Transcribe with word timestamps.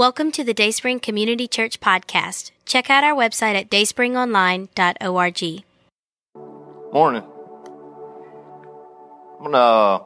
Welcome 0.00 0.32
to 0.32 0.42
the 0.42 0.54
Dayspring 0.54 1.00
Community 1.00 1.46
Church 1.46 1.78
podcast. 1.78 2.52
Check 2.64 2.88
out 2.88 3.04
our 3.04 3.14
website 3.14 3.54
at 3.54 3.68
dayspringonline.org. 3.68 5.64
Morning. 6.90 7.22
I'm 9.36 9.52
gonna. 9.52 10.04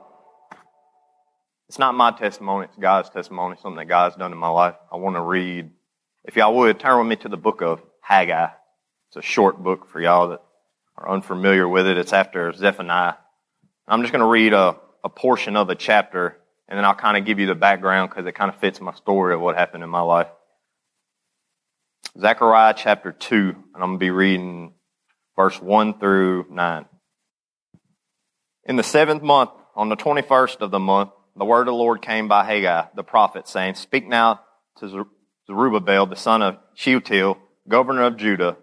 It's 1.69 1.79
not 1.79 1.95
my 1.95 2.11
testimony; 2.11 2.65
it's 2.65 2.77
God's 2.77 3.09
testimony. 3.11 3.55
Something 3.63 3.77
that 3.77 3.85
God's 3.85 4.17
done 4.17 4.33
in 4.33 4.39
my 4.39 4.49
life. 4.49 4.75
I 4.91 4.97
want 4.97 5.15
to 5.15 5.21
read. 5.21 5.71
If 6.25 6.35
y'all 6.35 6.57
would 6.57 6.81
turn 6.81 6.99
with 6.99 7.07
me 7.07 7.15
to 7.23 7.29
the 7.29 7.37
book 7.37 7.63
of 7.63 7.81
Haggai. 8.01 8.49
It's 9.11 9.17
a 9.17 9.23
short 9.23 9.63
book 9.63 9.89
for 9.89 10.01
y'all 10.01 10.31
that 10.31 10.43
are 10.97 11.09
unfamiliar 11.09 11.69
with 11.69 11.87
it. 11.87 11.99
It's 11.99 12.13
after 12.13 12.53
Zephaniah. 12.53 13.15
I'm 13.87 14.01
just 14.01 14.13
going 14.13 14.23
to 14.23 14.27
read 14.27 14.55
a, 14.55 14.75
a 15.05 15.09
portion 15.09 15.57
of 15.57 15.71
a 15.71 15.77
chapter, 15.77 16.37
and 16.69 16.79
then 16.79 16.85
I'll 16.85 16.95
kind 16.95 17.17
of 17.17 17.25
give 17.25 17.39
you 17.39 17.47
the 17.47 17.55
background 17.55 18.11
because 18.11 18.27
it 18.27 18.35
kind 18.35 18.51
of 18.51 18.59
fits 18.61 18.81
my 18.81 18.95
story 18.95 19.35
of 19.35 19.41
what 19.41 19.57
happened 19.57 19.85
in 19.85 19.91
my 19.91 20.01
life. 20.01 20.29
Zechariah 22.19 22.75
chapter 22.77 23.13
2, 23.13 23.37
and 23.37 23.57
I'm 23.75 23.81
going 23.81 23.99
to 23.99 23.99
be 23.99 24.11
reading 24.11 24.75
verse 25.37 25.61
1 25.61 25.99
through 25.99 26.47
9. 26.51 26.87
In 28.67 28.77
the 28.77 28.83
seventh 28.83 29.23
month, 29.23 29.51
on 29.75 29.89
the 29.89 29.97
21st 29.97 30.61
of 30.61 30.71
the 30.71 30.79
month, 30.79 31.11
the 31.37 31.45
word 31.45 31.63
of 31.63 31.67
the 31.67 31.73
Lord 31.75 32.01
came 32.01 32.29
by 32.29 32.45
Haggai, 32.45 32.87
the 32.95 33.03
prophet, 33.03 33.49
saying, 33.49 33.75
Speak 33.75 34.07
now 34.07 34.41
to 34.79 35.07
Zerubbabel, 35.47 36.07
the 36.07 36.17
son 36.17 36.43
of 36.43 36.59
Shealtiel, 36.75 37.37
governor 37.69 38.05
of 38.05 38.17
Judah, 38.17 38.57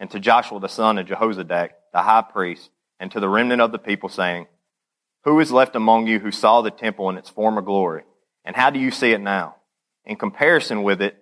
and 0.00 0.10
to 0.10 0.18
Joshua, 0.18 0.58
the 0.58 0.68
son 0.68 0.98
of 0.98 1.06
Jehozadak, 1.06 1.70
the 1.92 2.02
high 2.02 2.22
priest, 2.22 2.70
and 2.98 3.10
to 3.12 3.20
the 3.20 3.28
remnant 3.28 3.60
of 3.60 3.72
the 3.72 3.78
people, 3.78 4.08
saying, 4.08 4.46
Who 5.24 5.40
is 5.40 5.50
left 5.50 5.74
among 5.74 6.06
you 6.06 6.18
who 6.18 6.30
saw 6.30 6.60
the 6.60 6.70
temple 6.70 7.08
in 7.08 7.16
its 7.16 7.30
former 7.30 7.62
glory? 7.62 8.04
And 8.44 8.54
how 8.54 8.70
do 8.70 8.78
you 8.78 8.90
see 8.90 9.12
it 9.12 9.20
now? 9.20 9.56
In 10.04 10.16
comparison 10.16 10.82
with 10.82 11.00
it, 11.00 11.16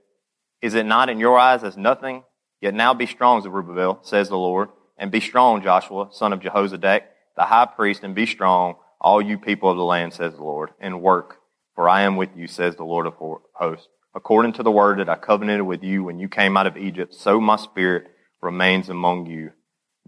is 0.61 0.75
it 0.75 0.87
not 0.87 1.09
in 1.09 1.21
your 1.21 1.39
eyes 1.39 1.63
as 1.63 1.77
nothing? 1.77 2.25
Yet 2.61 2.75
now 2.75 2.95
be 2.95 3.07
strong, 3.07 3.43
Zerubbabel, 3.43 4.01
says 4.03 4.29
the 4.29 4.37
Lord, 4.37 4.71
and 4.99 5.11
be 5.11 5.21
strong, 5.21 5.63
Joshua, 5.63 6.09
son 6.13 6.33
of 6.33 6.41
Jehozadak, 6.41 7.03
the 7.37 7.45
high 7.45 7.67
priest, 7.67 8.03
and 8.03 8.15
be 8.15 8.27
strong, 8.27 8.77
all 9.01 9.23
you 9.23 9.39
people 9.39 9.71
of 9.71 9.77
the 9.77 9.85
land, 9.85 10.15
says 10.15 10.35
the 10.35 10.43
Lord, 10.43 10.71
and 10.81 11.03
work, 11.03 11.39
for 11.75 11.89
I 11.89 12.03
am 12.03 12.17
with 12.17 12.31
you, 12.37 12.47
says 12.47 12.77
the 12.77 12.85
Lord 12.85 13.07
of 13.07 13.15
hosts. 13.55 13.89
According 14.15 14.53
to 14.55 14.63
the 14.63 14.71
word 14.71 14.99
that 14.99 15.09
I 15.09 15.17
covenanted 15.17 15.67
with 15.67 15.83
you 15.83 16.05
when 16.05 16.19
you 16.19 16.29
came 16.29 16.57
out 16.57 16.67
of 16.67 16.77
Egypt, 16.77 17.15
so 17.15 17.41
my 17.41 17.57
spirit 17.57 18.09
remains 18.41 18.89
among 18.89 19.27
you. 19.27 19.53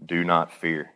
Do 0.05 0.23
not 0.23 0.53
fear. 0.53 0.91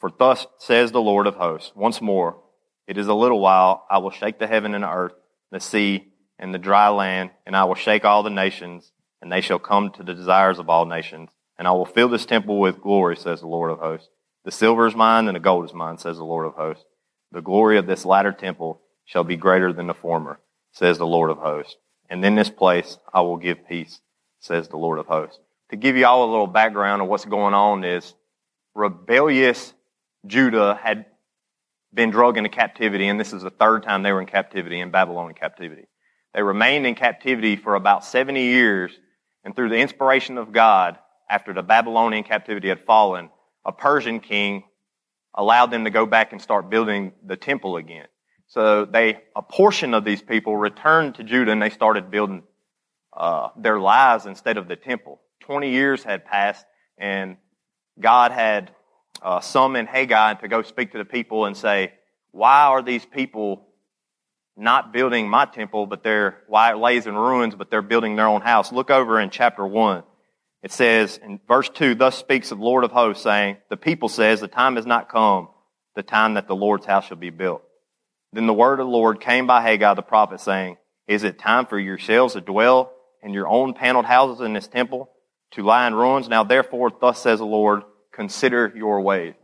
For 0.00 0.10
thus 0.16 0.46
says 0.58 0.92
the 0.92 1.00
Lord 1.00 1.26
of 1.26 1.36
hosts, 1.36 1.72
once 1.74 2.00
more, 2.00 2.42
it 2.86 2.98
is 2.98 3.08
a 3.08 3.14
little 3.14 3.40
while, 3.40 3.86
I 3.90 3.98
will 3.98 4.10
shake 4.10 4.38
the 4.38 4.46
heaven 4.46 4.74
and 4.74 4.84
the 4.84 4.90
earth, 4.90 5.14
the 5.50 5.60
sea, 5.60 6.12
and 6.38 6.54
the 6.54 6.58
dry 6.58 6.88
land, 6.88 7.30
and 7.46 7.56
I 7.56 7.64
will 7.64 7.74
shake 7.74 8.04
all 8.04 8.22
the 8.22 8.30
nations, 8.30 8.92
and 9.20 9.30
they 9.30 9.40
shall 9.40 9.58
come 9.58 9.90
to 9.92 10.02
the 10.02 10.14
desires 10.14 10.58
of 10.58 10.68
all 10.68 10.86
nations. 10.86 11.30
And 11.58 11.66
I 11.66 11.72
will 11.72 11.86
fill 11.86 12.08
this 12.08 12.26
temple 12.26 12.60
with 12.60 12.82
glory, 12.82 13.16
says 13.16 13.40
the 13.40 13.46
Lord 13.46 13.70
of 13.70 13.78
hosts. 13.78 14.08
The 14.44 14.50
silver 14.50 14.86
is 14.86 14.94
mine, 14.94 15.26
and 15.28 15.34
the 15.34 15.40
gold 15.40 15.64
is 15.64 15.72
mine, 15.74 15.98
says 15.98 16.18
the 16.18 16.24
Lord 16.24 16.46
of 16.46 16.54
hosts. 16.54 16.84
The 17.32 17.40
glory 17.40 17.78
of 17.78 17.86
this 17.86 18.04
latter 18.04 18.32
temple 18.32 18.82
shall 19.04 19.24
be 19.24 19.36
greater 19.36 19.72
than 19.72 19.86
the 19.86 19.94
former, 19.94 20.38
says 20.72 20.98
the 20.98 21.06
Lord 21.06 21.30
of 21.30 21.38
hosts. 21.38 21.76
And 22.08 22.24
in 22.24 22.34
this 22.34 22.50
place 22.50 22.98
I 23.12 23.22
will 23.22 23.38
give 23.38 23.66
peace, 23.66 24.00
says 24.38 24.68
the 24.68 24.76
Lord 24.76 24.98
of 24.98 25.06
hosts 25.06 25.40
to 25.70 25.76
give 25.76 25.96
you 25.96 26.06
all 26.06 26.28
a 26.28 26.30
little 26.30 26.46
background 26.46 27.02
of 27.02 27.08
what's 27.08 27.24
going 27.24 27.54
on 27.54 27.84
is 27.84 28.14
rebellious 28.74 29.72
Judah 30.26 30.78
had 30.80 31.06
been 31.96 32.10
drugged 32.10 32.38
into 32.38 32.50
captivity, 32.50 33.08
and 33.08 33.18
this 33.18 33.32
is 33.32 33.42
the 33.42 33.50
third 33.50 33.82
time 33.82 34.02
they 34.02 34.12
were 34.12 34.20
in 34.20 34.26
captivity, 34.26 34.78
in 34.78 34.90
Babylonian 34.90 35.34
captivity. 35.34 35.88
They 36.34 36.42
remained 36.42 36.86
in 36.86 36.94
captivity 36.94 37.56
for 37.56 37.74
about 37.74 38.04
70 38.04 38.40
years, 38.40 38.92
and 39.42 39.56
through 39.56 39.70
the 39.70 39.78
inspiration 39.78 40.38
of 40.38 40.52
God, 40.52 40.98
after 41.28 41.52
the 41.52 41.62
Babylonian 41.62 42.22
captivity 42.22 42.68
had 42.68 42.84
fallen, 42.84 43.30
a 43.64 43.72
Persian 43.72 44.20
king 44.20 44.64
allowed 45.34 45.70
them 45.70 45.84
to 45.84 45.90
go 45.90 46.06
back 46.06 46.32
and 46.32 46.40
start 46.40 46.70
building 46.70 47.12
the 47.24 47.36
temple 47.36 47.76
again. 47.76 48.06
So 48.48 48.84
they, 48.84 49.18
a 49.34 49.42
portion 49.42 49.92
of 49.92 50.04
these 50.04 50.22
people 50.22 50.56
returned 50.56 51.16
to 51.16 51.24
Judah 51.24 51.50
and 51.50 51.60
they 51.60 51.70
started 51.70 52.10
building 52.10 52.44
uh, 53.16 53.48
their 53.56 53.80
lives 53.80 54.26
instead 54.26 54.56
of 54.56 54.68
the 54.68 54.76
temple. 54.76 55.20
20 55.40 55.70
years 55.70 56.04
had 56.04 56.24
passed, 56.24 56.64
and 56.96 57.38
God 57.98 58.30
had 58.30 58.70
uh, 59.22 59.40
summoned 59.40 59.88
Haggai 59.88 60.34
to 60.34 60.48
go 60.48 60.62
speak 60.62 60.92
to 60.92 60.98
the 60.98 61.04
people 61.04 61.46
and 61.46 61.56
say, 61.56 61.92
Why 62.32 62.64
are 62.64 62.82
these 62.82 63.04
people 63.04 63.66
not 64.56 64.92
building 64.92 65.28
my 65.28 65.44
temple, 65.44 65.86
but 65.86 66.02
they're, 66.02 66.38
why 66.46 66.72
it 66.72 66.78
lays 66.78 67.06
in 67.06 67.14
ruins, 67.14 67.54
but 67.54 67.70
they're 67.70 67.82
building 67.82 68.16
their 68.16 68.26
own 68.26 68.40
house? 68.40 68.72
Look 68.72 68.90
over 68.90 69.20
in 69.20 69.30
chapter 69.30 69.66
1. 69.66 70.02
It 70.62 70.72
says 70.72 71.18
in 71.22 71.40
verse 71.46 71.68
2, 71.68 71.94
Thus 71.94 72.16
speaks 72.16 72.48
the 72.48 72.54
Lord 72.56 72.84
of 72.84 72.92
hosts, 72.92 73.22
saying, 73.22 73.58
The 73.68 73.76
people 73.76 74.08
says, 74.08 74.40
The 74.40 74.48
time 74.48 74.76
has 74.76 74.86
not 74.86 75.08
come, 75.08 75.48
the 75.94 76.02
time 76.02 76.34
that 76.34 76.48
the 76.48 76.56
Lord's 76.56 76.86
house 76.86 77.06
shall 77.06 77.16
be 77.16 77.30
built. 77.30 77.62
Then 78.32 78.46
the 78.46 78.54
word 78.54 78.80
of 78.80 78.86
the 78.86 78.92
Lord 78.92 79.20
came 79.20 79.46
by 79.46 79.62
Haggai 79.62 79.94
the 79.94 80.02
prophet, 80.02 80.40
saying, 80.40 80.76
Is 81.06 81.24
it 81.24 81.38
time 81.38 81.66
for 81.66 81.78
yourselves 81.78 82.34
to 82.34 82.40
dwell 82.40 82.92
in 83.22 83.32
your 83.32 83.48
own 83.48 83.74
paneled 83.74 84.06
houses 84.06 84.40
in 84.44 84.52
this 84.52 84.68
temple? 84.68 85.10
to 85.52 85.62
lie 85.62 85.86
in 85.86 85.94
ruins. 85.94 86.28
Now 86.28 86.44
therefore, 86.44 86.92
thus 87.00 87.20
says 87.20 87.38
the 87.38 87.46
Lord, 87.46 87.82
consider 88.16 88.72
your 88.74 89.02
ways. 89.02 89.34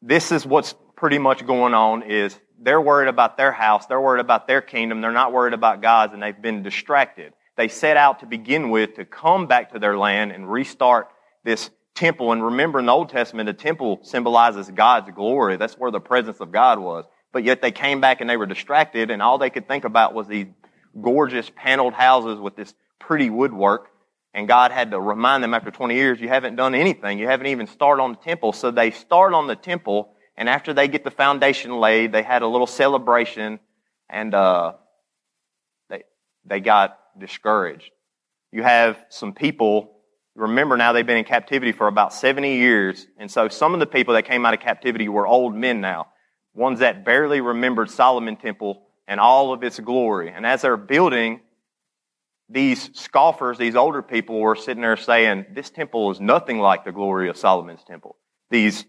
This 0.00 0.32
is 0.32 0.46
what's 0.46 0.74
pretty 0.96 1.18
much 1.18 1.44
going 1.44 1.74
on 1.74 2.02
is 2.02 2.38
they're 2.58 2.80
worried 2.80 3.08
about 3.08 3.36
their 3.36 3.52
house. 3.52 3.86
They're 3.86 4.00
worried 4.00 4.20
about 4.20 4.46
their 4.46 4.62
kingdom. 4.62 5.00
They're 5.00 5.10
not 5.10 5.32
worried 5.32 5.54
about 5.54 5.82
God's 5.82 6.14
and 6.14 6.22
they've 6.22 6.40
been 6.40 6.62
distracted. 6.62 7.32
They 7.56 7.68
set 7.68 7.96
out 7.96 8.20
to 8.20 8.26
begin 8.26 8.70
with 8.70 8.94
to 8.94 9.04
come 9.04 9.46
back 9.48 9.72
to 9.72 9.78
their 9.78 9.98
land 9.98 10.30
and 10.30 10.50
restart 10.50 11.08
this 11.44 11.70
temple. 11.94 12.32
And 12.32 12.44
remember 12.44 12.78
in 12.78 12.86
the 12.86 12.92
Old 12.92 13.08
Testament, 13.08 13.48
the 13.48 13.52
temple 13.52 14.00
symbolizes 14.02 14.70
God's 14.70 15.10
glory. 15.10 15.56
That's 15.56 15.74
where 15.74 15.90
the 15.90 16.00
presence 16.00 16.40
of 16.40 16.52
God 16.52 16.78
was. 16.78 17.04
But 17.32 17.44
yet 17.44 17.60
they 17.60 17.72
came 17.72 18.00
back 18.00 18.20
and 18.20 18.30
they 18.30 18.36
were 18.36 18.46
distracted 18.46 19.10
and 19.10 19.20
all 19.20 19.38
they 19.38 19.50
could 19.50 19.66
think 19.66 19.84
about 19.84 20.14
was 20.14 20.28
these 20.28 20.46
gorgeous 21.00 21.50
paneled 21.54 21.94
houses 21.94 22.38
with 22.38 22.54
this 22.54 22.72
pretty 23.00 23.30
woodwork 23.30 23.88
and 24.34 24.48
God 24.48 24.72
had 24.72 24.90
to 24.90 25.00
remind 25.00 25.44
them 25.44 25.54
after 25.54 25.70
20 25.70 25.94
years, 25.94 26.20
you 26.20 26.28
haven't 26.28 26.56
done 26.56 26.74
anything. 26.74 27.20
You 27.20 27.28
haven't 27.28 27.46
even 27.46 27.68
started 27.68 28.02
on 28.02 28.12
the 28.12 28.18
temple. 28.18 28.52
So 28.52 28.72
they 28.72 28.90
start 28.90 29.32
on 29.32 29.46
the 29.46 29.54
temple, 29.54 30.12
and 30.36 30.48
after 30.48 30.74
they 30.74 30.88
get 30.88 31.04
the 31.04 31.12
foundation 31.12 31.78
laid, 31.78 32.10
they 32.10 32.24
had 32.24 32.42
a 32.42 32.48
little 32.48 32.66
celebration, 32.66 33.60
and 34.10 34.34
uh, 34.34 34.72
they, 35.88 36.02
they 36.44 36.58
got 36.58 36.98
discouraged. 37.16 37.92
You 38.50 38.64
have 38.64 38.98
some 39.08 39.34
people, 39.34 39.98
remember 40.34 40.76
now 40.76 40.92
they've 40.92 41.06
been 41.06 41.16
in 41.16 41.24
captivity 41.24 41.70
for 41.70 41.86
about 41.86 42.12
70 42.12 42.56
years, 42.56 43.06
and 43.16 43.30
so 43.30 43.48
some 43.48 43.72
of 43.72 43.78
the 43.78 43.86
people 43.86 44.14
that 44.14 44.24
came 44.24 44.44
out 44.44 44.52
of 44.52 44.60
captivity 44.60 45.08
were 45.08 45.28
old 45.28 45.54
men 45.54 45.80
now. 45.80 46.08
Ones 46.54 46.80
that 46.80 47.04
barely 47.04 47.40
remembered 47.40 47.88
Solomon 47.88 48.36
temple 48.36 48.82
and 49.06 49.20
all 49.20 49.52
of 49.52 49.62
its 49.62 49.78
glory. 49.78 50.30
And 50.30 50.44
as 50.46 50.62
they're 50.62 50.76
building, 50.76 51.40
these 52.48 52.90
scoffers, 52.98 53.58
these 53.58 53.74
older 53.74 54.02
people 54.02 54.38
were 54.38 54.56
sitting 54.56 54.82
there 54.82 54.96
saying, 54.96 55.46
this 55.52 55.70
temple 55.70 56.10
is 56.10 56.20
nothing 56.20 56.58
like 56.58 56.84
the 56.84 56.92
glory 56.92 57.28
of 57.28 57.36
Solomon's 57.36 57.82
temple. 57.84 58.16
These, 58.50 58.84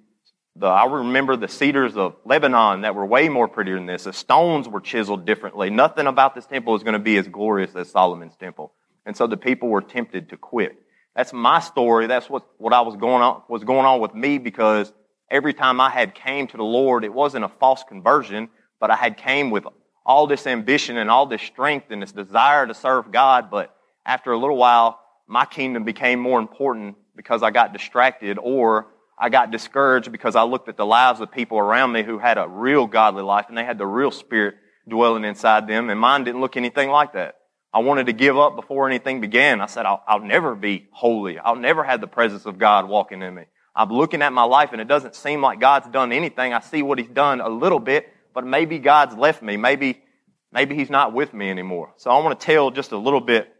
the, 0.55 0.67
I 0.67 0.85
remember 0.85 1.35
the 1.35 1.47
cedars 1.47 1.95
of 1.95 2.15
Lebanon 2.25 2.81
that 2.81 2.95
were 2.95 3.05
way 3.05 3.29
more 3.29 3.47
prettier 3.47 3.75
than 3.75 3.85
this. 3.85 4.03
The 4.03 4.13
stones 4.13 4.67
were 4.67 4.81
chiseled 4.81 5.25
differently. 5.25 5.69
Nothing 5.69 6.07
about 6.07 6.35
this 6.35 6.45
temple 6.45 6.75
is 6.75 6.83
going 6.83 6.93
to 6.93 6.99
be 6.99 7.17
as 7.17 7.27
glorious 7.27 7.75
as 7.75 7.89
Solomon's 7.89 8.35
temple. 8.35 8.73
And 9.05 9.15
so 9.15 9.27
the 9.27 9.37
people 9.37 9.69
were 9.69 9.81
tempted 9.81 10.29
to 10.29 10.37
quit. 10.37 10.77
That's 11.15 11.31
my 11.31 11.59
story. 11.61 12.07
That's 12.07 12.29
what, 12.29 12.45
what 12.57 12.73
I 12.73 12.81
was 12.81 12.97
going 12.97 13.21
on, 13.21 13.43
was 13.47 13.63
going 13.63 13.85
on 13.85 14.01
with 14.01 14.13
me 14.13 14.37
because 14.37 14.91
every 15.31 15.53
time 15.53 15.79
I 15.79 15.89
had 15.89 16.13
came 16.13 16.47
to 16.47 16.57
the 16.57 16.63
Lord, 16.63 17.05
it 17.05 17.13
wasn't 17.13 17.45
a 17.45 17.49
false 17.49 17.83
conversion, 17.87 18.49
but 18.81 18.91
I 18.91 18.95
had 18.95 19.15
came 19.15 19.49
with 19.49 19.65
all 20.05 20.27
this 20.27 20.45
ambition 20.45 20.97
and 20.97 21.09
all 21.09 21.25
this 21.25 21.41
strength 21.41 21.87
and 21.89 22.01
this 22.01 22.11
desire 22.11 22.67
to 22.67 22.73
serve 22.73 23.11
God, 23.11 23.49
but 23.49 23.75
after 24.05 24.31
a 24.31 24.37
little 24.37 24.57
while, 24.57 24.99
my 25.27 25.45
kingdom 25.45 25.83
became 25.83 26.19
more 26.19 26.39
important 26.39 26.95
because 27.15 27.41
I 27.41 27.51
got 27.51 27.73
distracted 27.73 28.37
or 28.39 28.87
I 29.17 29.29
got 29.29 29.51
discouraged 29.51 30.11
because 30.11 30.35
I 30.35 30.43
looked 30.43 30.69
at 30.69 30.77
the 30.77 30.85
lives 30.85 31.21
of 31.21 31.31
people 31.31 31.57
around 31.57 31.91
me 31.93 32.03
who 32.03 32.19
had 32.19 32.37
a 32.37 32.47
real 32.47 32.85
godly 32.85 33.23
life 33.23 33.45
and 33.47 33.57
they 33.57 33.63
had 33.63 33.77
the 33.77 33.85
real 33.85 34.11
spirit 34.11 34.55
dwelling 34.87 35.23
inside 35.23 35.67
them 35.67 35.89
and 35.89 35.99
mine 35.99 36.23
didn't 36.23 36.41
look 36.41 36.57
anything 36.57 36.89
like 36.89 37.13
that. 37.13 37.35
I 37.73 37.79
wanted 37.79 38.05
to 38.05 38.13
give 38.13 38.37
up 38.37 38.55
before 38.55 38.87
anything 38.87 39.21
began. 39.21 39.59
I 39.59 39.65
said, 39.65 39.85
I'll, 39.85 40.03
I'll 40.07 40.21
never 40.21 40.55
be 40.55 40.87
holy. 40.91 41.39
I'll 41.39 41.55
never 41.55 41.83
have 41.83 41.99
the 41.99 42.07
presence 42.07 42.45
of 42.45 42.57
God 42.57 42.87
walking 42.87 43.21
in 43.21 43.33
me. 43.33 43.43
I'm 43.75 43.89
looking 43.89 44.21
at 44.21 44.31
my 44.31 44.43
life 44.43 44.69
and 44.71 44.79
it 44.79 44.87
doesn't 44.87 45.15
seem 45.15 45.41
like 45.41 45.59
God's 45.59 45.89
done 45.89 46.11
anything. 46.11 46.53
I 46.53 46.61
see 46.61 46.81
what 46.81 46.99
He's 46.99 47.09
done 47.09 47.41
a 47.41 47.49
little 47.49 47.79
bit, 47.79 48.07
but 48.35 48.45
maybe 48.45 48.77
God's 48.77 49.15
left 49.15 49.41
me. 49.41 49.57
Maybe, 49.57 50.03
maybe 50.51 50.75
He's 50.75 50.91
not 50.91 51.13
with 51.13 51.33
me 51.33 51.49
anymore. 51.49 51.93
So 51.97 52.11
I 52.11 52.21
want 52.21 52.39
to 52.39 52.45
tell 52.45 52.69
just 52.69 52.91
a 52.91 52.97
little 52.97 53.21
bit 53.21 53.51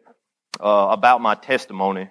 uh, 0.59 0.89
about 0.91 1.21
my 1.21 1.33
testimony. 1.33 2.09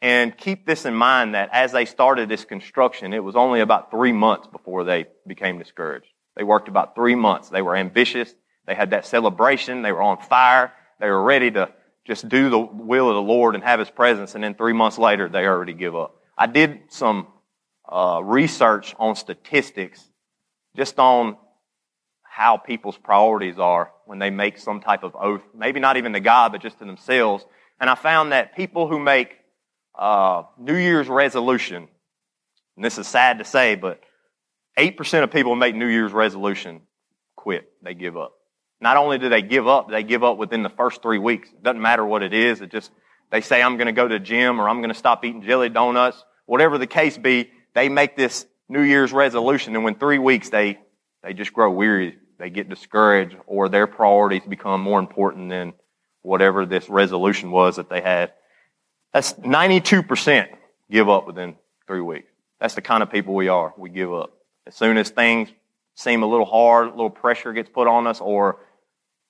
And 0.00 0.36
keep 0.36 0.66
this 0.66 0.84
in 0.84 0.94
mind 0.94 1.34
that 1.34 1.50
as 1.52 1.72
they 1.72 1.84
started 1.84 2.28
this 2.28 2.44
construction, 2.44 3.12
it 3.12 3.22
was 3.22 3.36
only 3.36 3.60
about 3.60 3.90
three 3.90 4.12
months 4.12 4.48
before 4.48 4.84
they 4.84 5.06
became 5.26 5.58
discouraged. 5.58 6.08
They 6.36 6.44
worked 6.44 6.68
about 6.68 6.94
three 6.94 7.16
months. 7.16 7.48
They 7.48 7.62
were 7.62 7.76
ambitious. 7.76 8.32
They 8.66 8.74
had 8.74 8.90
that 8.90 9.06
celebration. 9.06 9.82
They 9.82 9.92
were 9.92 10.02
on 10.02 10.18
fire. 10.18 10.72
They 11.00 11.08
were 11.08 11.22
ready 11.22 11.50
to 11.52 11.72
just 12.08 12.28
do 12.28 12.48
the 12.48 12.58
will 12.58 13.08
of 13.08 13.14
the 13.14 13.22
Lord 13.22 13.54
and 13.54 13.62
have 13.62 13.78
His 13.78 13.90
presence, 13.90 14.34
and 14.34 14.42
then 14.42 14.54
three 14.54 14.72
months 14.72 14.98
later, 14.98 15.28
they 15.28 15.44
already 15.46 15.74
give 15.74 15.94
up. 15.94 16.16
I 16.36 16.46
did 16.46 16.80
some 16.88 17.26
uh, 17.86 18.20
research 18.22 18.94
on 18.98 19.14
statistics, 19.14 20.02
just 20.76 20.98
on 20.98 21.36
how 22.22 22.56
people's 22.56 22.96
priorities 22.96 23.58
are 23.58 23.90
when 24.06 24.18
they 24.18 24.30
make 24.30 24.58
some 24.58 24.80
type 24.80 25.02
of 25.02 25.16
oath, 25.16 25.42
maybe 25.54 25.80
not 25.80 25.96
even 25.96 26.12
to 26.12 26.20
God, 26.20 26.52
but 26.52 26.62
just 26.62 26.78
to 26.78 26.84
themselves. 26.84 27.44
And 27.80 27.90
I 27.90 27.94
found 27.94 28.32
that 28.32 28.54
people 28.54 28.88
who 28.88 28.98
make 28.98 29.36
uh, 29.98 30.44
New 30.58 30.76
Year's 30.76 31.08
resolution, 31.08 31.88
and 32.76 32.84
this 32.84 32.98
is 32.98 33.08
sad 33.08 33.38
to 33.38 33.44
say, 33.44 33.74
but 33.74 34.00
8% 34.78 35.24
of 35.24 35.32
people 35.32 35.54
who 35.54 35.58
make 35.58 35.74
New 35.74 35.88
Year's 35.88 36.12
resolution 36.12 36.82
quit. 37.34 37.68
They 37.82 37.94
give 37.94 38.16
up. 38.16 38.34
Not 38.80 38.96
only 38.96 39.18
do 39.18 39.28
they 39.28 39.42
give 39.42 39.66
up, 39.66 39.90
they 39.90 40.04
give 40.04 40.22
up 40.22 40.38
within 40.38 40.62
the 40.62 40.70
first 40.70 41.02
three 41.02 41.18
weeks. 41.18 41.48
It 41.48 41.62
doesn't 41.64 41.82
matter 41.82 42.06
what 42.06 42.22
it 42.22 42.32
is. 42.32 42.60
It 42.60 42.70
just, 42.70 42.92
they 43.32 43.40
say, 43.40 43.60
I'm 43.60 43.76
going 43.76 43.86
to 43.86 43.92
go 43.92 44.06
to 44.06 44.14
the 44.14 44.24
gym 44.24 44.60
or 44.60 44.68
I'm 44.68 44.78
going 44.78 44.92
to 44.92 44.98
stop 44.98 45.24
eating 45.24 45.42
jelly 45.42 45.68
donuts. 45.68 46.22
Whatever 46.46 46.78
the 46.78 46.86
case 46.86 47.18
be, 47.18 47.50
they 47.74 47.88
make 47.88 48.16
this 48.16 48.46
New 48.68 48.82
Year's 48.82 49.12
resolution 49.12 49.74
and 49.74 49.84
when 49.84 49.94
three 49.94 50.18
weeks 50.18 50.50
they, 50.50 50.78
they 51.22 51.32
just 51.32 51.52
grow 51.52 51.70
weary. 51.70 52.18
They 52.38 52.50
get 52.50 52.68
discouraged 52.68 53.36
or 53.46 53.68
their 53.68 53.86
priorities 53.86 54.42
become 54.48 54.80
more 54.80 55.00
important 55.00 55.48
than 55.50 55.72
whatever 56.22 56.66
this 56.66 56.88
resolution 56.88 57.50
was 57.50 57.76
that 57.76 57.88
they 57.88 58.00
had. 58.00 58.32
That's 59.12 59.32
92% 59.34 60.48
give 60.90 61.08
up 61.08 61.26
within 61.26 61.56
three 61.86 62.00
weeks. 62.00 62.30
That's 62.60 62.74
the 62.74 62.82
kind 62.82 63.02
of 63.02 63.10
people 63.10 63.34
we 63.34 63.48
are. 63.48 63.72
We 63.76 63.90
give 63.90 64.12
up. 64.12 64.32
As 64.66 64.74
soon 64.74 64.98
as 64.98 65.10
things 65.10 65.48
seem 65.94 66.22
a 66.22 66.26
little 66.26 66.46
hard, 66.46 66.88
a 66.88 66.90
little 66.90 67.10
pressure 67.10 67.52
gets 67.52 67.70
put 67.70 67.88
on 67.88 68.06
us, 68.06 68.20
or 68.20 68.58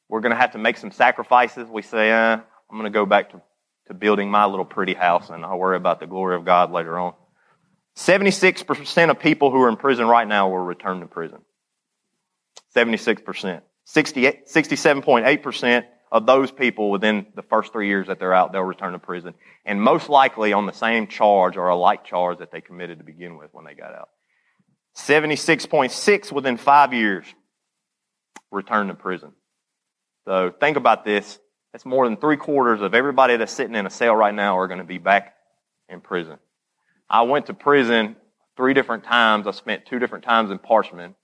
we're 0.08 0.20
going 0.20 0.34
to 0.34 0.40
have 0.40 0.52
to 0.52 0.58
make 0.58 0.76
some 0.76 0.90
sacrifices, 0.90 1.68
we 1.68 1.82
say, 1.82 2.10
eh, 2.10 2.32
I'm 2.32 2.42
going 2.70 2.84
to 2.84 2.90
go 2.90 3.06
back 3.06 3.30
to, 3.30 3.42
to 3.86 3.94
building 3.94 4.30
my 4.30 4.46
little 4.46 4.64
pretty 4.64 4.94
house 4.94 5.30
and 5.30 5.44
I'll 5.44 5.58
worry 5.58 5.76
about 5.76 6.00
the 6.00 6.06
glory 6.06 6.36
of 6.36 6.44
God 6.44 6.72
later 6.72 6.98
on. 6.98 7.14
76% 7.98 9.10
of 9.10 9.18
people 9.18 9.50
who 9.50 9.60
are 9.62 9.68
in 9.68 9.76
prison 9.76 10.06
right 10.06 10.26
now 10.26 10.48
will 10.48 10.58
return 10.58 11.00
to 11.00 11.06
prison. 11.06 11.40
76%. 12.76 13.62
67.8% 13.86 15.84
of 16.12 16.24
those 16.24 16.52
people 16.52 16.90
within 16.92 17.26
the 17.34 17.42
first 17.42 17.72
three 17.72 17.88
years 17.88 18.06
that 18.06 18.20
they're 18.20 18.32
out, 18.32 18.52
they'll 18.52 18.62
return 18.62 18.92
to 18.92 19.00
prison. 19.00 19.34
And 19.64 19.82
most 19.82 20.08
likely 20.08 20.52
on 20.52 20.66
the 20.66 20.72
same 20.72 21.08
charge 21.08 21.56
or 21.56 21.68
a 21.68 21.76
like 21.76 22.04
charge 22.04 22.38
that 22.38 22.52
they 22.52 22.60
committed 22.60 22.98
to 22.98 23.04
begin 23.04 23.36
with 23.36 23.52
when 23.52 23.64
they 23.64 23.74
got 23.74 23.92
out. 23.92 24.10
76.6 24.96 26.30
within 26.32 26.56
five 26.56 26.94
years 26.94 27.26
return 28.52 28.86
to 28.88 28.94
prison. 28.94 29.32
So 30.24 30.52
think 30.60 30.76
about 30.76 31.04
this. 31.04 31.40
That's 31.72 31.84
more 31.84 32.06
than 32.06 32.16
three 32.16 32.36
quarters 32.36 32.80
of 32.80 32.94
everybody 32.94 33.36
that's 33.36 33.52
sitting 33.52 33.74
in 33.74 33.86
a 33.86 33.90
cell 33.90 34.14
right 34.14 34.34
now 34.34 34.56
are 34.58 34.68
going 34.68 34.78
to 34.78 34.84
be 34.84 34.98
back 34.98 35.34
in 35.88 36.00
prison. 36.00 36.38
I 37.10 37.22
went 37.22 37.46
to 37.46 37.54
prison 37.54 38.16
three 38.56 38.74
different 38.74 39.04
times. 39.04 39.46
I 39.46 39.52
spent 39.52 39.86
two 39.86 39.98
different 39.98 40.24
times 40.24 40.50
in 40.50 40.58
Parchman. 40.58 41.14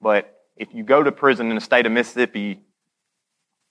But 0.00 0.32
if 0.56 0.68
you 0.72 0.84
go 0.84 1.02
to 1.02 1.10
prison 1.10 1.48
in 1.48 1.56
the 1.56 1.60
state 1.60 1.86
of 1.86 1.92
Mississippi, 1.92 2.60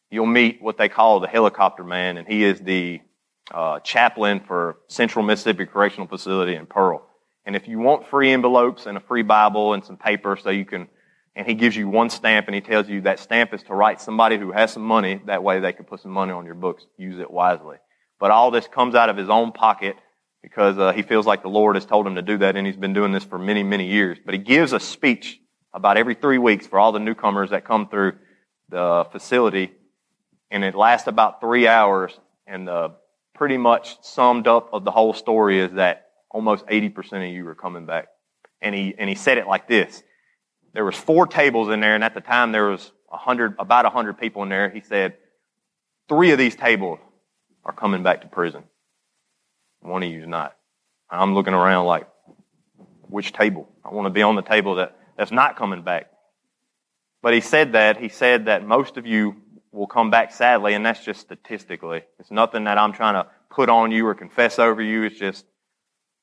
you'll 0.10 0.26
meet 0.26 0.62
what 0.62 0.78
they 0.78 0.90
call 0.90 1.20
the 1.20 1.28
helicopter 1.28 1.84
man, 1.84 2.18
and 2.18 2.28
he 2.28 2.44
is 2.44 2.60
the 2.60 3.02
uh, 3.52 3.80
chaplain 3.80 4.42
for 4.42 4.78
Central 4.88 5.24
Mississippi 5.24 5.66
Correctional 5.66 6.08
Facility 6.08 6.56
in 6.56 6.66
Pearl. 6.66 7.08
And 7.46 7.56
if 7.56 7.68
you 7.68 7.80
want 7.80 8.08
free 8.08 8.32
envelopes 8.32 8.86
and 8.86 8.98
a 8.98 9.02
free 9.02 9.22
Bible 9.22 9.74
and 9.74 9.84
some 9.84 9.98
paper 9.98 10.38
so 10.42 10.50
you 10.50 10.66
can, 10.66 10.88
and 11.36 11.46
he 11.46 11.54
gives 11.56 11.76
you 11.76 11.90
one 11.90 12.10
stamp 12.10 12.48
and 12.48 12.56
he 12.56 12.62
tells 12.62 12.88
you 12.88 13.02
that 13.02 13.20
stamp 13.20 13.54
is 13.54 13.64
to 13.64 13.74
write 13.74 14.00
somebody 14.00 14.38
who 14.38 14.52
has 14.52 14.72
some 14.72 14.84
money, 14.84 15.22
that 15.26 15.44
way 15.44 15.60
they 15.60 15.74
can 15.74 15.86
put 15.86 16.00
some 16.00 16.12
money 16.12 16.32
on 16.32 16.46
your 16.46 16.56
books. 16.56 16.86
Use 16.98 17.20
it 17.20 17.30
wisely. 17.30 17.78
But 18.20 18.32
all 18.32 18.52
this 18.52 18.68
comes 18.68 18.96
out 18.96 19.10
of 19.10 19.18
his 19.18 19.30
own 19.30 19.52
pocket 19.52 19.96
because 20.44 20.78
uh, 20.78 20.92
he 20.92 21.02
feels 21.02 21.26
like 21.26 21.42
the 21.42 21.50
Lord 21.50 21.76
has 21.76 21.86
told 21.86 22.06
him 22.06 22.16
to 22.16 22.22
do 22.22 22.38
that 22.38 22.56
and 22.56 22.68
he's 22.68 22.76
been 22.76 22.94
doing 22.94 23.12
this 23.12 23.24
for 23.24 23.40
many, 23.40 23.64
many 23.64 23.88
years. 23.88 24.20
But 24.24 24.36
he 24.36 24.40
gives 24.40 24.74
a 24.74 24.80
speech 24.80 25.40
about 25.74 25.98
every 25.98 26.14
three 26.14 26.38
weeks 26.38 26.68
for 26.68 26.78
all 26.78 26.92
the 26.92 27.00
newcomers 27.00 27.50
that 27.50 27.66
come 27.66 27.88
through 27.88 28.14
the 28.70 29.08
facility 29.12 29.72
and 30.52 30.64
it 30.64 30.76
lasts 30.76 31.08
about 31.08 31.42
three 31.42 31.66
hours 31.66 32.18
and 32.46 32.68
the 32.68 32.94
pretty 33.34 33.58
much 33.58 33.98
summed 34.04 34.48
up 34.48 34.70
of 34.72 34.84
the 34.86 34.92
whole 34.92 35.14
story 35.14 35.60
is 35.60 35.72
that 35.74 36.10
almost 36.30 36.66
80% 36.68 37.28
of 37.28 37.34
you 37.34 37.48
are 37.48 37.56
coming 37.56 37.86
back. 37.86 38.08
And 38.62 38.76
he, 38.76 38.94
and 38.98 39.10
he 39.10 39.16
said 39.16 39.38
it 39.38 39.48
like 39.48 39.68
this. 39.68 40.04
There 40.74 40.86
was 40.86 40.96
four 40.96 41.28
tables 41.28 41.70
in 41.70 41.80
there, 41.80 41.96
and 41.96 42.04
at 42.04 42.14
the 42.14 42.22
time 42.22 42.52
there 42.52 42.70
was 42.70 42.92
a 43.12 43.18
hundred, 43.18 43.56
about 43.60 43.86
a 43.86 43.90
hundred 43.90 44.20
people 44.20 44.44
in 44.44 44.50
there. 44.50 44.70
He 44.70 44.82
said, 44.82 45.16
three 46.08 46.32
of 46.32 46.38
these 46.38 46.56
tables 46.56 47.00
are 47.66 47.74
coming 47.74 48.04
back 48.04 48.22
to 48.22 48.28
prison. 48.28 48.64
One 49.84 50.04
of 50.04 50.10
you 50.10 50.22
is 50.22 50.28
not. 50.28 50.56
I'm 51.10 51.36
looking 51.36 51.54
around 51.54 51.86
like, 51.86 52.08
which 53.02 53.34
table? 53.34 53.70
I 53.86 53.94
want 53.94 54.08
to 54.08 54.10
be 54.10 54.24
on 54.24 54.36
the 54.36 54.42
table 54.42 54.76
that, 54.76 54.98
that's 55.18 55.32
not 55.32 55.56
coming 55.56 55.84
back. 55.84 56.10
But 57.22 57.34
he 57.34 57.42
said 57.42 57.74
that, 57.74 57.98
he 58.00 58.10
said 58.10 58.46
that 58.46 58.66
most 58.66 58.98
of 58.98 59.06
you 59.06 59.36
will 59.72 59.88
come 59.88 60.10
back 60.10 60.34
sadly, 60.34 60.74
and 60.74 60.86
that's 60.86 61.04
just 61.04 61.22
statistically. 61.22 62.02
It's 62.20 62.32
nothing 62.32 62.64
that 62.64 62.78
I'm 62.78 62.94
trying 62.94 63.14
to 63.14 63.30
put 63.50 63.70
on 63.70 63.92
you 63.92 64.08
or 64.08 64.16
confess 64.16 64.58
over 64.58 64.82
you. 64.82 65.04
It's 65.04 65.20
just 65.20 65.46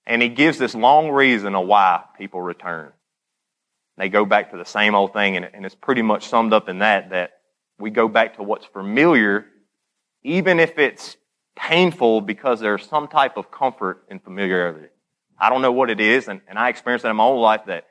and 0.07 0.23
he 0.23 0.29
gives 0.29 0.59
this 0.59 0.75
long 0.75 1.11
reason 1.11 1.55
of 1.55 1.67
why 1.67 2.03
people 2.19 2.41
return. 2.41 2.93
They 3.97 4.09
go 4.09 4.25
back 4.25 4.51
to 4.51 4.57
the 4.57 4.65
same 4.65 4.95
old 4.95 5.13
thing, 5.13 5.37
and, 5.37 5.49
and 5.53 5.67
it's 5.67 5.75
pretty 5.75 6.03
much 6.03 6.27
summed 6.27 6.53
up 6.53 6.69
in 6.69 6.79
that, 6.81 7.11
that 7.11 7.33
we 7.79 7.91
go 7.91 8.09
back 8.09 8.37
to 8.37 8.43
what's 8.43 8.67
familiar, 8.67 9.47
even 10.23 10.59
if 10.59 10.79
it's 10.79 11.17
painful 11.61 12.21
because 12.21 12.61
there's 12.61 12.87
some 12.87 13.07
type 13.07 13.37
of 13.37 13.51
comfort 13.51 14.05
in 14.09 14.19
familiarity. 14.19 14.89
I 15.39 15.51
don't 15.51 15.63
know 15.63 15.73
what 15.73 15.91
it 15.91 16.01
is, 16.01 16.29
and, 16.29 16.41
and 16.49 16.59
I 16.59 16.69
experienced 16.69 17.03
that 17.03 17.11
in 17.11 17.17
my 17.17 17.25
own 17.25 17.41
life 17.41 17.63
that 17.67 17.87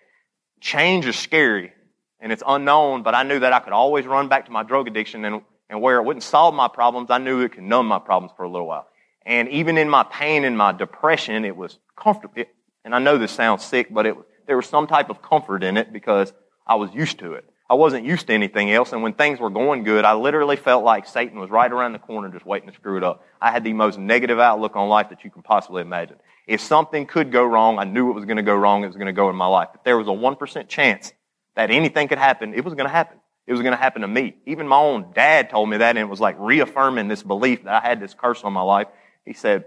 change 0.60 1.06
is 1.06 1.16
scary 1.16 1.72
and 2.20 2.32
it's 2.32 2.44
unknown, 2.46 3.04
but 3.04 3.16
I 3.16 3.24
knew 3.24 3.40
that 3.40 3.54
I 3.54 3.60
could 3.60 3.74
always 3.74 4.06
run 4.06 4.28
back 4.28 4.46
to 4.46 4.52
my 4.52 4.64
drug 4.64 4.88
addiction 4.88 5.24
and, 5.24 5.42
and 5.70 5.82
where 5.82 5.98
it 5.98 6.04
wouldn't 6.04 6.24
solve 6.24 6.54
my 6.54 6.68
problems, 6.68 7.10
I 7.10 7.18
knew 7.20 7.42
it 7.42 7.54
could 7.54 7.64
numb 7.64 7.88
my 7.88 8.00
problems 8.00 8.34
for 8.36 8.44
a 8.44 8.50
little 8.50 8.68
while. 8.68 8.88
And 9.26 9.48
even 9.50 9.78
in 9.78 9.90
my 9.90 10.04
pain 10.04 10.44
and 10.44 10.58
my 10.58 10.72
depression, 10.72 11.46
it 11.46 11.56
was 11.56 11.78
comfortable. 11.96 12.44
And 12.84 12.96
I 12.96 13.00
know 13.00 13.18
this 13.18 13.32
sounds 13.32 13.64
sick, 13.64 13.94
but 13.94 14.06
it, 14.06 14.16
there 14.48 14.58
was 14.58 14.66
some 14.66 14.88
type 14.88 15.10
of 15.10 15.22
comfort 15.22 15.64
in 15.64 15.78
it 15.78 15.94
because 15.94 16.34
I 16.66 16.76
was 16.76 16.94
used 16.94 17.20
to 17.20 17.34
it. 17.34 17.46
I 17.70 17.76
wasn't 17.76 18.04
used 18.04 18.28
to 18.28 18.34
anything 18.34 18.72
else. 18.72 18.94
And 18.94 19.04
when 19.04 19.14
things 19.14 19.40
were 19.40 19.52
going 19.52 19.84
good, 19.84 20.04
I 20.04 20.14
literally 20.14 20.56
felt 20.56 20.84
like 20.84 21.06
Satan 21.06 21.40
was 21.40 21.52
right 21.52 21.72
around 21.72 21.94
the 21.94 22.00
corner 22.00 22.30
just 22.30 22.46
waiting 22.46 22.68
to 22.68 22.74
screw 22.74 22.98
it 22.98 23.04
up. 23.04 23.24
I 23.40 23.52
had 23.52 23.64
the 23.64 23.74
most 23.74 24.00
negative 24.00 24.40
outlook 24.40 24.76
on 24.76 24.90
life 24.90 25.10
that 25.10 25.24
you 25.24 25.30
can 25.30 25.44
possibly 25.44 25.84
imagine. 25.84 26.18
If 26.48 26.62
something 26.62 27.06
could 27.06 27.32
go 27.32 27.44
wrong, 27.46 27.78
I 27.78 27.84
knew 27.84 28.10
it 28.10 28.14
was 28.14 28.26
going 28.26 28.38
to 28.38 28.44
go 28.44 28.56
wrong. 28.56 28.84
It 28.84 28.88
was 28.88 28.96
going 28.96 29.06
to 29.06 29.14
go 29.14 29.30
in 29.30 29.36
my 29.36 29.46
life. 29.46 29.70
If 29.76 29.84
there 29.84 30.00
was 30.00 30.08
a 30.08 30.12
1% 30.12 30.68
chance 30.68 31.14
that 31.54 31.70
anything 31.70 32.08
could 32.08 32.18
happen, 32.18 32.56
it 32.56 32.66
was 32.66 32.74
going 32.74 32.88
to 32.88 32.92
happen. 32.92 33.20
It 33.46 33.52
was 33.54 33.62
going 33.62 33.74
to 33.74 33.78
happen 33.78 34.02
to 34.02 34.08
me. 34.08 34.36
Even 34.48 34.68
my 34.68 34.78
own 34.78 35.12
dad 35.14 35.52
told 35.52 35.70
me 35.70 35.78
that 35.78 35.90
and 35.90 36.00
it 36.00 36.10
was 36.10 36.20
like 36.20 36.38
reaffirming 36.40 37.08
this 37.08 37.22
belief 37.22 37.66
that 37.66 37.84
I 37.84 37.88
had 37.88 38.00
this 38.00 38.16
curse 38.16 38.44
on 38.44 38.52
my 38.52 38.62
life. 38.62 38.88
He 39.26 39.34
said, 39.34 39.66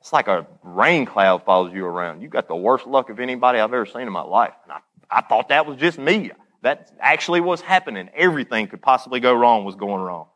it's 0.00 0.12
like 0.12 0.28
a 0.28 0.46
rain 0.62 1.04
cloud 1.04 1.44
follows 1.44 1.74
you 1.74 1.84
around. 1.84 2.22
You 2.22 2.28
got 2.28 2.48
the 2.48 2.56
worst 2.56 2.86
luck 2.86 3.10
of 3.10 3.20
anybody 3.20 3.58
I've 3.58 3.72
ever 3.72 3.86
seen 3.86 4.02
in 4.02 4.12
my 4.12 4.22
life. 4.22 4.52
And 4.64 4.72
I, 4.72 4.80
I 5.10 5.20
thought 5.22 5.48
that 5.48 5.66
was 5.66 5.76
just 5.78 5.98
me. 5.98 6.30
That 6.64 6.90
actually 6.98 7.42
was 7.42 7.60
happening. 7.60 8.08
Everything 8.16 8.68
could 8.68 8.80
possibly 8.80 9.20
go 9.20 9.34
wrong 9.34 9.66
was 9.66 9.76
going 9.76 10.02
wrong. 10.02 10.28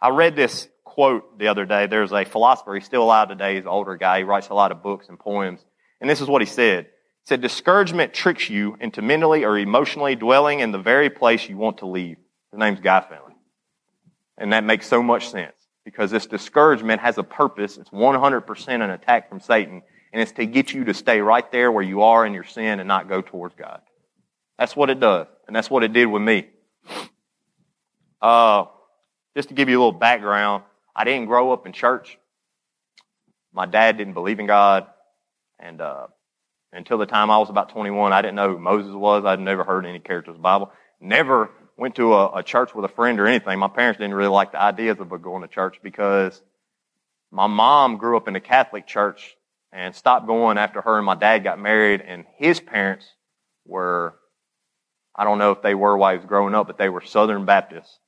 I 0.00 0.10
read 0.10 0.36
this 0.36 0.68
quote 0.84 1.36
the 1.36 1.48
other 1.48 1.64
day. 1.64 1.88
There's 1.88 2.12
a 2.12 2.24
philosopher. 2.24 2.76
He's 2.76 2.84
still 2.84 3.02
alive 3.02 3.28
today. 3.28 3.56
He's 3.56 3.64
an 3.64 3.68
older 3.68 3.96
guy. 3.96 4.18
He 4.18 4.24
writes 4.24 4.50
a 4.50 4.54
lot 4.54 4.70
of 4.70 4.84
books 4.84 5.08
and 5.08 5.18
poems. 5.18 5.60
And 6.00 6.08
this 6.08 6.20
is 6.20 6.28
what 6.28 6.42
he 6.42 6.46
said. 6.46 6.84
He 6.84 7.26
said, 7.26 7.40
discouragement 7.40 8.14
tricks 8.14 8.48
you 8.48 8.76
into 8.80 9.02
mentally 9.02 9.44
or 9.44 9.58
emotionally 9.58 10.14
dwelling 10.14 10.60
in 10.60 10.70
the 10.70 10.78
very 10.78 11.10
place 11.10 11.48
you 11.48 11.56
want 11.56 11.78
to 11.78 11.86
leave. 11.86 12.18
His 12.52 12.58
name's 12.60 12.78
Guy 12.78 13.00
Finley. 13.00 13.34
And 14.38 14.52
that 14.52 14.62
makes 14.62 14.86
so 14.86 15.02
much 15.02 15.28
sense 15.28 15.56
because 15.84 16.12
this 16.12 16.26
discouragement 16.26 17.00
has 17.00 17.18
a 17.18 17.24
purpose. 17.24 17.78
It's 17.78 17.90
100% 17.90 18.68
an 18.68 18.90
attack 18.90 19.28
from 19.28 19.40
Satan, 19.40 19.82
and 20.12 20.22
it's 20.22 20.32
to 20.32 20.46
get 20.46 20.72
you 20.72 20.84
to 20.84 20.94
stay 20.94 21.20
right 21.20 21.50
there 21.50 21.72
where 21.72 21.82
you 21.82 22.02
are 22.02 22.24
in 22.24 22.32
your 22.32 22.44
sin 22.44 22.78
and 22.78 22.86
not 22.86 23.08
go 23.08 23.22
towards 23.22 23.56
God. 23.56 23.80
That's 24.58 24.74
what 24.74 24.90
it 24.90 25.00
does, 25.00 25.26
and 25.46 25.54
that's 25.54 25.70
what 25.70 25.84
it 25.84 25.92
did 25.92 26.06
with 26.06 26.22
me. 26.22 26.48
Uh, 28.20 28.64
just 29.36 29.48
to 29.48 29.54
give 29.54 29.68
you 29.68 29.78
a 29.78 29.80
little 29.80 29.92
background, 29.92 30.64
I 30.94 31.04
didn't 31.04 31.26
grow 31.26 31.52
up 31.52 31.66
in 31.66 31.72
church. 31.72 32.18
My 33.52 33.66
dad 33.66 33.96
didn't 33.96 34.14
believe 34.14 34.40
in 34.40 34.46
God, 34.46 34.86
and 35.58 35.80
uh, 35.80 36.08
until 36.72 36.98
the 36.98 37.06
time 37.06 37.30
I 37.30 37.38
was 37.38 37.50
about 37.50 37.70
21, 37.70 38.12
I 38.12 38.20
didn't 38.20 38.34
know 38.34 38.50
who 38.50 38.58
Moses 38.58 38.92
was. 38.92 39.24
I'd 39.24 39.40
never 39.40 39.64
heard 39.64 39.86
any 39.86 40.00
characters 40.00 40.32
of 40.32 40.36
the 40.36 40.42
Bible. 40.42 40.72
Never 41.00 41.50
went 41.76 41.94
to 41.94 42.14
a, 42.14 42.38
a 42.38 42.42
church 42.42 42.74
with 42.74 42.84
a 42.84 42.88
friend 42.88 43.20
or 43.20 43.26
anything. 43.26 43.58
My 43.58 43.68
parents 43.68 43.98
didn't 43.98 44.14
really 44.14 44.30
like 44.30 44.52
the 44.52 44.60
ideas 44.60 44.98
of 44.98 45.08
going 45.22 45.42
to 45.42 45.48
church 45.48 45.78
because 45.82 46.42
my 47.30 47.46
mom 47.46 47.96
grew 47.96 48.16
up 48.16 48.28
in 48.28 48.36
a 48.36 48.40
Catholic 48.40 48.86
church 48.86 49.36
and 49.72 49.94
stopped 49.94 50.26
going 50.26 50.58
after 50.58 50.80
her 50.80 50.96
and 50.96 51.06
my 51.06 51.14
dad 51.14 51.44
got 51.44 51.58
married 51.58 52.00
and 52.00 52.24
his 52.36 52.58
parents 52.58 53.06
were, 53.64 54.16
I 55.18 55.24
don't 55.24 55.38
know 55.38 55.50
if 55.52 55.62
they 55.62 55.74
were 55.74 55.98
while 55.98 56.12
he 56.12 56.18
was 56.18 56.26
growing 56.26 56.54
up, 56.54 56.68
but 56.68 56.78
they 56.78 56.88
were 56.88 57.02
Southern 57.02 57.44
Baptists. 57.44 57.98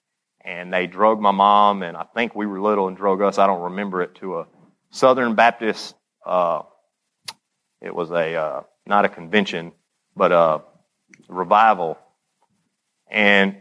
and 0.42 0.72
they 0.72 0.86
drug 0.86 1.20
my 1.20 1.30
mom, 1.32 1.82
and 1.82 1.96
I 1.96 2.04
think 2.14 2.34
we 2.34 2.46
were 2.46 2.60
little 2.60 2.88
and 2.88 2.96
drug 2.96 3.20
us. 3.20 3.38
I 3.38 3.46
don't 3.46 3.62
remember 3.62 4.02
it 4.02 4.14
to 4.16 4.38
a 4.40 4.46
Southern 4.90 5.34
Baptist. 5.34 5.94
Uh, 6.24 6.62
it 7.82 7.94
was 7.94 8.10
a 8.10 8.34
uh, 8.34 8.62
not 8.86 9.04
a 9.04 9.08
convention, 9.08 9.72
but 10.16 10.32
a 10.32 10.62
revival. 11.28 11.98
And 13.10 13.56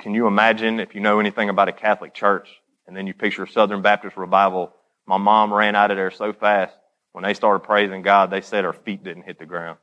can 0.00 0.14
you 0.14 0.26
imagine 0.26 0.80
if 0.80 0.94
you 0.94 1.00
know 1.00 1.20
anything 1.20 1.50
about 1.50 1.68
a 1.68 1.72
Catholic 1.72 2.14
church, 2.14 2.48
and 2.86 2.96
then 2.96 3.06
you 3.06 3.14
picture 3.14 3.44
a 3.44 3.48
Southern 3.48 3.82
Baptist 3.82 4.16
revival? 4.16 4.72
My 5.06 5.18
mom 5.18 5.52
ran 5.52 5.76
out 5.76 5.90
of 5.90 5.96
there 5.96 6.10
so 6.10 6.32
fast 6.32 6.74
when 7.12 7.24
they 7.24 7.34
started 7.34 7.60
praising 7.60 8.02
God. 8.02 8.30
They 8.30 8.40
said 8.40 8.64
her 8.64 8.72
feet 8.72 9.04
didn't 9.04 9.24
hit 9.24 9.38
the 9.38 9.46
ground. 9.46 9.78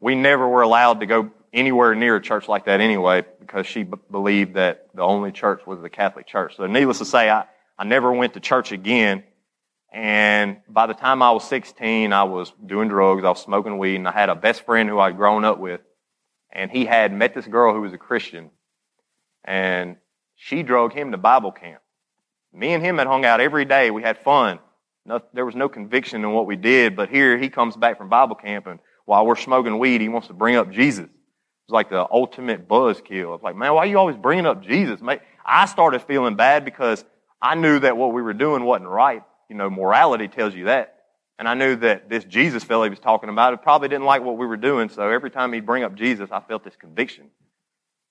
We 0.00 0.14
never 0.14 0.48
were 0.48 0.62
allowed 0.62 1.00
to 1.00 1.06
go 1.06 1.30
anywhere 1.52 1.94
near 1.94 2.16
a 2.16 2.20
church 2.20 2.48
like 2.48 2.66
that 2.66 2.80
anyway 2.80 3.24
because 3.40 3.66
she 3.66 3.82
b- 3.82 3.96
believed 4.10 4.54
that 4.54 4.88
the 4.94 5.02
only 5.02 5.32
church 5.32 5.66
was 5.66 5.80
the 5.80 5.90
Catholic 5.90 6.26
Church. 6.26 6.56
So 6.56 6.66
needless 6.66 6.98
to 6.98 7.04
say, 7.04 7.30
I, 7.30 7.44
I 7.78 7.84
never 7.84 8.12
went 8.12 8.34
to 8.34 8.40
church 8.40 8.72
again. 8.72 9.24
And 9.92 10.58
by 10.68 10.86
the 10.86 10.94
time 10.94 11.22
I 11.22 11.30
was 11.32 11.48
16, 11.48 12.12
I 12.12 12.24
was 12.24 12.52
doing 12.64 12.88
drugs. 12.88 13.24
I 13.24 13.30
was 13.30 13.40
smoking 13.40 13.78
weed 13.78 13.96
and 13.96 14.06
I 14.06 14.12
had 14.12 14.28
a 14.28 14.34
best 14.34 14.66
friend 14.66 14.88
who 14.88 14.98
I'd 14.98 15.16
grown 15.16 15.44
up 15.44 15.58
with. 15.58 15.80
And 16.50 16.70
he 16.70 16.84
had 16.84 17.12
met 17.12 17.34
this 17.34 17.46
girl 17.46 17.72
who 17.74 17.80
was 17.80 17.92
a 17.92 17.98
Christian 17.98 18.50
and 19.44 19.96
she 20.36 20.62
drove 20.62 20.92
him 20.92 21.10
to 21.12 21.16
Bible 21.16 21.52
camp. 21.52 21.80
Me 22.52 22.72
and 22.72 22.84
him 22.84 22.98
had 22.98 23.06
hung 23.06 23.24
out 23.24 23.40
every 23.40 23.64
day. 23.64 23.90
We 23.90 24.02
had 24.02 24.18
fun. 24.18 24.58
No, 25.04 25.20
there 25.32 25.46
was 25.46 25.56
no 25.56 25.68
conviction 25.68 26.22
in 26.22 26.32
what 26.32 26.46
we 26.46 26.56
did, 26.56 26.94
but 26.94 27.08
here 27.08 27.38
he 27.38 27.48
comes 27.48 27.76
back 27.76 27.96
from 27.96 28.08
Bible 28.08 28.36
camp 28.36 28.66
and 28.66 28.78
while 29.08 29.24
we're 29.24 29.36
smoking 29.36 29.78
weed, 29.78 30.02
he 30.02 30.10
wants 30.10 30.28
to 30.28 30.34
bring 30.34 30.56
up 30.56 30.70
Jesus 30.70 31.06
It 31.06 31.10
was 31.66 31.72
like 31.72 31.88
the 31.88 32.06
ultimate 32.10 32.68
buzzkill. 32.68 33.34
It's 33.34 33.42
like, 33.42 33.56
man, 33.56 33.72
why 33.72 33.84
are 33.84 33.86
you 33.86 33.96
always 33.96 34.18
bringing 34.18 34.44
up 34.44 34.62
Jesus? 34.62 35.00
I 35.46 35.64
started 35.64 36.02
feeling 36.02 36.36
bad 36.36 36.62
because 36.66 37.06
I 37.40 37.54
knew 37.54 37.78
that 37.78 37.96
what 37.96 38.12
we 38.12 38.20
were 38.20 38.34
doing 38.34 38.64
wasn't 38.64 38.90
right. 38.90 39.22
You 39.48 39.56
know, 39.56 39.70
morality 39.70 40.28
tells 40.28 40.54
you 40.54 40.66
that. 40.66 40.94
And 41.38 41.48
I 41.48 41.54
knew 41.54 41.76
that 41.76 42.10
this 42.10 42.22
Jesus 42.24 42.62
fellow 42.62 42.84
he 42.84 42.90
was 42.90 42.98
talking 42.98 43.30
about 43.30 43.62
probably 43.62 43.88
didn't 43.88 44.04
like 44.04 44.22
what 44.22 44.36
we 44.36 44.44
were 44.44 44.58
doing. 44.58 44.90
So 44.90 45.08
every 45.08 45.30
time 45.30 45.54
he'd 45.54 45.64
bring 45.64 45.84
up 45.84 45.94
Jesus, 45.94 46.28
I 46.30 46.40
felt 46.40 46.62
this 46.62 46.76
conviction. 46.76 47.30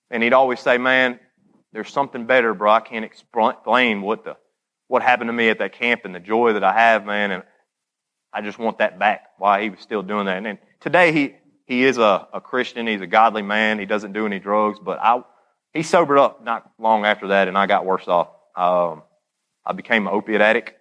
And 0.10 0.24
he'd 0.24 0.34
always 0.34 0.60
say, 0.60 0.80
man, 0.80 1.20
there's 1.74 1.92
something 1.92 2.25
better, 2.25 2.56
bro. 2.56 2.72
I 2.72 2.80
can't 2.80 3.06
explain 3.06 4.01
what 4.01 4.24
the, 4.24 4.36
what 4.88 5.04
happened 5.04 5.27
to 5.27 5.34
me 5.34 5.50
at 5.50 5.60
that 5.60 5.74
camp 5.74 6.06
and 6.06 6.16
the 6.16 6.20
joy 6.20 6.54
that 6.54 6.63
I 6.63 6.74
have, 6.74 7.06
man. 7.06 7.30
And 7.30 7.44
I 8.34 8.42
just 8.42 8.58
want 8.58 8.80
that 8.80 8.98
back. 8.98 9.25
Why 9.38 9.62
he 9.62 9.70
was 9.70 9.80
still 9.82 10.01
doing 10.01 10.25
that. 10.25 10.38
And 10.38 10.46
then 10.48 10.58
today 10.79 11.12
he, 11.12 11.36
he 11.65 11.84
is 11.84 11.98
a, 11.98 12.27
a 12.34 12.41
Christian. 12.41 12.88
He's 12.88 13.01
a 13.01 13.07
godly 13.07 13.41
man. 13.41 13.79
He 13.79 13.86
doesn't 13.86 14.13
do 14.13 14.25
any 14.25 14.39
drugs, 14.39 14.79
but 14.79 15.00
I, 15.01 15.24
he 15.74 15.84
sobered 15.84 16.17
up 16.17 16.43
not 16.43 16.72
long 16.79 17.05
after 17.05 17.27
that 17.29 17.48
and 17.48 17.57
I 17.57 17.67
got 17.67 17.86
worse 17.86 18.07
off. 18.07 18.29
Um, 18.55 19.03
I 19.65 19.74
became 19.74 20.07
an 20.07 20.13
opiate 20.13 20.41
addict, 20.41 20.74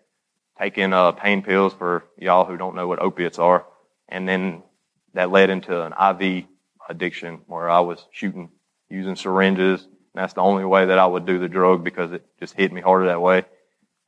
taking 0.58 0.92
uh, 0.92 1.12
pain 1.12 1.42
pills 1.42 1.74
for 1.74 2.04
y'all 2.18 2.44
who 2.44 2.56
don't 2.56 2.76
know 2.76 2.86
what 2.86 3.00
opiates 3.00 3.38
are. 3.38 3.66
And 4.08 4.28
then 4.28 4.62
that 5.14 5.30
led 5.30 5.50
into 5.50 5.82
an 5.82 5.92
IV 5.92 6.44
addiction 6.88 7.40
where 7.46 7.68
I 7.68 7.80
was 7.80 8.04
shooting, 8.12 8.50
using 8.88 9.16
syringes. 9.16 9.82
And 9.82 10.22
that's 10.22 10.34
the 10.34 10.42
only 10.42 10.64
way 10.64 10.86
that 10.86 10.98
I 10.98 11.06
would 11.06 11.26
do 11.26 11.38
the 11.38 11.48
drug 11.48 11.82
because 11.82 12.12
it 12.12 12.24
just 12.38 12.54
hit 12.54 12.72
me 12.72 12.80
harder 12.80 13.06
that 13.06 13.20
way. 13.20 13.44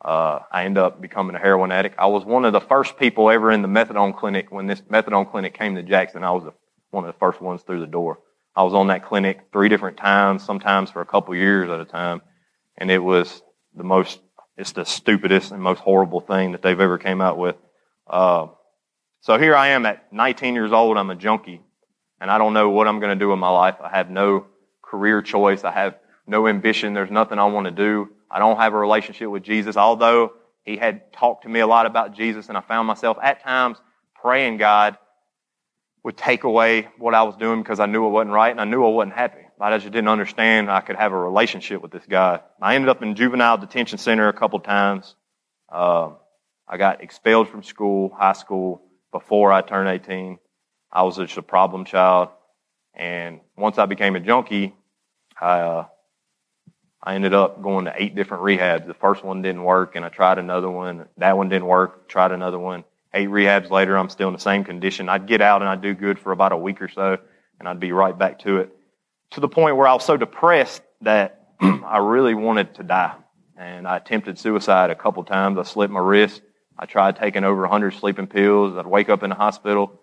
Uh, 0.05 0.40
I 0.52 0.64
ended 0.64 0.83
up 0.83 1.00
becoming 1.00 1.35
a 1.35 1.38
heroin 1.38 1.73
addict. 1.73 1.97
I 1.99 2.07
was 2.07 2.25
one 2.25 2.45
of 2.45 2.52
the 2.52 2.61
first 2.61 2.97
people 2.97 3.31
ever 3.31 3.50
in 3.50 3.62
the 3.62 3.69
methadone 3.69 4.17
clinic 4.17 4.52
when 4.52 4.67
this 4.67 4.81
methadone 4.83 5.31
clinic 5.31 5.55
came 5.55 5.75
to 5.75 5.83
Jackson. 5.83 6.23
I 6.23 6.31
was 6.31 6.45
the 6.45 6.52
one 6.90 7.05
of 7.05 7.12
the 7.12 7.19
first 7.19 7.40
ones 7.40 7.62
through 7.62 7.81
the 7.81 7.87
door. 7.87 8.21
I 8.55 8.62
was 8.62 8.75
on 8.75 8.88
that 8.88 9.05
clinic 9.05 9.40
three 9.52 9.69
different 9.69 9.97
times, 9.97 10.43
sometimes 10.43 10.90
for 10.90 11.00
a 11.00 11.07
couple 11.07 11.35
years 11.35 11.71
at 11.71 11.81
a 11.81 11.85
time, 11.85 12.23
and 12.76 12.90
it 12.90 12.99
was 12.99 13.43
the 13.75 13.85
most, 13.85 14.21
it's 14.57 14.73
the 14.73 14.85
stupidest 14.85 15.52
and 15.52 15.62
most 15.62 15.81
horrible 15.81 16.21
thing 16.21 16.52
that 16.52 16.62
they've 16.62 16.81
ever 16.81 16.99
came 16.99 17.21
out 17.21 17.38
with. 17.38 17.57
Uh, 18.07 18.49
so 19.21 19.38
here 19.38 19.55
I 19.55 19.69
am 19.69 19.87
at 19.87 20.12
19 20.12 20.55
years 20.55 20.73
old. 20.73 20.97
I'm 20.97 21.11
a 21.11 21.14
junkie, 21.14 21.61
and 22.21 22.31
I 22.31 22.38
don't 22.38 22.55
know 22.55 22.71
what 22.71 22.88
I'm 22.88 23.00
going 23.00 23.17
to 23.17 23.25
do 23.25 23.33
in 23.33 23.38
my 23.38 23.50
life. 23.50 23.76
I 23.83 23.90
have 23.90 24.11
no 24.11 24.47
career 24.83 25.23
choice. 25.23 25.64
I 25.64 25.71
have 25.71 25.97
no 26.26 26.49
ambition. 26.49 26.95
There's 26.95 27.11
nothing 27.11 27.38
I 27.38 27.45
want 27.45 27.67
to 27.67 27.71
do. 27.71 28.11
I 28.30 28.38
don't 28.38 28.58
have 28.58 28.75
a 28.75 28.78
relationship 28.78 29.28
with 29.30 29.42
Jesus, 29.42 29.76
although 29.76 30.32
he 30.64 30.76
had 30.76 31.12
talked 31.12 31.44
to 31.44 31.49
me 31.49 31.61
a 31.61 31.66
lot 31.66 31.87
about 31.87 32.14
Jesus, 32.14 32.49
and 32.49 32.58
I 32.58 32.61
found 32.61 32.87
myself 32.87 33.16
at 33.23 33.42
times 33.42 33.78
praying 34.20 34.58
God 34.58 34.99
would 36.04 36.16
take 36.16 36.44
away 36.44 36.88
what 36.99 37.14
I 37.14 37.23
was 37.23 37.37
doing 37.37 37.62
because 37.62 37.80
I 37.80 37.87
knew 37.87 38.06
it 38.06 38.11
wasn't 38.11 38.32
right 38.32 38.50
and 38.50 38.61
I 38.61 38.64
knew 38.64 38.85
I 38.85 38.88
wasn't 38.88 39.14
happy. 39.14 39.42
I 39.61 39.76
just 39.76 39.90
didn't 39.92 40.08
understand 40.08 40.70
I 40.70 40.80
could 40.80 40.97
have 40.97 41.12
a 41.12 41.18
relationship 41.18 41.82
with 41.82 41.90
this 41.90 42.04
guy. 42.08 42.40
I 42.62 42.76
ended 42.76 42.88
up 42.88 43.02
in 43.02 43.16
juvenile 43.16 43.58
detention 43.58 43.99
center 43.99 44.28
a 44.28 44.32
couple 44.32 44.61
times. 44.61 45.16
Uh, 45.68 46.11
I 46.66 46.76
got 46.76 47.02
expelled 47.02 47.49
from 47.49 47.62
school, 47.62 48.12
high 48.16 48.35
school, 48.35 48.82
before 49.11 49.52
I 49.52 49.62
turned 49.62 49.88
18. 49.88 50.38
I 50.92 51.02
was 51.02 51.16
just 51.16 51.37
a 51.37 51.42
problem 51.42 51.85
child. 51.85 52.28
And 52.94 53.40
once 53.56 53.78
I 53.78 53.87
became 53.87 54.16
a 54.16 54.20
junkie, 54.20 54.75
I, 55.40 55.61
uh, 55.61 55.87
I 57.02 57.14
ended 57.14 57.35
up 57.35 57.62
going 57.62 57.85
to 57.85 57.95
eight 57.97 58.14
different 58.14 58.43
rehabs. 58.43 58.87
The 58.87 58.95
first 58.95 59.25
one 59.25 59.43
didn't 59.43 59.62
work 59.62 59.97
and 59.97 60.05
I 60.05 60.09
tried 60.09 60.38
another 60.38 60.71
one. 60.71 61.07
That 61.19 61.37
one 61.37 61.49
didn't 61.49 61.67
work, 61.67 62.09
tried 62.09 62.33
another 62.33 62.59
one 62.59 62.85
eight 63.14 63.28
rehabs 63.28 63.71
later, 63.71 63.97
I'm 63.97 64.09
still 64.09 64.28
in 64.28 64.35
the 64.35 64.40
same 64.40 64.64
condition. 64.64 65.09
I'd 65.09 65.26
get 65.26 65.40
out 65.40 65.62
and 65.62 65.69
I'd 65.69 65.83
do 65.83 65.95
good 65.95 66.19
for 66.19 66.33
about 66.33 66.52
a 66.52 66.57
week 66.57 66.81
or 66.83 66.88
so, 66.88 67.19
and 67.59 67.69
I'd 67.69 67.81
be 67.81 67.93
right 67.93 68.17
back 68.17 68.40
to 68.40 68.59
it. 68.59 68.75
To 69.33 69.40
the 69.40 69.49
point 69.49 69.76
where 69.76 69.87
I 69.87 69.95
was 69.95 70.05
so 70.05 70.17
depressed 70.17 70.83
that 71.02 71.49
I 71.61 71.99
really 71.99 72.35
wanted 72.35 72.75
to 72.76 72.83
die. 72.83 73.14
And 73.57 73.88
I 73.88 73.97
attempted 73.97 74.38
suicide 74.38 74.90
a 74.90 74.95
couple 74.95 75.25
times. 75.25 75.59
I 75.59 75.64
slipped 75.64 75.93
my 75.93 76.00
wrist. 76.00 76.43
I 76.78 76.87
tried 76.87 77.17
taking 77.17 77.43
over 77.43 77.62
100 77.62 77.95
sleeping 77.95 78.28
pills. 78.28 78.76
I'd 78.76 78.87
wake 78.87 79.09
up 79.09 79.25
in 79.25 79.31
the 79.31 79.37
hospital. 79.37 80.00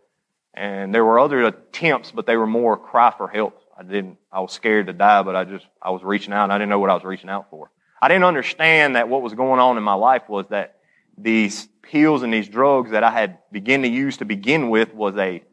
And 0.53 0.93
there 0.93 1.05
were 1.05 1.19
other 1.19 1.45
attempts, 1.45 2.11
but 2.11 2.25
they 2.25 2.35
were 2.35 2.47
more 2.47 2.75
cry 2.75 3.13
for 3.15 3.27
help. 3.29 3.61
I 3.77 3.83
didn't, 3.83 4.17
I 4.31 4.39
was 4.39 4.53
scared 4.53 4.87
to 4.87 4.93
die, 4.93 5.23
but 5.23 5.35
I 5.35 5.43
just, 5.43 5.65
I 5.81 5.91
was 5.91 6.03
reaching 6.03 6.33
out 6.33 6.43
and 6.43 6.53
I 6.53 6.57
didn't 6.57 6.69
know 6.69 6.79
what 6.79 6.89
I 6.89 6.93
was 6.93 7.03
reaching 7.03 7.29
out 7.29 7.49
for. 7.49 7.71
I 8.01 8.07
didn't 8.07 8.23
understand 8.23 8.95
that 8.95 9.09
what 9.09 9.21
was 9.21 9.33
going 9.33 9.59
on 9.59 9.77
in 9.77 9.83
my 9.83 9.93
life 9.93 10.23
was 10.29 10.45
that 10.49 10.75
these 11.17 11.67
pills 11.81 12.23
and 12.23 12.33
these 12.33 12.47
drugs 12.47 12.91
that 12.91 13.03
I 13.03 13.11
had 13.11 13.39
begun 13.51 13.81
to 13.83 13.87
use 13.87 14.17
to 14.17 14.25
begin 14.25 14.69
with 14.69 14.93
was 14.93 15.15
a 15.17 15.43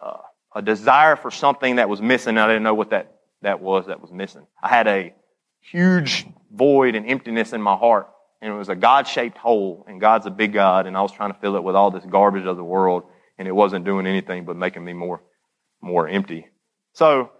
uh, 0.00 0.18
a 0.54 0.62
desire 0.62 1.16
for 1.16 1.30
something 1.30 1.76
that 1.76 1.88
was 1.88 2.00
missing. 2.00 2.38
I 2.38 2.46
didn't 2.46 2.62
know 2.62 2.74
what 2.74 2.90
that 2.90 3.20
that 3.42 3.60
was 3.60 3.86
that 3.86 4.00
was 4.00 4.10
missing. 4.10 4.46
I 4.62 4.68
had 4.68 4.86
a 4.86 5.14
huge 5.60 6.26
void 6.52 6.94
and 6.94 7.08
emptiness 7.08 7.52
in 7.52 7.62
my 7.62 7.76
heart, 7.76 8.08
and 8.40 8.52
it 8.52 8.56
was 8.56 8.68
a 8.68 8.74
God-shaped 8.74 9.38
hole. 9.38 9.84
And 9.88 10.00
God's 10.00 10.26
a 10.26 10.30
big 10.30 10.52
God, 10.52 10.86
and 10.86 10.96
I 10.96 11.02
was 11.02 11.12
trying 11.12 11.32
to 11.32 11.38
fill 11.38 11.56
it 11.56 11.62
with 11.62 11.76
all 11.76 11.90
this 11.90 12.04
garbage 12.04 12.46
of 12.46 12.56
the 12.56 12.64
world, 12.64 13.04
and 13.38 13.46
it 13.46 13.52
wasn't 13.52 13.84
doing 13.84 14.06
anything 14.06 14.44
but 14.44 14.56
making 14.56 14.84
me 14.84 14.92
more 14.92 15.22
more 15.80 16.08
empty. 16.08 16.46
So 16.94 17.30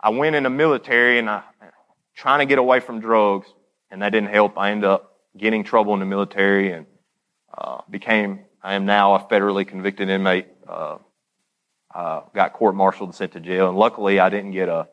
I 0.00 0.10
went 0.10 0.36
in 0.36 0.44
the 0.44 0.50
military, 0.50 1.18
and 1.18 1.28
I 1.28 1.42
trying 2.18 2.40
to 2.40 2.46
get 2.46 2.58
away 2.58 2.80
from 2.80 3.00
drugs, 3.00 3.46
and 3.90 4.02
that 4.02 4.10
didn't 4.10 4.30
help. 4.30 4.58
I 4.58 4.72
ended 4.72 4.90
up 4.90 5.16
getting 5.36 5.62
trouble 5.62 5.94
in 5.94 6.00
the 6.00 6.06
military 6.06 6.72
and 6.72 6.86
uh, 7.56 7.80
became, 7.88 8.40
I 8.62 8.74
am 8.74 8.86
now 8.86 9.14
a 9.14 9.20
federally 9.20 9.66
convicted 9.66 10.08
inmate. 10.08 10.48
Uh, 10.68 10.98
uh, 11.94 12.22
got 12.34 12.52
court-martialed 12.52 13.08
and 13.08 13.14
sent 13.14 13.32
to 13.32 13.40
jail, 13.40 13.68
and 13.68 13.78
luckily 13.78 14.20
I 14.20 14.28
didn't 14.28 14.50
get 14.50 14.68
a 14.68 14.88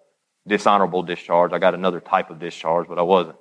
dishonorable 0.47 1.03
discharge. 1.03 1.51
I 1.51 1.59
got 1.59 1.74
another 1.74 2.00
type 2.00 2.29
of 2.29 2.39
discharge, 2.39 2.88
but 2.88 2.97
I 2.97 3.01
wasn't 3.01 3.38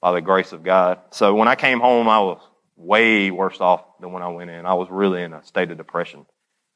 by 0.00 0.12
the 0.12 0.20
grace 0.20 0.52
of 0.52 0.62
God. 0.62 1.00
So 1.10 1.34
when 1.34 1.48
I 1.48 1.54
came 1.54 1.80
home, 1.80 2.08
I 2.08 2.20
was 2.20 2.40
way 2.76 3.30
worse 3.30 3.60
off 3.60 3.82
than 4.00 4.12
when 4.12 4.22
I 4.22 4.28
went 4.28 4.50
in. 4.50 4.66
I 4.66 4.74
was 4.74 4.88
really 4.90 5.22
in 5.22 5.32
a 5.32 5.44
state 5.44 5.70
of 5.70 5.78
depression 5.78 6.26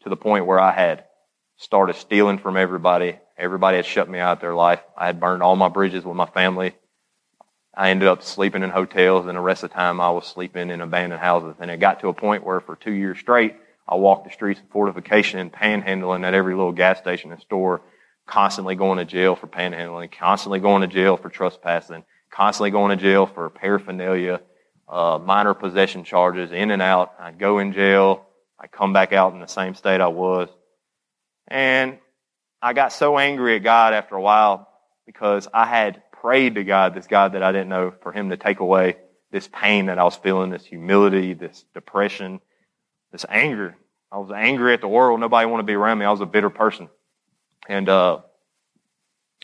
to 0.02 0.08
the 0.08 0.16
point 0.16 0.46
where 0.46 0.58
I 0.58 0.72
had 0.72 1.04
started 1.56 1.97
stealing 1.97 2.38
from 2.38 2.56
everybody. 2.56 3.18
Everybody 3.37 3.76
had 3.76 3.87
shut 3.87 4.09
me 4.09 4.18
out 4.18 4.38
of 4.38 4.40
their 4.40 4.54
life. 4.54 4.80
I 4.97 5.06
had 5.06 5.21
burned 5.21 5.42
all 5.42 5.56
my 5.56 5.68
bridges 5.68 6.04
with 6.04 6.16
my 6.16 6.26
family. 6.26 6.75
I 7.75 7.90
ended 7.90 8.09
up 8.09 8.23
sleeping 8.23 8.62
in 8.62 8.71
hotels, 8.71 9.26
and 9.26 9.37
the 9.37 9.40
rest 9.40 9.62
of 9.62 9.71
the 9.71 9.75
time 9.75 10.00
I 10.00 10.11
was 10.11 10.26
sleeping 10.26 10.71
in 10.71 10.80
abandoned 10.80 11.23
houses. 11.23 11.56
And 11.59 11.71
it 11.71 11.80
got 11.80 12.00
to 12.00 12.09
a 12.09 12.14
point 12.14 12.44
where 12.44 12.61
for 12.61 12.76
two 12.76 12.92
years 12.92 13.18
straight, 13.18 13.56
I 13.88 13.94
walked 13.94 14.26
the 14.26 14.32
streets 14.32 14.61
of 14.61 14.68
fortification 14.68 15.38
and 15.38 15.52
panhandling 15.52 16.25
at 16.25 16.35
every 16.35 16.54
little 16.54 16.73
gas 16.73 16.99
station 16.99 17.32
and 17.32 17.40
store, 17.40 17.80
constantly 18.26 18.75
going 18.75 18.99
to 18.99 19.04
jail 19.04 19.35
for 19.35 19.47
panhandling, 19.47 20.12
constantly 20.12 20.61
going 20.61 20.82
to 20.82 20.87
jail 20.87 21.16
for 21.16 21.30
trespassing, 21.30 22.04
constantly 22.30 22.71
going 22.71 22.97
to 22.97 23.02
jail 23.02 23.26
for 23.26 23.49
paraphernalia, 23.49 24.40
uh, 24.88 25.18
minor 25.18 25.54
possession 25.54 26.04
charges, 26.04 26.52
in 26.52 26.71
and 26.71 26.82
out. 26.82 27.14
I'd 27.18 27.38
go 27.38 27.59
in 27.59 27.73
jail. 27.73 28.26
I'd 28.61 28.71
come 28.71 28.92
back 28.92 29.12
out 29.12 29.32
in 29.32 29.40
the 29.40 29.47
same 29.47 29.75
state 29.75 30.00
I 30.00 30.09
was. 30.09 30.49
And 31.52 31.99
I 32.62 32.73
got 32.73 32.94
so 32.94 33.18
angry 33.18 33.56
at 33.56 33.62
God 33.62 33.92
after 33.92 34.16
a 34.16 34.23
while 34.23 34.68
because 35.04 35.49
I 35.52 35.66
had 35.66 36.02
prayed 36.12 36.54
to 36.54 36.64
God, 36.64 36.94
this 36.94 37.06
God 37.06 37.35
that 37.35 37.42
I 37.42 37.52
didn't 37.52 37.68
know, 37.68 37.92
for 38.02 38.11
Him 38.11 38.30
to 38.30 38.38
take 38.38 38.61
away 38.61 38.97
this 39.30 39.49
pain 39.52 39.87
that 39.87 39.99
I 39.99 40.04
was 40.04 40.16
feeling, 40.16 40.50
this 40.50 40.64
humility, 40.64 41.35
this 41.35 41.66
depression, 41.75 42.40
this 43.12 43.26
anger. 43.28 43.76
I 44.11 44.16
was 44.16 44.30
angry 44.30 44.73
at 44.73 44.80
the 44.80 44.88
world. 44.88 45.21
Nobody 45.21 45.47
wanted 45.47 45.64
to 45.64 45.66
be 45.66 45.75
around 45.75 45.99
me. 45.99 46.06
I 46.06 46.11
was 46.11 46.23
a 46.23 46.26
bitter 46.26 46.49
person. 46.49 46.88
And 47.68 47.87
uh, 47.87 48.21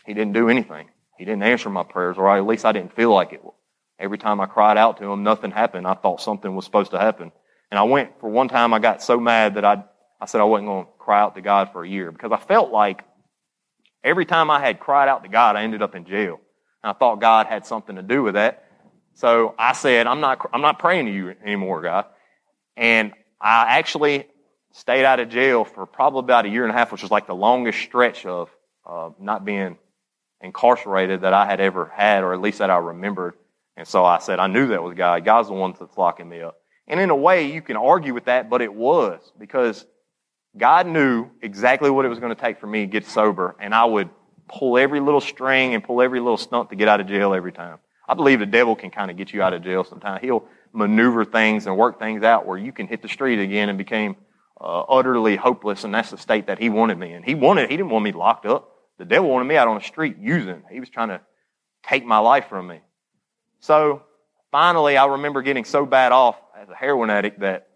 He 0.07 0.15
didn't 0.15 0.33
do 0.33 0.49
anything. 0.49 0.89
He 1.19 1.25
didn't 1.25 1.43
answer 1.43 1.69
my 1.69 1.83
prayers, 1.83 2.17
or 2.17 2.35
at 2.35 2.43
least 2.43 2.65
I 2.65 2.71
didn't 2.71 2.95
feel 2.95 3.13
like 3.13 3.33
it 3.33 3.43
Every 3.99 4.17
time 4.17 4.41
I 4.41 4.47
cried 4.47 4.77
out 4.77 4.97
to 4.97 5.11
him, 5.11 5.21
nothing 5.21 5.51
happened. 5.51 5.85
I 5.85 5.93
thought 5.93 6.21
something 6.21 6.55
was 6.55 6.65
supposed 6.65 6.91
to 6.91 6.99
happen. 6.99 7.31
And 7.69 7.77
I 7.77 7.83
went, 7.83 8.19
for 8.19 8.29
one 8.29 8.47
time, 8.47 8.73
I 8.73 8.79
got 8.79 9.03
so 9.03 9.19
mad 9.19 9.55
that 9.55 9.65
I, 9.65 9.83
I 10.21 10.25
said 10.25 10.41
I 10.41 10.45
wasn't 10.45 10.67
going 10.67 10.85
to 10.85 10.91
cry 10.99 11.21
out 11.21 11.35
to 11.35 11.41
God 11.41 11.71
for 11.71 11.83
a 11.83 11.89
year 11.89 12.11
because 12.11 12.31
I 12.31 12.37
felt 12.37 12.71
like 12.71 13.03
every 14.03 14.25
time 14.25 14.49
I 14.51 14.59
had 14.59 14.79
cried 14.79 15.07
out 15.07 15.23
to 15.23 15.29
God, 15.29 15.55
I 15.55 15.63
ended 15.63 15.81
up 15.81 15.95
in 15.95 16.05
jail. 16.05 16.39
And 16.83 16.91
I 16.91 16.93
thought 16.93 17.21
God 17.21 17.47
had 17.47 17.65
something 17.65 17.95
to 17.95 18.01
do 18.01 18.23
with 18.23 18.35
that. 18.35 18.65
So 19.13 19.55
I 19.57 19.73
said, 19.73 20.07
I'm 20.07 20.21
not, 20.21 20.49
I'm 20.53 20.61
not 20.61 20.79
praying 20.79 21.05
to 21.07 21.11
you 21.11 21.35
anymore, 21.43 21.81
God. 21.81 22.05
And 22.77 23.13
I 23.41 23.77
actually 23.77 24.27
stayed 24.71 25.05
out 25.05 25.19
of 25.19 25.29
jail 25.29 25.65
for 25.65 25.85
probably 25.85 26.19
about 26.19 26.45
a 26.45 26.49
year 26.49 26.63
and 26.63 26.71
a 26.71 26.77
half, 26.77 26.91
which 26.91 27.01
was 27.01 27.11
like 27.11 27.27
the 27.27 27.35
longest 27.35 27.79
stretch 27.79 28.25
of 28.25 28.49
uh, 28.85 29.09
not 29.19 29.43
being 29.43 29.77
incarcerated 30.41 31.21
that 31.21 31.33
I 31.33 31.45
had 31.45 31.59
ever 31.59 31.91
had, 31.93 32.23
or 32.23 32.33
at 32.33 32.41
least 32.41 32.59
that 32.59 32.69
I 32.69 32.77
remembered. 32.77 33.35
And 33.75 33.87
so 33.87 34.05
I 34.05 34.19
said, 34.19 34.39
I 34.39 34.47
knew 34.47 34.67
that 34.67 34.83
was 34.83 34.95
God. 34.95 35.25
God's 35.25 35.49
the 35.49 35.53
one 35.53 35.73
that's 35.77 35.97
locking 35.97 36.29
me 36.29 36.41
up. 36.41 36.57
And 36.87 36.99
in 36.99 37.09
a 37.09 37.15
way, 37.15 37.51
you 37.51 37.61
can 37.61 37.77
argue 37.77 38.13
with 38.13 38.25
that, 38.25 38.49
but 38.49 38.61
it 38.61 38.73
was 38.73 39.19
because 39.37 39.85
God 40.57 40.87
knew 40.87 41.29
exactly 41.41 41.89
what 41.89 42.05
it 42.05 42.09
was 42.09 42.19
going 42.19 42.35
to 42.35 42.41
take 42.41 42.59
for 42.59 42.67
me 42.67 42.81
to 42.81 42.87
get 42.87 43.05
sober, 43.05 43.55
and 43.59 43.73
I 43.73 43.85
would 43.85 44.09
pull 44.47 44.77
every 44.77 44.99
little 44.99 45.21
string 45.21 45.75
and 45.75 45.83
pull 45.83 46.01
every 46.01 46.19
little 46.19 46.37
stunt 46.37 46.69
to 46.71 46.75
get 46.75 46.87
out 46.87 46.99
of 46.99 47.07
jail 47.07 47.33
every 47.33 47.51
time. 47.51 47.77
I 48.07 48.15
believe 48.15 48.39
the 48.39 48.47
devil 48.47 48.75
can 48.75 48.89
kind 48.89 49.11
of 49.11 49.17
get 49.17 49.31
you 49.31 49.43
out 49.43 49.53
of 49.53 49.63
jail 49.63 49.83
sometimes. 49.83 50.21
He'll 50.21 50.45
maneuver 50.73 51.23
things 51.23 51.67
and 51.67 51.77
work 51.77 51.99
things 51.99 52.23
out 52.23 52.47
where 52.47 52.57
you 52.57 52.71
can 52.71 52.87
hit 52.87 53.01
the 53.03 53.07
street 53.07 53.39
again 53.39 53.69
and 53.69 53.77
became 53.77 54.15
uh, 54.59 54.81
utterly 54.81 55.35
hopeless, 55.35 55.83
and 55.83 55.93
that's 55.93 56.09
the 56.09 56.17
state 56.17 56.47
that 56.47 56.59
he 56.59 56.69
wanted 56.69 56.97
me 56.97 57.13
in. 57.13 57.23
He 57.23 57.35
wanted, 57.35 57.69
he 57.69 57.77
didn't 57.77 57.91
want 57.91 58.03
me 58.03 58.11
locked 58.11 58.45
up. 58.45 58.71
The 58.97 59.05
devil 59.05 59.29
wanted 59.29 59.45
me 59.45 59.55
out 59.55 59.67
on 59.67 59.77
the 59.77 59.83
street 59.83 60.17
using. 60.19 60.63
He 60.71 60.79
was 60.79 60.89
trying 60.89 61.09
to 61.09 61.21
take 61.83 62.05
my 62.05 62.17
life 62.17 62.47
from 62.49 62.67
me. 62.67 62.81
So 63.59 64.03
finally, 64.51 64.97
I 64.97 65.05
remember 65.05 65.41
getting 65.41 65.63
so 65.63 65.85
bad 65.85 66.11
off 66.11 66.35
as 66.59 66.67
a 66.69 66.75
heroin 66.75 67.09
addict 67.09 67.39
that 67.41 67.67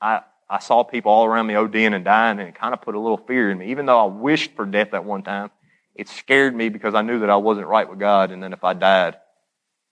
I, 0.00 0.22
I 0.52 0.58
saw 0.58 0.84
people 0.84 1.10
all 1.10 1.24
around 1.24 1.46
me 1.46 1.54
ODing 1.54 1.94
and 1.94 2.04
dying, 2.04 2.38
and 2.38 2.46
it 2.46 2.54
kind 2.54 2.74
of 2.74 2.82
put 2.82 2.94
a 2.94 3.00
little 3.00 3.16
fear 3.16 3.50
in 3.50 3.56
me. 3.56 3.70
Even 3.70 3.86
though 3.86 3.98
I 3.98 4.04
wished 4.04 4.54
for 4.54 4.66
death 4.66 4.92
at 4.92 5.02
one 5.02 5.22
time, 5.22 5.50
it 5.94 6.10
scared 6.10 6.54
me 6.54 6.68
because 6.68 6.94
I 6.94 7.00
knew 7.00 7.20
that 7.20 7.30
I 7.30 7.36
wasn't 7.36 7.68
right 7.68 7.88
with 7.88 7.98
God, 7.98 8.30
and 8.30 8.42
then 8.42 8.52
if 8.52 8.62
I 8.62 8.74
died, 8.74 9.16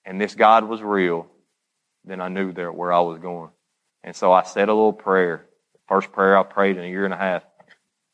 and 0.04 0.20
this 0.20 0.34
God 0.34 0.64
was 0.64 0.82
real, 0.82 1.26
then 2.04 2.20
I 2.20 2.28
knew 2.28 2.52
there 2.52 2.70
where 2.70 2.92
I 2.92 3.00
was 3.00 3.18
going. 3.20 3.48
And 4.04 4.14
so 4.14 4.32
I 4.32 4.42
said 4.42 4.68
a 4.68 4.74
little 4.74 4.92
prayer. 4.92 5.46
The 5.72 5.78
first 5.88 6.12
prayer 6.12 6.36
I 6.36 6.42
prayed 6.42 6.76
in 6.76 6.84
a 6.84 6.88
year 6.88 7.06
and 7.06 7.14
a 7.14 7.18
half. 7.18 7.42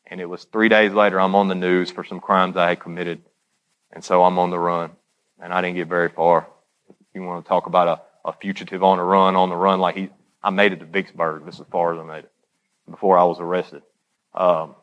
And 0.05 0.21
it 0.21 0.25
was 0.25 0.45
three 0.45 0.69
days 0.69 0.93
later, 0.93 1.19
I'm 1.19 1.35
on 1.35 1.49
the 1.49 1.55
news 1.55 1.91
for 1.91 2.05
some 2.05 2.21
crimes 2.21 2.55
I 2.55 2.69
had 2.69 2.79
committed. 2.79 3.23
And 3.91 4.05
so 4.05 4.23
I'm 4.23 4.39
on 4.39 4.51
the 4.51 4.59
run. 4.59 4.91
And 5.41 5.53
I 5.53 5.59
didn't 5.59 5.75
get 5.75 5.89
very 5.89 6.09
far 6.09 6.47
If 6.89 6.95
you 7.13 7.23
want 7.23 7.43
to 7.43 7.49
talk 7.49 7.67
about 7.67 7.87
a, 8.23 8.29
a 8.29 8.33
fugitive 8.33 8.83
on 8.83 8.99
a 8.99 9.03
run, 9.03 9.35
on 9.35 9.49
the 9.49 9.55
run, 9.55 9.79
like 9.79 9.95
he, 9.95 10.09
I 10.41 10.49
made 10.49 10.71
it 10.71 10.79
to 10.79 10.85
Vicksburg. 10.85 11.45
This 11.45 11.55
is 11.55 11.61
as 11.61 11.67
far 11.67 11.93
as 11.93 11.99
I 11.99 12.03
made 12.03 12.23
it 12.23 12.31
before 12.89 13.17
I 13.17 13.23
was 13.23 13.39
arrested. 13.39 13.83
Um, 14.33 14.75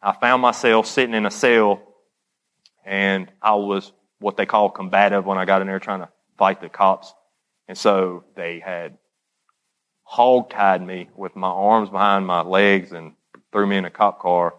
I 0.00 0.12
found 0.12 0.42
myself 0.42 0.86
sitting 0.86 1.14
in 1.14 1.26
a 1.26 1.30
cell, 1.30 1.82
and 2.84 3.30
I 3.42 3.54
was 3.54 3.92
what 4.20 4.36
they 4.36 4.46
call 4.46 4.70
combative 4.70 5.24
when 5.26 5.38
I 5.38 5.44
got 5.44 5.60
in 5.60 5.66
there 5.66 5.78
trying 5.78 6.00
to 6.00 6.08
fight 6.36 6.60
the 6.60 6.68
cops. 6.68 7.12
And 7.66 7.76
so 7.76 8.24
they 8.34 8.60
had 8.60 8.96
hog 10.02 10.50
tied 10.50 10.84
me 10.84 11.08
with 11.14 11.36
my 11.36 11.48
arms 11.48 11.90
behind 11.90 12.26
my 12.26 12.42
legs 12.42 12.92
and 12.92 13.12
threw 13.52 13.66
me 13.66 13.76
in 13.76 13.84
a 13.84 13.90
cop 13.90 14.20
car. 14.20 14.54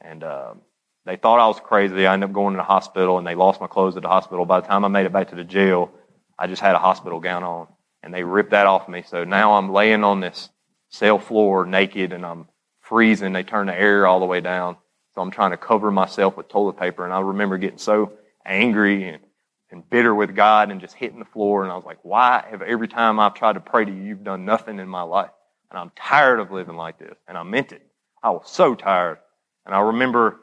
And 0.00 0.24
um, 0.24 0.62
they 1.04 1.16
thought 1.16 1.40
I 1.40 1.46
was 1.46 1.60
crazy. 1.60 2.06
I 2.06 2.14
ended 2.14 2.30
up 2.30 2.34
going 2.34 2.54
to 2.54 2.58
the 2.58 2.64
hospital, 2.64 3.18
and 3.18 3.26
they 3.26 3.34
lost 3.34 3.60
my 3.60 3.66
clothes 3.66 3.96
at 3.96 4.02
the 4.02 4.08
hospital. 4.08 4.44
By 4.44 4.60
the 4.60 4.66
time 4.66 4.84
I 4.84 4.88
made 4.88 5.06
it 5.06 5.12
back 5.12 5.30
to 5.30 5.36
the 5.36 5.44
jail, 5.44 5.90
I 6.38 6.46
just 6.46 6.62
had 6.62 6.74
a 6.74 6.78
hospital 6.78 7.20
gown 7.20 7.42
on, 7.42 7.66
and 8.02 8.14
they 8.14 8.22
ripped 8.22 8.52
that 8.52 8.66
off 8.66 8.88
me. 8.88 9.02
So 9.06 9.24
now 9.24 9.54
I'm 9.54 9.72
laying 9.72 10.04
on 10.04 10.20
this 10.20 10.50
cell 10.90 11.18
floor 11.18 11.66
naked, 11.66 12.12
and 12.12 12.24
I'm 12.24 12.48
freezing. 12.80 13.32
They 13.32 13.42
turn 13.42 13.66
the 13.66 13.78
air 13.78 14.06
all 14.06 14.20
the 14.20 14.26
way 14.26 14.40
down, 14.40 14.76
so 15.14 15.20
I'm 15.20 15.30
trying 15.30 15.50
to 15.50 15.56
cover 15.56 15.90
myself 15.90 16.36
with 16.36 16.48
toilet 16.48 16.78
paper. 16.78 17.04
And 17.04 17.12
I 17.12 17.20
remember 17.20 17.58
getting 17.58 17.78
so 17.78 18.12
angry 18.44 19.08
and, 19.08 19.22
and 19.70 19.88
bitter 19.88 20.14
with 20.14 20.34
God, 20.34 20.70
and 20.70 20.80
just 20.80 20.94
hitting 20.94 21.18
the 21.18 21.24
floor. 21.26 21.62
And 21.62 21.72
I 21.72 21.76
was 21.76 21.84
like, 21.84 21.98
"Why 22.02 22.44
have 22.50 22.62
every 22.62 22.88
time 22.88 23.20
I've 23.20 23.34
tried 23.34 23.54
to 23.54 23.60
pray 23.60 23.84
to 23.84 23.90
you, 23.90 24.02
you've 24.02 24.24
done 24.24 24.44
nothing 24.44 24.78
in 24.78 24.88
my 24.88 25.02
life?" 25.02 25.30
And 25.70 25.78
I'm 25.78 25.92
tired 25.94 26.40
of 26.40 26.50
living 26.50 26.76
like 26.76 26.98
this. 26.98 27.16
And 27.26 27.36
I 27.36 27.42
meant 27.42 27.72
it. 27.72 27.82
I 28.22 28.30
was 28.30 28.50
so 28.50 28.74
tired. 28.74 29.18
And 29.66 29.74
I 29.74 29.80
remember, 29.80 30.40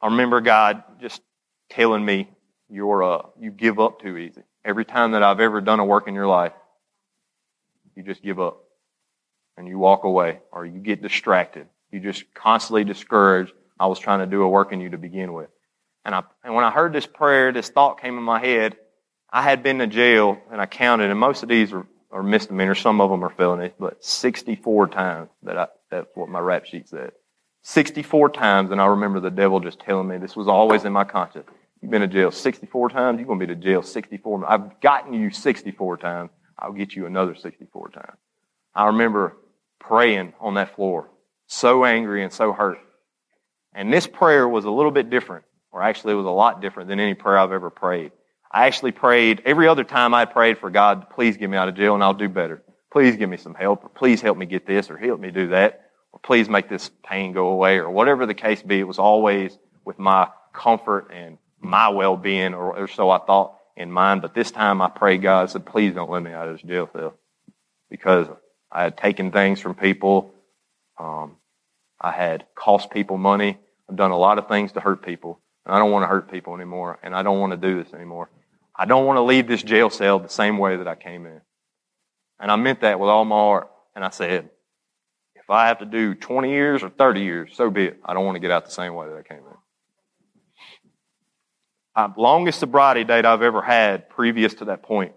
I 0.00 0.08
remember 0.08 0.42
God 0.42 0.82
just 1.00 1.22
telling 1.70 2.04
me 2.04 2.28
you're 2.68 3.02
uh, 3.02 3.22
you 3.40 3.50
give 3.50 3.80
up 3.80 4.00
too 4.00 4.18
easy. 4.18 4.42
Every 4.64 4.84
time 4.84 5.12
that 5.12 5.22
I've 5.22 5.40
ever 5.40 5.60
done 5.60 5.80
a 5.80 5.84
work 5.84 6.06
in 6.06 6.14
your 6.14 6.26
life, 6.26 6.52
you 7.96 8.02
just 8.02 8.22
give 8.22 8.38
up 8.38 8.62
and 9.56 9.68
you 9.68 9.78
walk 9.78 10.04
away 10.04 10.40
or 10.50 10.66
you 10.66 10.78
get 10.78 11.02
distracted. 11.02 11.66
You 11.90 12.00
just 12.00 12.24
constantly 12.34 12.84
discouraged. 12.84 13.52
I 13.78 13.86
was 13.86 13.98
trying 13.98 14.20
to 14.20 14.26
do 14.26 14.42
a 14.42 14.48
work 14.48 14.72
in 14.72 14.80
you 14.80 14.90
to 14.90 14.98
begin 14.98 15.32
with. 15.32 15.50
And 16.04 16.14
I 16.14 16.22
and 16.42 16.54
when 16.54 16.64
I 16.64 16.70
heard 16.70 16.92
this 16.92 17.06
prayer, 17.06 17.52
this 17.52 17.68
thought 17.68 18.00
came 18.00 18.18
in 18.18 18.24
my 18.24 18.40
head. 18.40 18.76
I 19.30 19.42
had 19.42 19.62
been 19.62 19.78
to 19.78 19.86
jail 19.86 20.38
and 20.50 20.60
I 20.60 20.66
counted, 20.66 21.10
and 21.10 21.18
most 21.18 21.42
of 21.42 21.48
these 21.48 21.72
are, 21.72 21.86
are 22.10 22.22
misdemeanors. 22.22 22.80
Some 22.80 23.00
of 23.00 23.10
them 23.10 23.24
are 23.24 23.30
felonies, 23.30 23.72
but 23.78 24.04
64 24.04 24.88
times 24.88 25.30
that 25.42 25.56
I, 25.56 25.68
that's 25.90 26.08
what 26.14 26.28
my 26.28 26.40
rap 26.40 26.66
sheet 26.66 26.88
said. 26.88 27.12
64 27.62 28.30
times, 28.30 28.72
and 28.72 28.80
I 28.80 28.86
remember 28.86 29.20
the 29.20 29.30
devil 29.30 29.60
just 29.60 29.80
telling 29.80 30.08
me 30.08 30.18
this 30.18 30.34
was 30.34 30.48
always 30.48 30.84
in 30.84 30.92
my 30.92 31.04
conscience. 31.04 31.48
You've 31.80 31.90
been 31.90 32.02
to 32.02 32.08
jail 32.08 32.30
64 32.30 32.90
times. 32.90 33.18
You're 33.18 33.26
going 33.26 33.40
to 33.40 33.46
be 33.46 33.54
to 33.54 33.60
jail 33.60 33.82
64. 33.82 34.50
I've 34.50 34.80
gotten 34.80 35.14
you 35.14 35.30
64 35.30 35.96
times. 35.98 36.30
I'll 36.58 36.72
get 36.72 36.94
you 36.94 37.06
another 37.06 37.34
64 37.34 37.90
times. 37.90 38.18
I 38.74 38.86
remember 38.86 39.36
praying 39.82 40.32
on 40.40 40.54
that 40.54 40.74
floor, 40.74 41.10
so 41.46 41.84
angry 41.84 42.22
and 42.22 42.32
so 42.32 42.52
hurt. 42.52 42.78
And 43.74 43.92
this 43.92 44.06
prayer 44.06 44.48
was 44.48 44.64
a 44.64 44.70
little 44.70 44.90
bit 44.90 45.10
different, 45.10 45.44
or 45.70 45.82
actually 45.82 46.14
it 46.14 46.16
was 46.16 46.26
a 46.26 46.30
lot 46.30 46.60
different 46.62 46.88
than 46.88 47.00
any 47.00 47.14
prayer 47.14 47.38
I've 47.38 47.52
ever 47.52 47.70
prayed. 47.70 48.12
I 48.50 48.66
actually 48.66 48.92
prayed 48.92 49.42
every 49.44 49.66
other 49.68 49.84
time 49.84 50.14
I 50.14 50.24
prayed 50.26 50.58
for 50.58 50.70
God, 50.70 51.10
please 51.10 51.36
get 51.36 51.48
me 51.48 51.56
out 51.56 51.68
of 51.68 51.74
jail 51.74 51.94
and 51.94 52.04
I'll 52.04 52.14
do 52.14 52.28
better. 52.28 52.62
Please 52.92 53.16
give 53.16 53.30
me 53.30 53.38
some 53.38 53.54
help, 53.54 53.84
or 53.84 53.88
please 53.88 54.20
help 54.20 54.36
me 54.36 54.44
get 54.44 54.66
this, 54.66 54.90
or 54.90 54.98
help 54.98 55.18
me 55.18 55.30
do 55.30 55.48
that, 55.48 55.88
or 56.12 56.20
please 56.20 56.50
make 56.50 56.68
this 56.68 56.90
pain 57.02 57.32
go 57.32 57.48
away, 57.48 57.78
or 57.78 57.90
whatever 57.90 58.26
the 58.26 58.34
case 58.34 58.62
be. 58.62 58.78
It 58.78 58.86
was 58.86 58.98
always 58.98 59.56
with 59.86 59.98
my 59.98 60.28
comfort 60.52 61.10
and 61.10 61.38
my 61.58 61.88
well 61.88 62.18
being, 62.18 62.52
or, 62.52 62.76
or, 62.76 62.88
so 62.88 63.08
I 63.08 63.18
thought 63.18 63.56
in 63.78 63.90
mind. 63.90 64.20
But 64.20 64.34
this 64.34 64.50
time 64.50 64.82
I 64.82 64.90
prayed 64.90 65.22
God, 65.22 65.44
I 65.44 65.46
said, 65.46 65.64
please 65.64 65.94
don't 65.94 66.10
let 66.10 66.22
me 66.22 66.32
out 66.32 66.48
of 66.48 66.56
this 66.56 66.68
jail 66.68 66.90
cell. 66.92 67.14
Because 67.88 68.28
I 68.72 68.84
had 68.84 68.96
taken 68.96 69.30
things 69.30 69.60
from 69.60 69.74
people. 69.74 70.32
Um, 70.98 71.36
I 72.00 72.10
had 72.10 72.46
cost 72.54 72.90
people 72.90 73.18
money. 73.18 73.58
I've 73.88 73.96
done 73.96 74.10
a 74.10 74.18
lot 74.18 74.38
of 74.38 74.48
things 74.48 74.72
to 74.72 74.80
hurt 74.80 75.04
people. 75.04 75.40
And 75.66 75.74
I 75.74 75.78
don't 75.78 75.90
want 75.90 76.04
to 76.04 76.08
hurt 76.08 76.30
people 76.30 76.54
anymore. 76.54 76.98
And 77.02 77.14
I 77.14 77.22
don't 77.22 77.38
want 77.38 77.52
to 77.52 77.56
do 77.58 77.82
this 77.82 77.92
anymore. 77.92 78.30
I 78.74 78.86
don't 78.86 79.04
want 79.04 79.18
to 79.18 79.22
leave 79.22 79.46
this 79.46 79.62
jail 79.62 79.90
cell 79.90 80.18
the 80.18 80.28
same 80.28 80.56
way 80.56 80.76
that 80.76 80.88
I 80.88 80.94
came 80.94 81.26
in. 81.26 81.40
And 82.40 82.50
I 82.50 82.56
meant 82.56 82.80
that 82.80 82.98
with 82.98 83.10
all 83.10 83.24
my 83.26 83.36
heart. 83.36 83.70
And 83.94 84.04
I 84.04 84.10
said, 84.10 84.48
if 85.34 85.50
I 85.50 85.68
have 85.68 85.80
to 85.80 85.84
do 85.84 86.14
20 86.14 86.50
years 86.50 86.82
or 86.82 86.88
30 86.88 87.20
years, 87.20 87.50
so 87.54 87.70
be 87.70 87.84
it. 87.84 88.00
I 88.04 88.14
don't 88.14 88.24
want 88.24 88.36
to 88.36 88.40
get 88.40 88.50
out 88.50 88.64
the 88.64 88.70
same 88.70 88.94
way 88.94 89.06
that 89.08 89.16
I 89.16 89.22
came 89.22 89.38
in. 89.38 89.44
Uh, 91.94 92.08
longest 92.16 92.58
sobriety 92.58 93.04
date 93.04 93.26
I've 93.26 93.42
ever 93.42 93.60
had 93.60 94.08
previous 94.08 94.54
to 94.54 94.64
that 94.66 94.82
point 94.82 95.12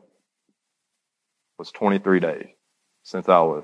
was 1.57 1.71
23 1.71 2.19
days 2.19 2.54
since 3.05 3.29
I 3.29 3.39
was 3.39 3.63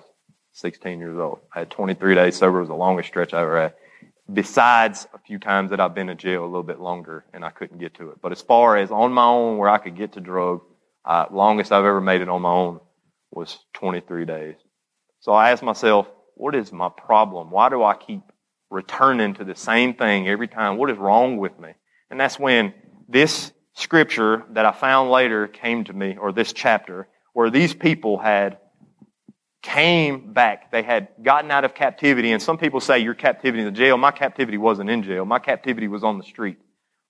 16 0.53 0.99
years 0.99 1.17
old. 1.17 1.39
I 1.53 1.59
had 1.59 1.71
23 1.71 2.15
days 2.15 2.37
sober. 2.37 2.59
It 2.59 2.61
was 2.61 2.69
the 2.69 2.75
longest 2.75 3.09
stretch 3.09 3.33
I 3.33 3.41
ever 3.41 3.61
had. 3.61 3.73
Besides 4.31 5.07
a 5.13 5.17
few 5.17 5.39
times 5.39 5.71
that 5.71 5.79
I've 5.79 5.95
been 5.95 6.09
in 6.09 6.17
jail 6.17 6.43
a 6.43 6.45
little 6.45 6.63
bit 6.63 6.79
longer 6.79 7.25
and 7.33 7.43
I 7.43 7.49
couldn't 7.49 7.79
get 7.79 7.95
to 7.95 8.11
it. 8.11 8.21
But 8.21 8.31
as 8.31 8.41
far 8.41 8.77
as 8.77 8.91
on 8.91 9.11
my 9.11 9.25
own 9.25 9.57
where 9.57 9.67
I 9.67 9.79
could 9.79 9.97
get 9.97 10.13
to 10.13 10.21
drugs, 10.21 10.63
uh, 11.03 11.25
longest 11.31 11.71
I've 11.71 11.85
ever 11.85 11.99
made 11.99 12.21
it 12.21 12.29
on 12.29 12.43
my 12.43 12.51
own 12.51 12.79
was 13.31 13.57
23 13.73 14.25
days. 14.25 14.55
So 15.21 15.31
I 15.31 15.51
asked 15.51 15.63
myself, 15.63 16.07
what 16.35 16.53
is 16.53 16.71
my 16.71 16.89
problem? 16.89 17.49
Why 17.49 17.69
do 17.69 17.83
I 17.83 17.95
keep 17.95 18.21
returning 18.69 19.33
to 19.35 19.43
the 19.43 19.55
same 19.55 19.95
thing 19.95 20.29
every 20.29 20.47
time? 20.47 20.77
What 20.77 20.91
is 20.91 20.97
wrong 20.97 21.37
with 21.37 21.59
me? 21.59 21.69
And 22.11 22.19
that's 22.19 22.37
when 22.37 22.73
this 23.09 23.51
scripture 23.73 24.43
that 24.51 24.65
I 24.65 24.71
found 24.71 25.09
later 25.09 25.47
came 25.47 25.83
to 25.85 25.93
me, 25.93 26.17
or 26.17 26.31
this 26.31 26.53
chapter, 26.53 27.07
where 27.33 27.49
these 27.49 27.73
people 27.73 28.19
had 28.19 28.59
came 29.61 30.33
back. 30.33 30.71
They 30.71 30.81
had 30.81 31.09
gotten 31.21 31.51
out 31.51 31.63
of 31.63 31.75
captivity. 31.75 32.31
And 32.31 32.41
some 32.41 32.57
people 32.57 32.79
say 32.79 32.99
your 32.99 33.13
captivity 33.13 33.59
in 33.59 33.65
the 33.65 33.77
jail. 33.77 33.97
My 33.97 34.11
captivity 34.11 34.57
wasn't 34.57 34.89
in 34.89 35.03
jail. 35.03 35.25
My 35.25 35.39
captivity 35.39 35.87
was 35.87 36.03
on 36.03 36.17
the 36.17 36.23
street. 36.23 36.57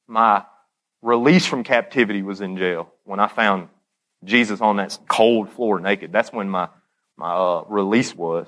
My 0.08 0.46
release 1.02 1.46
from 1.46 1.64
captivity 1.64 2.22
was 2.22 2.42
in 2.42 2.58
jail 2.58 2.92
when 3.06 3.20
I 3.20 3.28
found 3.28 3.70
Jesus 4.24 4.62
on 4.62 4.78
that 4.78 4.98
cold 5.08 5.50
floor 5.50 5.80
naked. 5.80 6.12
That's 6.12 6.32
when 6.32 6.50
my, 6.50 6.70
my 7.18 7.34
uh, 7.34 7.64
release 7.68 8.14
was. 8.14 8.48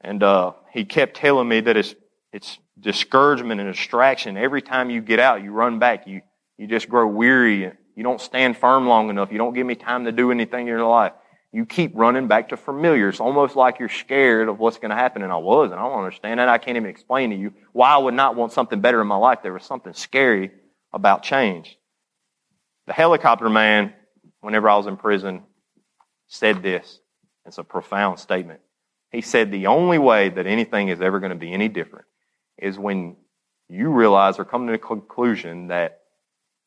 And 0.00 0.22
uh, 0.22 0.52
he 0.72 0.84
kept 0.84 1.16
telling 1.16 1.48
me 1.48 1.60
that 1.60 1.76
it's, 1.76 1.94
it's 2.32 2.58
discouragement 2.78 3.60
and 3.60 3.72
distraction. 3.72 4.36
Every 4.36 4.62
time 4.62 4.90
you 4.90 5.00
get 5.00 5.20
out, 5.20 5.42
you 5.42 5.52
run 5.52 5.78
back. 5.78 6.06
You, 6.06 6.22
you 6.58 6.66
just 6.66 6.88
grow 6.88 7.06
weary. 7.06 7.62
You 7.62 7.72
You 7.94 8.02
don't 8.02 8.20
stand 8.20 8.56
firm 8.56 8.88
long 8.88 9.10
enough. 9.10 9.30
You 9.30 9.38
don't 9.38 9.54
give 9.54 9.66
me 9.66 9.74
time 9.74 10.04
to 10.06 10.12
do 10.12 10.30
anything 10.30 10.62
in 10.62 10.66
your 10.66 10.84
life. 10.84 11.12
You 11.52 11.66
keep 11.66 11.92
running 11.94 12.28
back 12.28 12.50
to 12.50 12.56
familiar. 12.56 13.08
It's 13.08 13.18
almost 13.18 13.56
like 13.56 13.80
you're 13.80 13.88
scared 13.88 14.48
of 14.48 14.60
what's 14.60 14.78
going 14.78 14.90
to 14.90 14.96
happen. 14.96 15.22
And 15.22 15.32
I 15.32 15.36
was, 15.36 15.72
and 15.72 15.80
I 15.80 15.82
don't 15.82 15.98
understand 15.98 16.38
that. 16.38 16.48
I 16.48 16.58
can't 16.58 16.76
even 16.76 16.88
explain 16.88 17.30
to 17.30 17.36
you 17.36 17.52
why 17.72 17.90
I 17.90 17.98
would 17.98 18.14
not 18.14 18.36
want 18.36 18.52
something 18.52 18.80
better 18.80 19.00
in 19.00 19.08
my 19.08 19.16
life. 19.16 19.40
There 19.42 19.52
was 19.52 19.64
something 19.64 19.92
scary 19.92 20.52
about 20.92 21.24
change. 21.24 21.76
The 22.86 22.92
helicopter 22.92 23.48
man, 23.48 23.92
whenever 24.40 24.68
I 24.68 24.76
was 24.76 24.86
in 24.86 24.96
prison, 24.96 25.42
said 26.28 26.62
this. 26.62 27.00
It's 27.46 27.58
a 27.58 27.64
profound 27.64 28.20
statement. 28.20 28.60
He 29.10 29.20
said 29.20 29.50
the 29.50 29.66
only 29.66 29.98
way 29.98 30.28
that 30.28 30.46
anything 30.46 30.88
is 30.88 31.00
ever 31.00 31.18
going 31.18 31.30
to 31.30 31.36
be 31.36 31.52
any 31.52 31.68
different 31.68 32.04
is 32.58 32.78
when 32.78 33.16
you 33.68 33.90
realize 33.90 34.38
or 34.38 34.44
come 34.44 34.66
to 34.66 34.72
the 34.72 34.78
conclusion 34.78 35.68
that 35.68 36.00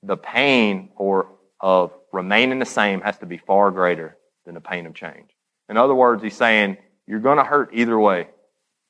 the 0.02 0.18
pain 0.18 0.90
or 0.98 1.30
of 1.62 1.94
remaining 2.12 2.60
the 2.60 2.66
same 2.66 3.00
has 3.00 3.18
to 3.20 3.26
be 3.26 3.38
far 3.38 3.72
greater 3.72 4.18
than 4.46 4.56
the 4.56 4.62
pain 4.62 4.86
of 4.86 4.94
change. 4.94 5.30
In 5.70 5.78
other 5.78 5.96
words, 5.96 6.24
he's 6.24 6.36
saying 6.36 6.78
you're 7.08 7.20
going 7.20 7.38
to 7.38 7.44
hurt 7.44 7.70
either 7.74 7.98
way. 7.98 8.28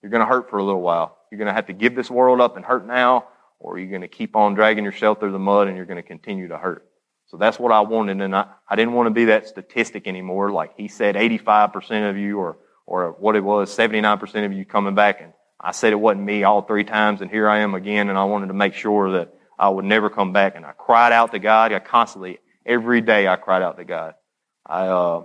You're 0.01 0.11
going 0.11 0.21
to 0.21 0.27
hurt 0.27 0.49
for 0.49 0.57
a 0.57 0.63
little 0.63 0.81
while. 0.81 1.17
You're 1.31 1.37
going 1.37 1.47
to 1.47 1.53
have 1.53 1.67
to 1.67 1.73
give 1.73 1.95
this 1.95 2.11
world 2.11 2.41
up 2.41 2.57
and 2.57 2.65
hurt 2.65 2.85
now, 2.85 3.27
or 3.59 3.77
you're 3.77 3.89
going 3.89 4.01
to 4.01 4.07
keep 4.07 4.35
on 4.35 4.53
dragging 4.53 4.83
yourself 4.83 5.19
through 5.19 5.31
the 5.31 5.39
mud 5.39 5.67
and 5.67 5.77
you're 5.77 5.85
going 5.85 6.01
to 6.01 6.07
continue 6.07 6.49
to 6.49 6.57
hurt. 6.57 6.85
So 7.27 7.37
that's 7.37 7.57
what 7.57 7.71
I 7.71 7.81
wanted, 7.81 8.21
and 8.21 8.35
I, 8.35 8.47
I 8.69 8.75
didn't 8.75 8.93
want 8.93 9.07
to 9.07 9.11
be 9.11 9.25
that 9.25 9.47
statistic 9.47 10.07
anymore. 10.07 10.51
Like 10.51 10.73
he 10.77 10.87
said, 10.87 11.15
85% 11.15 12.09
of 12.09 12.17
you, 12.17 12.37
or 12.37 12.57
or 12.85 13.15
what 13.17 13.35
it 13.35 13.43
was, 13.43 13.75
79% 13.75 14.45
of 14.45 14.53
you 14.53 14.65
coming 14.65 14.93
back, 14.93 15.21
and 15.21 15.33
I 15.59 15.71
said 15.71 15.93
it 15.93 15.99
wasn't 15.99 16.25
me 16.25 16.43
all 16.43 16.61
three 16.61 16.83
times, 16.83 17.21
and 17.21 17.31
here 17.31 17.49
I 17.49 17.59
am 17.59 17.73
again, 17.73 18.09
and 18.09 18.17
I 18.17 18.25
wanted 18.25 18.47
to 18.47 18.53
make 18.53 18.73
sure 18.73 19.13
that 19.13 19.33
I 19.57 19.69
would 19.69 19.85
never 19.85 20.09
come 20.09 20.33
back. 20.33 20.55
And 20.55 20.65
I 20.65 20.73
cried 20.73 21.13
out 21.13 21.31
to 21.31 21.39
God. 21.39 21.71
I 21.71 21.79
constantly, 21.79 22.39
every 22.65 23.01
day, 23.01 23.27
I 23.27 23.37
cried 23.37 23.61
out 23.61 23.77
to 23.77 23.85
God. 23.85 24.15
I 24.65 24.87
uh, 24.87 25.23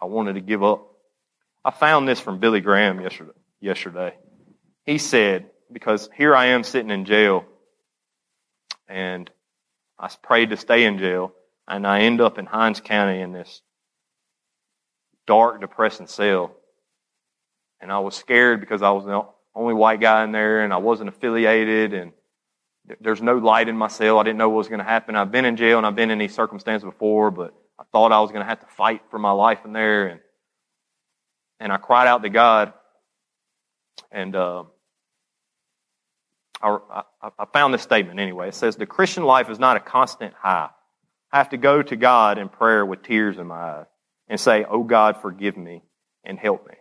I 0.00 0.06
wanted 0.06 0.34
to 0.34 0.40
give 0.40 0.62
up. 0.62 0.86
I 1.64 1.70
found 1.70 2.06
this 2.06 2.20
from 2.20 2.38
Billy 2.38 2.60
Graham 2.60 3.00
yesterday. 3.00 3.32
Yesterday, 3.60 4.14
he 4.84 4.98
said, 4.98 5.50
because 5.72 6.08
here 6.16 6.36
I 6.36 6.46
am 6.46 6.62
sitting 6.62 6.90
in 6.90 7.06
jail, 7.06 7.44
and 8.86 9.30
I 9.98 10.10
prayed 10.22 10.50
to 10.50 10.56
stay 10.56 10.84
in 10.84 10.98
jail, 10.98 11.32
and 11.66 11.86
I 11.86 12.02
end 12.02 12.20
up 12.20 12.38
in 12.38 12.46
Hinds 12.46 12.80
County 12.80 13.20
in 13.20 13.32
this 13.32 13.62
dark, 15.26 15.60
depressing 15.60 16.06
cell. 16.06 16.54
And 17.80 17.90
I 17.90 17.98
was 18.00 18.14
scared 18.14 18.60
because 18.60 18.82
I 18.82 18.90
was 18.90 19.06
the 19.06 19.24
only 19.54 19.74
white 19.74 20.00
guy 20.00 20.22
in 20.22 20.32
there, 20.32 20.62
and 20.62 20.72
I 20.72 20.76
wasn't 20.76 21.08
affiliated, 21.08 21.94
and 21.94 22.12
there's 23.00 23.22
no 23.22 23.38
light 23.38 23.68
in 23.68 23.76
my 23.76 23.88
cell. 23.88 24.18
I 24.18 24.22
didn't 24.22 24.38
know 24.38 24.48
what 24.48 24.58
was 24.58 24.68
going 24.68 24.78
to 24.78 24.84
happen. 24.84 25.16
I've 25.16 25.32
been 25.32 25.44
in 25.44 25.56
jail 25.56 25.78
and 25.78 25.86
I've 25.86 25.96
been 25.96 26.10
in 26.10 26.18
these 26.18 26.34
circumstances 26.34 26.84
before, 26.84 27.30
but 27.30 27.54
I 27.78 27.84
thought 27.92 28.12
I 28.12 28.20
was 28.20 28.30
going 28.30 28.42
to 28.42 28.48
have 28.48 28.60
to 28.60 28.66
fight 28.76 29.02
for 29.10 29.18
my 29.18 29.32
life 29.32 29.60
in 29.64 29.72
there, 29.72 30.08
and 30.08 30.20
and 31.58 31.72
I 31.72 31.78
cried 31.78 32.06
out 32.06 32.22
to 32.22 32.28
God, 32.28 32.72
and 34.10 34.36
uh, 34.36 34.64
I, 36.62 36.78
I, 37.22 37.30
I 37.38 37.44
found 37.52 37.72
this 37.72 37.82
statement 37.82 38.20
anyway. 38.20 38.48
It 38.48 38.54
says, 38.54 38.76
The 38.76 38.86
Christian 38.86 39.24
life 39.24 39.48
is 39.50 39.58
not 39.58 39.76
a 39.76 39.80
constant 39.80 40.34
high. 40.34 40.70
I 41.32 41.38
have 41.38 41.50
to 41.50 41.56
go 41.56 41.82
to 41.82 41.96
God 41.96 42.38
in 42.38 42.48
prayer 42.48 42.84
with 42.84 43.02
tears 43.02 43.38
in 43.38 43.46
my 43.46 43.56
eyes 43.56 43.86
and 44.28 44.38
say, 44.38 44.64
Oh 44.68 44.82
God, 44.82 45.20
forgive 45.20 45.56
me 45.56 45.82
and 46.24 46.38
help 46.38 46.66
me. 46.66 46.74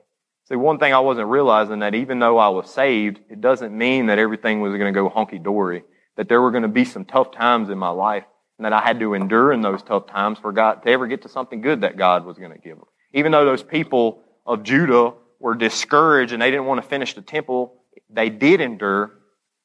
See, 0.50 0.56
one 0.56 0.78
thing 0.78 0.94
I 0.94 1.00
wasn't 1.00 1.28
realizing 1.28 1.80
that 1.80 1.96
even 1.96 2.20
though 2.20 2.38
I 2.38 2.50
was 2.50 2.70
saved, 2.70 3.20
it 3.30 3.42
doesn't 3.42 3.76
mean 3.76 4.08
that 4.08 4.20
everything 4.20 4.62
was 4.62 4.74
going 4.74 4.94
to 4.94 5.00
go 5.00 5.10
honky 5.10 5.42
dory, 5.42 5.84
that 6.18 6.30
there 6.30 6.42
were 6.42 6.52
going 6.52 6.64
to 6.64 6.70
be 6.70 6.86
some 6.86 7.06
tough 7.06 7.32
times 7.32 7.70
in 7.70 7.78
my 7.78 7.90
life 7.90 8.26
and 8.58 8.66
that 8.66 8.74
I 8.74 8.82
had 8.82 9.00
to 9.00 9.14
endure 9.14 9.52
in 9.52 9.62
those 9.62 9.82
tough 9.84 10.08
times 10.08 10.40
for 10.40 10.52
God 10.52 10.84
to 10.84 10.90
ever 10.90 11.08
get 11.08 11.24
to 11.24 11.30
something 11.30 11.62
good 11.62 11.82
that 11.82 11.98
God 11.98 12.26
was 12.26 12.38
going 12.38 12.52
to 12.52 12.58
give 12.58 12.78
them. 12.78 12.88
Even 13.14 13.32
though 13.32 13.46
those 13.46 13.64
people 13.64 14.24
of 14.46 14.64
Judah 14.64 15.14
were 15.40 15.56
discouraged 15.56 16.32
and 16.34 16.42
they 16.42 16.52
didn't 16.52 16.66
want 16.66 16.82
to 16.82 16.88
finish 16.88 17.14
the 17.14 17.22
temple, 17.22 17.82
they 18.10 18.30
did 18.30 18.62
endure 18.62 19.12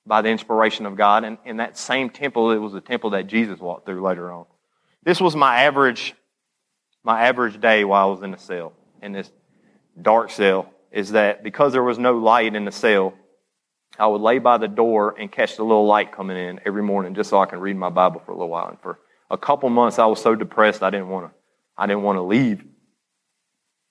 by 0.07 0.23
the 0.23 0.29
inspiration 0.29 0.87
of 0.87 0.97
God. 0.97 1.25
And 1.25 1.39
in 1.45 1.59
that 1.59 1.79
same 1.79 2.11
temple, 2.11 2.51
it 2.51 2.59
was 2.59 2.73
the 2.73 2.81
temple 2.81 3.11
that 3.11 3.27
Jesus 3.27 3.59
walked 3.61 3.87
through 3.87 4.03
later 4.03 4.33
on. 4.33 4.47
This 5.05 5.21
was 5.21 5.37
my 5.37 5.63
average, 5.63 6.15
my 7.05 7.27
average 7.27 7.61
day 7.61 7.85
while 7.85 8.09
I 8.09 8.11
was 8.11 8.23
in 8.23 8.33
the 8.33 8.39
cell, 8.39 8.73
in 9.03 9.13
this 9.13 9.31
dark 10.01 10.31
cell, 10.31 10.73
is 10.91 11.13
that 11.13 11.43
because 11.43 11.73
there 11.73 11.83
was 11.83 11.99
no 11.99 12.19
light 12.19 12.55
in 12.55 12.65
the 12.65 12.73
cell, 12.73 13.15
I 14.01 14.07
would 14.07 14.21
lay 14.21 14.39
by 14.39 14.59
the 14.59 14.69
door 14.69 15.15
and 15.19 15.31
catch 15.31 15.57
the 15.57 15.63
little 15.63 15.87
light 15.87 16.11
coming 16.11 16.37
in 16.37 16.61
every 16.65 16.83
morning 16.83 17.15
just 17.15 17.31
so 17.31 17.39
I 17.39 17.47
can 17.47 17.61
read 17.61 17.77
my 17.77 17.91
Bible 17.91 18.21
for 18.25 18.33
a 18.33 18.35
little 18.35 18.49
while. 18.49 18.69
And 18.69 18.81
for 18.81 18.99
a 19.31 19.37
couple 19.37 19.69
months, 19.69 19.99
I 19.99 20.07
was 20.07 20.21
so 20.21 20.35
depressed 20.35 20.83
I 20.83 20.91
didn't 20.91 21.09
want 21.09 21.27
to, 21.27 21.33
I 21.77 21.87
didn't 21.87 22.03
want 22.03 22.17
to 22.17 22.23
leave. 22.23 22.65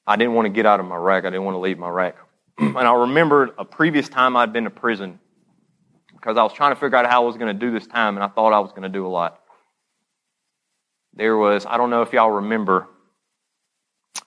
I 0.07 0.15
didn't 0.15 0.33
want 0.33 0.47
to 0.47 0.49
get 0.49 0.65
out 0.65 0.79
of 0.79 0.87
my 0.87 0.95
rack. 0.95 1.25
I 1.25 1.29
didn't 1.29 1.45
want 1.45 1.55
to 1.55 1.59
leave 1.59 1.77
my 1.77 1.89
rack. 1.89 2.15
and 2.57 2.77
I 2.77 2.93
remembered 2.93 3.51
a 3.59 3.63
previous 3.63 4.09
time 4.09 4.35
I'd 4.35 4.51
been 4.51 4.63
to 4.63 4.71
prison 4.71 5.19
because 6.13 6.35
I 6.37 6.43
was 6.43 6.53
trying 6.53 6.73
to 6.73 6.79
figure 6.79 6.97
out 6.97 7.05
how 7.05 7.23
I 7.23 7.25
was 7.25 7.37
going 7.37 7.53
to 7.53 7.65
do 7.65 7.71
this 7.71 7.87
time, 7.87 8.17
and 8.17 8.23
I 8.23 8.27
thought 8.27 8.51
I 8.51 8.59
was 8.59 8.71
going 8.71 8.83
to 8.83 8.89
do 8.89 9.05
a 9.05 9.09
lot. 9.09 9.39
There 11.13 11.37
was, 11.37 11.65
I 11.65 11.77
don't 11.77 11.89
know 11.89 12.01
if 12.01 12.11
y'all 12.11 12.31
remember, 12.31 12.87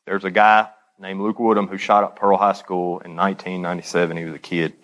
there's 0.06 0.24
a 0.24 0.30
guy 0.30 0.68
named 0.98 1.20
Luke 1.20 1.38
Woodham 1.38 1.66
who 1.66 1.76
shot 1.76 2.04
up 2.04 2.16
Pearl 2.16 2.36
High 2.36 2.52
School 2.52 3.00
in 3.00 3.16
1997. 3.16 4.16
He 4.16 4.24
was 4.24 4.34
a 4.34 4.38
kid, 4.38 4.74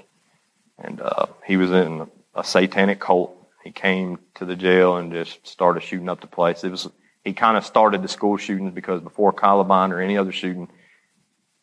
and 0.78 1.00
uh, 1.00 1.26
he 1.46 1.56
was 1.56 1.70
in 1.70 2.08
a 2.34 2.44
satanic 2.44 3.00
cult. 3.00 3.34
He 3.64 3.72
came 3.72 4.18
to 4.36 4.44
the 4.44 4.56
jail 4.56 4.96
and 4.96 5.12
just 5.12 5.46
started 5.46 5.82
shooting 5.82 6.08
up 6.08 6.20
the 6.20 6.26
place. 6.26 6.64
It 6.64 6.70
was 6.70 6.88
he 7.24 7.32
kind 7.34 7.56
of 7.56 7.66
started 7.66 8.02
the 8.02 8.08
school 8.08 8.36
shootings 8.36 8.72
because 8.72 9.02
before 9.02 9.32
Columbine 9.32 9.92
or 9.92 10.00
any 10.00 10.16
other 10.16 10.32
shooting, 10.32 10.68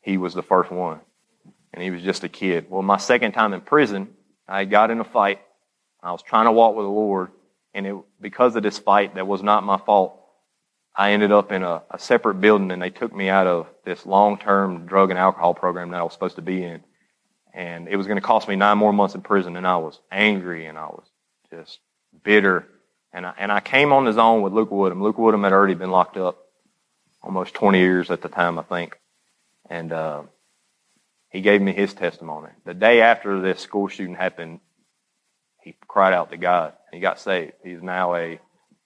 he 0.02 0.18
was 0.18 0.34
the 0.34 0.44
first 0.44 0.70
one, 0.70 1.00
and 1.74 1.82
he 1.82 1.90
was 1.90 2.04
just 2.04 2.24
a 2.24 2.30
kid. 2.30 2.68
Well, 2.70 2.84
my 2.84 2.98
second 2.98 3.32
time 3.32 3.54
in 3.54 3.62
prison, 3.62 4.10
I 4.48 4.66
got 4.66 4.92
in 4.92 5.00
a 5.00 5.04
fight. 5.04 5.42
I 6.04 6.12
was 6.12 6.22
trying 6.22 6.46
to 6.46 6.52
walk 6.52 6.76
with 6.76 6.86
the 6.86 6.90
Lord, 6.90 7.32
and 7.74 7.88
it, 7.88 7.96
because 8.22 8.56
of 8.56 8.62
this 8.62 8.78
fight 8.78 9.16
that 9.16 9.26
was 9.26 9.42
not 9.42 9.64
my 9.64 9.78
fault, 9.78 10.22
I 10.96 11.14
ended 11.14 11.32
up 11.32 11.52
in 11.52 11.64
a, 11.64 11.82
a 11.90 11.98
separate 11.98 12.36
building, 12.36 12.72
and 12.72 12.82
they 12.82 12.92
took 12.92 13.14
me 13.14 13.30
out 13.30 13.48
of 13.48 13.68
this 13.84 14.06
long-term 14.06 14.86
drug 14.86 15.10
and 15.10 15.18
alcohol 15.18 15.56
program 15.56 15.90
that 15.92 16.00
I 16.00 16.04
was 16.04 16.14
supposed 16.14 16.36
to 16.36 16.44
be 16.44 16.64
in. 16.64 16.84
And 17.56 17.88
it 17.88 17.96
was 17.96 18.06
going 18.06 18.18
to 18.18 18.22
cost 18.22 18.50
me 18.50 18.58
nine 18.58 18.78
more 18.78 18.92
months 18.92 19.16
in 19.16 19.22
prison, 19.22 19.56
and 19.56 19.66
I 19.66 19.78
was 19.78 19.98
angry, 20.12 20.66
and 20.66 20.78
I 20.78 20.88
was 20.88 21.06
just 21.50 21.80
bitter. 22.22 22.68
And 23.14 23.26
I, 23.26 23.34
and 23.38 23.50
I 23.50 23.62
came 23.62 23.94
on 23.94 24.04
the 24.04 24.12
zone 24.12 24.42
with 24.42 24.52
Luke 24.52 24.72
Woodham. 24.72 25.02
Luke 25.02 25.18
Woodham 25.18 25.44
had 25.44 25.54
already 25.54 25.74
been 25.74 25.90
locked 25.90 26.18
up 26.18 26.38
almost 27.24 27.54
20 27.54 27.80
years 27.80 28.12
at 28.12 28.22
the 28.22 28.28
time, 28.28 28.60
I 28.60 28.64
think. 28.64 29.00
And 29.70 29.94
uh, 29.94 30.24
he 31.30 31.40
gave 31.40 31.62
me 31.62 31.72
his 31.72 31.94
testimony. 31.94 32.50
The 32.66 32.74
day 32.74 33.00
after 33.00 33.40
this 33.40 33.62
school 33.62 33.88
shooting 33.88 34.16
happened, 34.16 34.60
he 35.62 35.76
cried 35.88 36.14
out 36.14 36.32
to 36.32 36.38
God. 36.38 36.74
He 36.92 37.00
got 37.00 37.22
saved. 37.22 37.54
He's 37.64 37.82
now 37.82 38.16
a, 38.16 38.40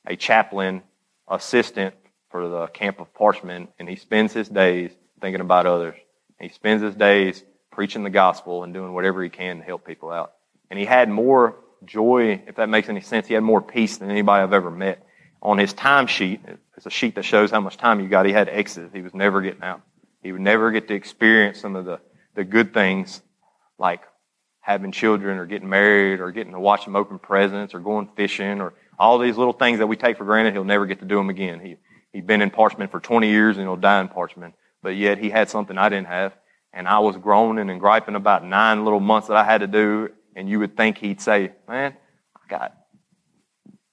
a 0.06 0.16
chaplain 0.16 0.84
assistant 1.28 1.96
for 2.30 2.48
the 2.48 2.68
camp 2.68 3.00
of 3.00 3.12
Parchman, 3.16 3.68
and 3.80 3.90
he 3.90 3.96
spends 3.96 4.32
his 4.32 4.48
days 4.48 4.92
thinking 5.20 5.42
about 5.42 5.66
others. 5.66 5.96
He 6.40 6.50
spends 6.50 6.84
his 6.84 6.96
days 6.96 7.44
preaching 7.72 8.04
the 8.04 8.10
gospel 8.10 8.64
and 8.64 8.74
doing 8.74 8.94
whatever 8.94 9.24
he 9.24 9.30
can 9.30 9.60
to 9.60 9.64
help 9.64 9.86
people 9.86 10.12
out. 10.12 10.34
And 10.70 10.78
he 10.80 10.86
had 10.86 11.10
more 11.10 11.56
joy, 11.86 12.42
if 12.48 12.56
that 12.56 12.70
makes 12.70 12.90
any 12.90 13.02
sense. 13.02 13.28
He 13.28 13.34
had 13.34 13.44
more 13.44 13.62
peace 13.62 13.98
than 13.98 14.12
anybody 14.12 14.44
I've 14.44 14.54
ever 14.54 14.72
met. 14.72 15.06
On 15.42 15.58
his 15.58 15.74
time 15.74 16.08
sheet, 16.08 16.42
it's 16.76 16.86
a 16.86 16.90
sheet 16.90 17.16
that 17.16 17.24
shows 17.24 17.52
how 17.52 17.62
much 17.62 17.78
time 17.78 18.00
you 18.00 18.08
got. 18.08 18.26
He 18.26 18.34
had 18.34 18.50
X's. 18.50 18.92
He 18.94 19.02
was 19.02 19.14
never 19.14 19.42
getting 19.42 19.64
out. 19.64 19.82
He 20.22 20.32
would 20.32 20.42
never 20.42 20.72
get 20.72 20.88
to 20.90 20.94
experience 20.94 21.60
some 21.60 21.76
of 21.76 21.86
the 21.86 22.00
the 22.36 22.44
good 22.44 22.74
things 22.74 23.22
like 23.78 24.02
having 24.62 24.92
children 24.92 25.38
or 25.38 25.46
getting 25.46 25.70
married 25.70 26.20
or 26.20 26.32
getting 26.32 26.54
to 26.54 26.60
watch 26.60 26.86
them 26.86 26.96
open 26.96 27.20
presents 27.20 27.74
or 27.74 27.80
going 27.80 28.08
fishing 28.16 28.62
or 28.62 28.74
all 28.98 29.18
these 29.18 29.38
little 29.38 29.54
things 29.54 29.80
that 29.80 29.88
we 29.88 29.96
take 29.96 30.18
for 30.18 30.26
granted, 30.26 30.54
he'll 30.54 30.64
never 30.64 30.86
get 30.86 31.00
to 31.00 31.06
do 31.06 31.16
them 31.16 31.30
again. 31.30 31.60
He, 31.60 31.78
he'd 32.14 32.28
been 32.28 32.42
in 32.42 32.52
Parchman 32.52 32.90
for 32.90 33.00
20 33.00 33.30
years 33.30 33.58
and 33.58 33.66
he'll 33.66 33.76
die 33.76 34.02
in 34.02 34.10
Parchman. 34.10 34.54
But 34.82 34.96
yet 34.96 35.18
he 35.18 35.30
had 35.30 35.50
something 35.50 35.78
I 35.78 35.90
didn't 35.90 36.08
have. 36.08 36.34
And 36.74 36.88
I 36.88 37.00
was 37.00 37.18
groaning 37.18 37.70
and 37.70 37.80
griping 37.80 38.16
about 38.16 38.46
nine 38.46 38.84
little 38.84 39.00
months 39.00 39.28
that 39.28 39.38
I 39.38 39.44
had 39.44 39.62
to 39.62 39.68
do. 39.68 40.10
And 40.36 40.48
you 40.48 40.60
would 40.60 40.78
think 40.78 40.98
he'd 40.98 41.22
say, 41.22 41.52
man, 41.68 41.96
I 42.36 42.40
got 42.48 42.76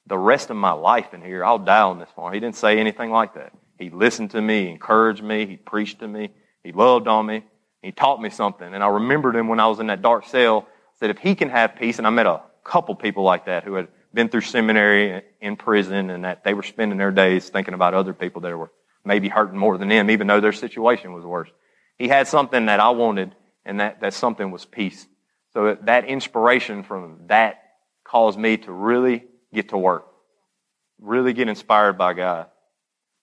the 0.06 0.18
rest 0.18 0.50
of 0.50 0.56
my 0.56 0.72
life 0.72 1.14
in 1.14 1.22
here. 1.22 1.44
I'll 1.44 1.58
die 1.58 1.82
on 1.82 1.98
this 1.98 2.10
farm. 2.14 2.32
He 2.32 2.40
didn't 2.40 2.56
say 2.56 2.78
anything 2.78 3.10
like 3.10 3.34
that. 3.34 3.52
He 3.78 3.90
listened 3.90 4.30
to 4.30 4.40
me, 4.40 4.70
encouraged 4.70 5.22
me, 5.22 5.46
he 5.46 5.56
preached 5.56 6.00
to 6.00 6.08
me, 6.08 6.30
he 6.62 6.72
loved 6.72 7.08
on 7.08 7.26
me. 7.26 7.44
He 7.82 7.92
taught 7.92 8.20
me 8.20 8.30
something. 8.30 8.74
And 8.74 8.82
I 8.82 8.88
remembered 8.88 9.36
him 9.36 9.48
when 9.48 9.60
I 9.60 9.66
was 9.68 9.80
in 9.80 9.88
that 9.88 10.02
dark 10.02 10.26
cell, 10.26 10.66
said 10.98 11.10
if 11.10 11.18
he 11.18 11.34
can 11.34 11.50
have 11.50 11.76
peace, 11.76 11.98
and 11.98 12.06
I 12.06 12.10
met 12.10 12.26
a 12.26 12.42
couple 12.64 12.94
people 12.94 13.22
like 13.22 13.46
that 13.46 13.64
who 13.64 13.74
had 13.74 13.88
been 14.12 14.28
through 14.28 14.40
seminary 14.40 15.22
in 15.40 15.56
prison 15.56 16.10
and 16.10 16.24
that 16.24 16.42
they 16.42 16.54
were 16.54 16.62
spending 16.62 16.98
their 16.98 17.12
days 17.12 17.48
thinking 17.48 17.74
about 17.74 17.94
other 17.94 18.14
people 18.14 18.40
that 18.40 18.56
were 18.56 18.72
maybe 19.04 19.28
hurting 19.28 19.58
more 19.58 19.78
than 19.78 19.88
them, 19.88 20.10
even 20.10 20.26
though 20.26 20.40
their 20.40 20.52
situation 20.52 21.12
was 21.12 21.24
worse. 21.24 21.50
He 21.98 22.08
had 22.08 22.28
something 22.28 22.66
that 22.66 22.80
I 22.80 22.90
wanted, 22.90 23.34
and 23.64 23.80
that, 23.80 24.00
that 24.00 24.14
something 24.14 24.50
was 24.50 24.64
peace. 24.64 25.06
So 25.52 25.76
that 25.82 26.04
inspiration 26.04 26.82
from 26.82 27.22
that 27.28 27.62
caused 28.04 28.38
me 28.38 28.58
to 28.58 28.72
really 28.72 29.24
get 29.52 29.70
to 29.70 29.78
work, 29.78 30.06
really 31.00 31.32
get 31.32 31.48
inspired 31.48 31.96
by 31.96 32.12
God. 32.12 32.46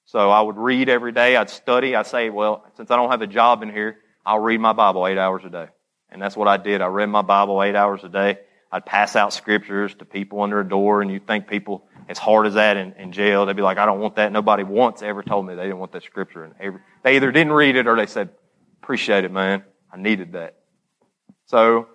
So 0.06 0.30
I 0.30 0.42
would 0.42 0.58
read 0.58 0.90
every 0.90 1.12
day. 1.12 1.36
I'd 1.36 1.50
study. 1.50 1.96
I'd 1.96 2.08
say, 2.08 2.30
well, 2.30 2.66
since 2.76 2.92
I 2.92 2.96
don't 2.96 3.12
have 3.12 3.22
a 3.22 3.28
job 3.28 3.64
in 3.64 3.72
here, 3.72 3.98
I'll 4.26 4.40
read 4.40 4.60
my 4.60 4.74
Bible 4.74 5.08
eight 5.08 5.18
hours 5.18 5.44
a 5.46 5.50
day. 5.50 5.68
And 6.10 6.22
that's 6.22 6.36
what 6.36 6.48
I 6.48 6.58
did. 6.58 6.82
I 6.82 6.88
read 6.88 7.08
my 7.08 7.22
Bible 7.22 7.62
eight 7.64 7.76
hours 7.76 8.04
a 8.04 8.10
day. 8.10 8.40
I'd 8.72 8.86
pass 8.86 9.16
out 9.16 9.34
scriptures 9.34 9.94
to 9.96 10.06
people 10.06 10.42
under 10.42 10.60
a 10.60 10.68
door, 10.68 11.02
and 11.02 11.12
you'd 11.12 11.28
think 11.28 11.48
people 11.48 11.86
as 12.10 12.18
hard 12.18 12.48
as 12.48 12.56
that 12.56 12.76
in, 12.76 12.94
in 12.94 13.12
jail, 13.12 13.46
they'd 13.46 13.56
be 13.56 13.62
like, 13.62 13.78
I 13.78 13.86
don't 13.86 14.00
want 14.00 14.16
that. 14.16 14.32
Nobody 14.32 14.64
once 14.64 15.02
ever 15.02 15.24
told 15.24 15.46
me 15.46 15.56
they 15.56 15.64
didn't 15.64 15.80
want 15.80 15.92
that 15.94 16.04
scripture. 16.04 16.44
And 16.44 16.56
every, 16.60 16.80
they 17.04 17.16
either 17.16 17.32
didn't 17.32 17.54
read 17.54 17.76
it 17.76 17.88
or 17.88 17.96
they 17.96 18.08
said, 18.08 18.30
appreciate 18.84 19.24
it, 19.24 19.32
man. 19.32 19.63
I 19.91 19.98
needed 19.98 20.34
that. 20.34 20.58
So 21.46 21.88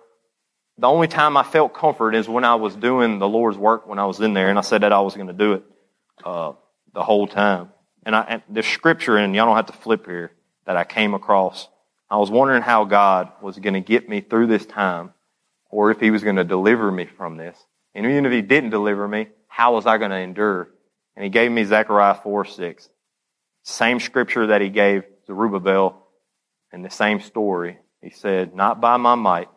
the 0.79 0.87
only 0.87 1.07
time 1.07 1.37
I 1.37 1.43
felt 1.43 1.73
comfort 1.73 2.15
is 2.15 2.27
when 2.27 2.43
I 2.43 2.55
was 2.55 2.75
doing 2.75 3.19
the 3.19 3.27
Lord's 3.27 3.57
work 3.57 3.85
when 3.85 3.99
I 3.99 4.05
was 4.05 4.19
in 4.19 4.33
there, 4.33 4.49
and 4.49 4.57
I 4.57 4.61
said 4.61 4.81
that 4.81 4.91
I 4.91 4.99
was 5.01 5.13
going 5.13 5.27
to 5.27 5.33
do 5.33 5.53
it 5.53 5.63
uh, 6.25 6.53
the 6.93 7.03
whole 7.03 7.27
time. 7.27 7.69
And, 8.03 8.15
I, 8.15 8.21
and 8.21 8.41
the 8.49 8.63
scripture, 8.63 9.17
and 9.17 9.35
y'all 9.35 9.45
don't 9.45 9.55
have 9.55 9.67
to 9.67 9.73
flip 9.73 10.07
here, 10.07 10.31
that 10.65 10.77
I 10.77 10.83
came 10.83 11.13
across, 11.13 11.67
I 12.09 12.17
was 12.17 12.31
wondering 12.31 12.63
how 12.63 12.85
God 12.85 13.31
was 13.39 13.59
going 13.59 13.75
to 13.75 13.81
get 13.81 14.09
me 14.09 14.21
through 14.21 14.47
this 14.47 14.65
time, 14.65 15.13
or 15.69 15.91
if 15.91 15.99
He 15.99 16.09
was 16.09 16.23
going 16.23 16.37
to 16.37 16.43
deliver 16.43 16.91
me 16.91 17.05
from 17.05 17.37
this. 17.37 17.57
And 17.93 18.05
even 18.07 18.25
if 18.25 18.31
He 18.31 18.41
didn't 18.41 18.71
deliver 18.71 19.07
me, 19.07 19.27
how 19.47 19.75
was 19.75 19.85
I 19.85 19.99
going 19.99 20.11
to 20.11 20.17
endure? 20.17 20.69
And 21.15 21.23
He 21.23 21.29
gave 21.29 21.51
me 21.51 21.65
Zechariah 21.65 22.15
4 22.15 22.45
6. 22.45 22.89
Same 23.61 23.99
scripture 23.99 24.47
that 24.47 24.61
He 24.61 24.69
gave 24.69 25.03
Zerubbabel 25.27 26.07
in 26.73 26.81
the 26.81 26.89
same 26.89 27.19
story. 27.19 27.77
He 28.01 28.09
said, 28.09 28.55
Not 28.55 28.81
by 28.81 28.97
my 28.97 29.15
might, 29.15 29.49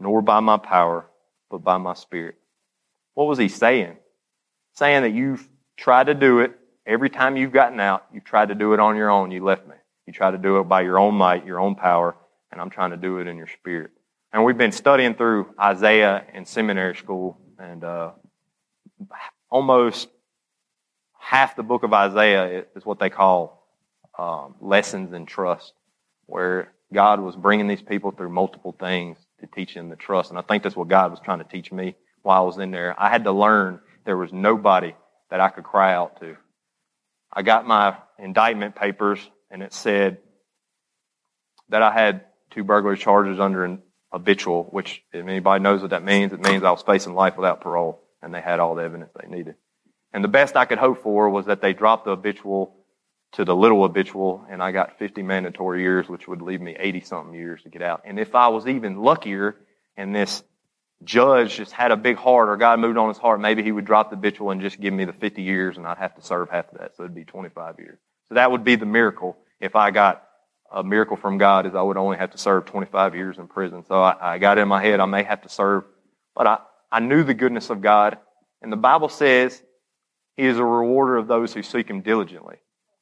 nor 0.00 0.22
by 0.22 0.40
my 0.40 0.56
power, 0.56 1.06
but 1.50 1.58
by 1.58 1.78
my 1.78 1.94
spirit. 1.94 2.36
What 3.14 3.26
was 3.26 3.38
He 3.38 3.48
saying? 3.48 3.96
Saying 4.74 5.02
that 5.02 5.12
you've 5.12 5.48
tried 5.76 6.06
to 6.06 6.14
do 6.14 6.40
it 6.40 6.58
every 6.86 7.10
time 7.10 7.36
you've 7.36 7.52
gotten 7.52 7.80
out, 7.80 8.06
you've 8.12 8.24
tried 8.24 8.48
to 8.48 8.54
do 8.54 8.72
it 8.72 8.80
on 8.80 8.96
your 8.96 9.10
own, 9.10 9.30
you 9.30 9.44
left 9.44 9.66
me. 9.66 9.74
You 10.06 10.12
tried 10.12 10.32
to 10.32 10.38
do 10.38 10.58
it 10.58 10.64
by 10.64 10.82
your 10.82 10.98
own 10.98 11.14
might, 11.14 11.46
your 11.46 11.60
own 11.60 11.74
power, 11.74 12.14
and 12.52 12.60
I'm 12.60 12.70
trying 12.70 12.90
to 12.90 12.96
do 12.96 13.18
it 13.18 13.26
in 13.26 13.36
your 13.36 13.46
spirit. 13.46 13.90
And 14.32 14.44
we've 14.44 14.58
been 14.58 14.72
studying 14.72 15.14
through 15.14 15.54
Isaiah 15.58 16.24
in 16.34 16.44
seminary 16.44 16.94
school, 16.96 17.38
and 17.58 17.84
uh, 17.84 18.10
almost 19.48 20.08
half 21.18 21.56
the 21.56 21.62
book 21.62 21.84
of 21.84 21.92
Isaiah 21.92 22.64
is 22.76 22.84
what 22.84 22.98
they 22.98 23.10
call 23.10 23.66
um, 24.18 24.56
lessons 24.60 25.12
in 25.12 25.24
trust, 25.24 25.72
where 26.26 26.72
God 26.92 27.20
was 27.20 27.36
bringing 27.36 27.68
these 27.68 27.82
people 27.82 28.10
through 28.10 28.30
multiple 28.30 28.74
things 28.78 29.18
to 29.40 29.46
teach 29.46 29.74
them 29.74 29.88
the 29.88 29.96
trust. 29.96 30.30
And 30.30 30.38
I 30.38 30.42
think 30.42 30.62
that's 30.62 30.76
what 30.76 30.88
God 30.88 31.10
was 31.10 31.20
trying 31.20 31.38
to 31.38 31.44
teach 31.44 31.72
me 31.72 31.96
while 32.22 32.42
I 32.42 32.46
was 32.46 32.58
in 32.58 32.70
there. 32.70 32.94
I 32.98 33.10
had 33.10 33.24
to 33.24 33.32
learn 33.32 33.80
there 34.04 34.16
was 34.16 34.32
nobody 34.32 34.94
that 35.30 35.40
I 35.40 35.48
could 35.48 35.64
cry 35.64 35.94
out 35.94 36.20
to. 36.20 36.36
I 37.32 37.42
got 37.42 37.66
my 37.66 37.96
indictment 38.18 38.76
papers 38.76 39.18
and 39.50 39.62
it 39.62 39.72
said 39.72 40.18
that 41.68 41.82
I 41.82 41.92
had 41.92 42.24
two 42.50 42.64
burglary 42.64 42.98
charges 42.98 43.40
under 43.40 43.64
an 43.64 43.82
habitual, 44.12 44.64
which 44.70 45.02
if 45.12 45.26
anybody 45.26 45.62
knows 45.62 45.80
what 45.80 45.90
that 45.90 46.04
means, 46.04 46.32
it 46.32 46.40
means 46.40 46.62
I 46.62 46.70
was 46.70 46.82
facing 46.82 47.14
life 47.14 47.36
without 47.36 47.60
parole 47.60 48.02
and 48.22 48.32
they 48.32 48.40
had 48.40 48.60
all 48.60 48.74
the 48.74 48.84
evidence 48.84 49.10
they 49.20 49.28
needed. 49.28 49.56
And 50.12 50.22
the 50.22 50.28
best 50.28 50.56
I 50.56 50.64
could 50.64 50.78
hope 50.78 51.02
for 51.02 51.28
was 51.28 51.46
that 51.46 51.60
they 51.60 51.72
dropped 51.72 52.04
the 52.04 52.12
habitual 52.12 52.83
to 53.34 53.44
the 53.44 53.54
little 53.54 53.82
habitual 53.82 54.46
and 54.48 54.62
I 54.62 54.72
got 54.72 54.98
50 54.98 55.22
mandatory 55.22 55.82
years, 55.82 56.08
which 56.08 56.28
would 56.28 56.40
leave 56.40 56.60
me 56.60 56.76
80 56.78 57.00
something 57.00 57.34
years 57.34 57.62
to 57.62 57.68
get 57.68 57.82
out. 57.82 58.02
And 58.04 58.18
if 58.18 58.34
I 58.34 58.48
was 58.48 58.66
even 58.66 59.02
luckier 59.02 59.56
and 59.96 60.14
this 60.14 60.42
judge 61.02 61.56
just 61.56 61.72
had 61.72 61.90
a 61.90 61.96
big 61.96 62.16
heart 62.16 62.48
or 62.48 62.56
God 62.56 62.78
moved 62.78 62.96
on 62.96 63.08
his 63.08 63.18
heart, 63.18 63.40
maybe 63.40 63.62
he 63.62 63.72
would 63.72 63.84
drop 63.84 64.10
the 64.10 64.16
habitual 64.16 64.50
and 64.50 64.60
just 64.60 64.80
give 64.80 64.94
me 64.94 65.04
the 65.04 65.12
50 65.12 65.42
years 65.42 65.76
and 65.76 65.86
I'd 65.86 65.98
have 65.98 66.14
to 66.14 66.22
serve 66.22 66.48
half 66.50 66.72
of 66.72 66.78
that. 66.78 66.96
So 66.96 67.02
it'd 67.02 67.14
be 67.14 67.24
25 67.24 67.78
years. 67.78 67.98
So 68.28 68.36
that 68.36 68.50
would 68.50 68.64
be 68.64 68.76
the 68.76 68.86
miracle 68.86 69.36
if 69.60 69.74
I 69.74 69.90
got 69.90 70.24
a 70.72 70.82
miracle 70.82 71.16
from 71.16 71.38
God 71.38 71.66
is 71.66 71.74
I 71.74 71.82
would 71.82 71.96
only 71.96 72.16
have 72.16 72.32
to 72.32 72.38
serve 72.38 72.66
25 72.66 73.14
years 73.14 73.38
in 73.38 73.48
prison. 73.48 73.84
So 73.86 74.00
I, 74.02 74.34
I 74.34 74.38
got 74.38 74.58
in 74.58 74.68
my 74.68 74.82
head 74.82 75.00
I 75.00 75.06
may 75.06 75.22
have 75.22 75.42
to 75.42 75.48
serve, 75.48 75.84
but 76.34 76.46
I, 76.46 76.58
I 76.90 77.00
knew 77.00 77.24
the 77.24 77.34
goodness 77.34 77.70
of 77.70 77.80
God. 77.80 78.18
And 78.62 78.72
the 78.72 78.76
Bible 78.76 79.08
says 79.08 79.62
he 80.36 80.44
is 80.44 80.58
a 80.58 80.64
rewarder 80.64 81.16
of 81.16 81.26
those 81.26 81.52
who 81.52 81.62
seek 81.62 81.88
him 81.88 82.00
diligently. 82.00 82.56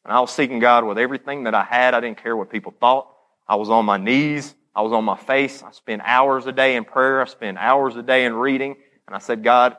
And 0.05 0.13
I 0.13 0.21
was 0.21 0.33
seeking 0.33 0.59
God 0.59 0.85
with 0.85 0.99
everything 0.99 1.45
that 1.45 1.55
I 1.55 1.63
had. 1.63 1.95
I 1.95 2.01
didn't 2.01 2.23
care 2.23 2.37
what 2.37 2.51
people 2.51 2.75
thought. 2.81 3.09
I 3.47 3.57
was 3.57 3.71
on 3.71 3.85
my 3.85 3.99
knees. 3.99 4.55
I 4.75 4.83
was 4.83 4.93
on 4.93 5.05
my 5.05 5.17
face. 5.17 5.63
I 5.63 5.71
spent 5.73 6.03
hours 6.05 6.47
a 6.47 6.53
day 6.53 6.77
in 6.77 6.85
prayer. 6.85 7.21
I 7.21 7.27
spent 7.27 7.59
hours 7.59 7.95
a 7.97 8.03
day 8.03 8.25
in 8.25 8.35
reading. 8.35 8.77
And 9.07 9.15
I 9.15 9.19
said, 9.19 9.45
God, 9.45 9.77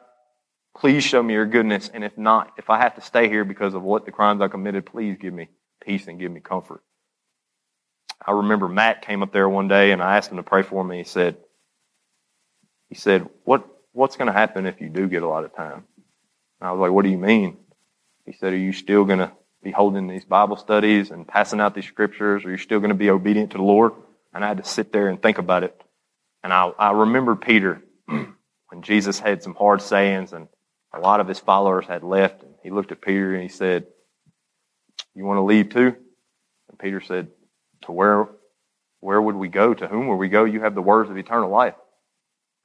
please 0.78 1.04
show 1.04 1.22
me 1.22 1.34
your 1.34 1.46
goodness. 1.46 1.90
And 1.94 2.04
if 2.04 2.18
not, 2.18 2.54
if 2.58 2.70
I 2.70 2.80
have 2.80 2.96
to 2.96 3.02
stay 3.02 3.28
here 3.28 3.44
because 3.44 3.74
of 3.74 3.84
what 3.84 4.06
the 4.06 4.12
crimes 4.12 4.42
I 4.42 4.48
committed, 4.48 4.86
please 4.86 5.18
give 5.20 5.34
me 5.34 5.50
peace 5.82 6.08
and 6.08 6.20
give 6.20 6.32
me 6.32 6.40
comfort. 6.40 6.82
I 8.26 8.32
remember 8.32 8.70
Matt 8.70 9.02
came 9.02 9.22
up 9.22 9.34
there 9.34 9.50
one 9.50 9.68
day 9.68 9.92
and 9.92 10.02
I 10.02 10.18
asked 10.18 10.32
him 10.32 10.38
to 10.38 10.44
pray 10.44 10.62
for 10.62 10.84
me. 10.84 11.00
He 11.00 11.04
said, 11.04 11.38
he 12.88 12.96
said, 12.96 13.28
what, 13.44 13.68
what's 13.92 14.16
going 14.16 14.28
to 14.28 14.34
happen 14.34 14.66
if 14.66 14.80
you 14.80 14.88
do 14.90 15.08
get 15.08 15.24
a 15.24 15.28
lot 15.28 15.44
of 15.44 15.56
time? 15.56 15.84
And 16.62 16.70
I 16.70 16.72
was 16.72 16.80
like, 16.80 16.92
what 16.92 17.04
do 17.04 17.12
you 17.12 17.18
mean? 17.18 17.58
He 18.26 18.32
said, 18.32 18.54
are 18.54 18.58
you 18.58 18.72
still 18.72 19.04
going 19.04 19.20
to 19.20 19.32
be 19.64 19.72
holding 19.72 20.08
these 20.08 20.26
Bible 20.26 20.58
studies 20.58 21.10
and 21.12 21.28
passing 21.28 21.60
out 21.60 21.74
these 21.74 21.86
scriptures? 21.86 22.46
Are 22.46 22.52
you 22.52 22.58
still 22.58 22.80
going 22.80 22.90
to 22.90 22.96
be 22.96 23.10
obedient 23.10 23.52
to 23.52 23.58
the 23.58 23.64
Lord? 23.64 23.94
And 24.34 24.44
I 24.44 24.48
had 24.48 24.58
to 24.58 24.64
sit 24.64 24.92
there 24.92 25.08
and 25.08 25.22
think 25.22 25.38
about 25.38 25.64
it. 25.64 25.80
And 26.44 26.52
I, 26.52 26.72
I 26.78 26.92
remember 26.92 27.36
Peter 27.36 27.82
when 28.06 28.82
Jesus 28.82 29.20
had 29.20 29.42
some 29.42 29.56
hard 29.56 29.82
sayings 29.82 30.34
and 30.34 30.48
a 30.94 31.00
lot 31.00 31.20
of 31.20 31.28
his 31.28 31.40
followers 31.40 31.86
had 31.86 32.04
left. 32.04 32.44
And 32.44 32.54
he 32.62 32.70
looked 32.70 32.92
at 32.92 33.02
Peter 33.02 33.34
and 33.34 33.42
he 33.42 33.50
said, 33.50 33.88
You 35.16 35.26
want 35.26 35.38
to 35.38 35.44
leave 35.44 35.70
too? 35.70 35.96
And 36.70 36.80
Peter 36.80 37.00
said, 37.00 37.30
To 37.84 37.92
where, 37.92 38.28
where 39.00 39.22
would 39.22 39.36
we 39.36 39.48
go? 39.48 39.74
To 39.74 39.88
whom 39.88 40.08
would 40.08 40.18
we 40.18 40.30
go? 40.30 40.44
You 40.44 40.62
have 40.62 40.76
the 40.76 40.82
words 40.82 41.10
of 41.10 41.18
eternal 41.18 41.50
life. 41.50 41.76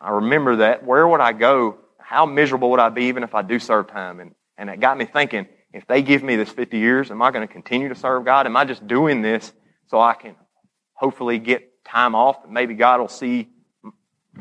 I 0.01 0.11
remember 0.11 0.57
that. 0.57 0.85
Where 0.85 1.07
would 1.07 1.21
I 1.21 1.33
go? 1.33 1.79
How 1.99 2.27
miserable 2.27 2.71
would 2.71 2.81
I 2.81 2.89
be 2.89 3.05
even 3.05 3.23
if 3.23 3.35
I 3.35 3.43
do 3.43 3.59
serve 3.59 3.89
time? 3.89 4.21
And, 4.21 4.35
and 4.57 4.71
it 4.71 4.81
got 4.81 4.97
me 4.97 5.05
thinking, 5.05 5.47
if 5.73 5.87
they 5.87 6.03
give 6.03 6.23
me 6.23 6.37
this 6.37 6.51
50 6.51 6.79
years, 6.79 7.11
am 7.11 7.23
I 7.23 7.31
going 7.31 7.47
to 7.47 7.53
continue 7.53 7.89
to 7.89 7.95
serve 7.95 8.25
God? 8.25 8.47
Am 8.47 8.57
I 8.57 8.65
just 8.65 8.87
doing 8.87 9.23
this 9.23 9.53
so 9.87 10.01
I 10.01 10.15
can 10.15 10.35
hopefully 10.95 11.39
get 11.39 11.69
time 11.89 12.15
off. 12.15 12.45
And 12.45 12.53
maybe 12.53 12.75
God 12.75 13.01
will 13.01 13.09
see. 13.09 13.49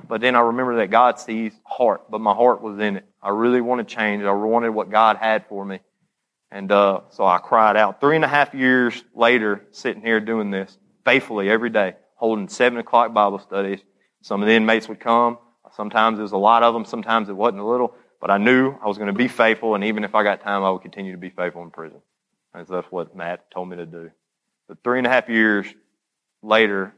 But 0.07 0.21
then 0.21 0.35
I 0.35 0.41
remember 0.41 0.77
that 0.77 0.91
God 0.91 1.19
sees 1.19 1.53
heart, 1.63 2.11
but 2.11 2.21
my 2.21 2.33
heart 2.33 2.61
was 2.61 2.79
in 2.79 2.97
it. 2.97 3.05
I 3.21 3.29
really 3.29 3.61
wanted 3.61 3.87
change. 3.87 4.23
I 4.23 4.31
wanted 4.31 4.69
what 4.69 4.91
God 4.91 5.17
had 5.17 5.47
for 5.47 5.65
me. 5.65 5.79
And 6.51 6.71
uh, 6.71 7.01
so 7.09 7.25
I 7.25 7.39
cried 7.39 7.75
out. 7.75 7.99
Three 7.99 8.15
and 8.15 8.23
a 8.23 8.27
half 8.27 8.53
years 8.53 9.03
later, 9.13 9.65
sitting 9.71 10.01
here 10.01 10.19
doing 10.19 10.51
this 10.51 10.77
faithfully 11.03 11.49
every 11.49 11.69
day, 11.69 11.95
holding 12.15 12.47
seven 12.47 12.79
o'clock 12.79 13.13
Bible 13.13 13.39
studies. 13.39 13.79
Some 14.21 14.41
of 14.41 14.47
the 14.47 14.53
inmates 14.53 14.87
would 14.87 14.99
come. 14.99 15.39
Sometimes 15.75 16.19
it 16.19 16.21
was 16.21 16.31
a 16.31 16.37
lot 16.37 16.63
of 16.63 16.73
them. 16.73 16.85
Sometimes 16.85 17.27
it 17.27 17.35
wasn't 17.35 17.59
a 17.59 17.65
little. 17.65 17.95
But 18.19 18.32
I 18.32 18.38
knew 18.38 18.75
I 18.82 18.88
was 18.88 18.97
going 18.97 19.08
to 19.08 19.13
be 19.13 19.27
faithful, 19.27 19.75
and 19.75 19.84
even 19.84 20.03
if 20.03 20.15
I 20.15 20.23
got 20.23 20.41
time, 20.41 20.63
I 20.63 20.71
would 20.71 20.82
continue 20.82 21.12
to 21.12 21.17
be 21.17 21.30
faithful 21.30 21.62
in 21.62 21.69
prison. 21.69 21.99
And 22.53 22.67
so 22.67 22.75
that's 22.75 22.91
what 22.91 23.15
Matt 23.15 23.51
told 23.51 23.69
me 23.69 23.77
to 23.77 23.86
do. 23.86 24.12
But 24.67 24.84
three 24.84 24.97
and 24.97 25.08
a 25.08 25.10
half 25.10 25.30
years 25.30 25.67
later, 26.41 26.93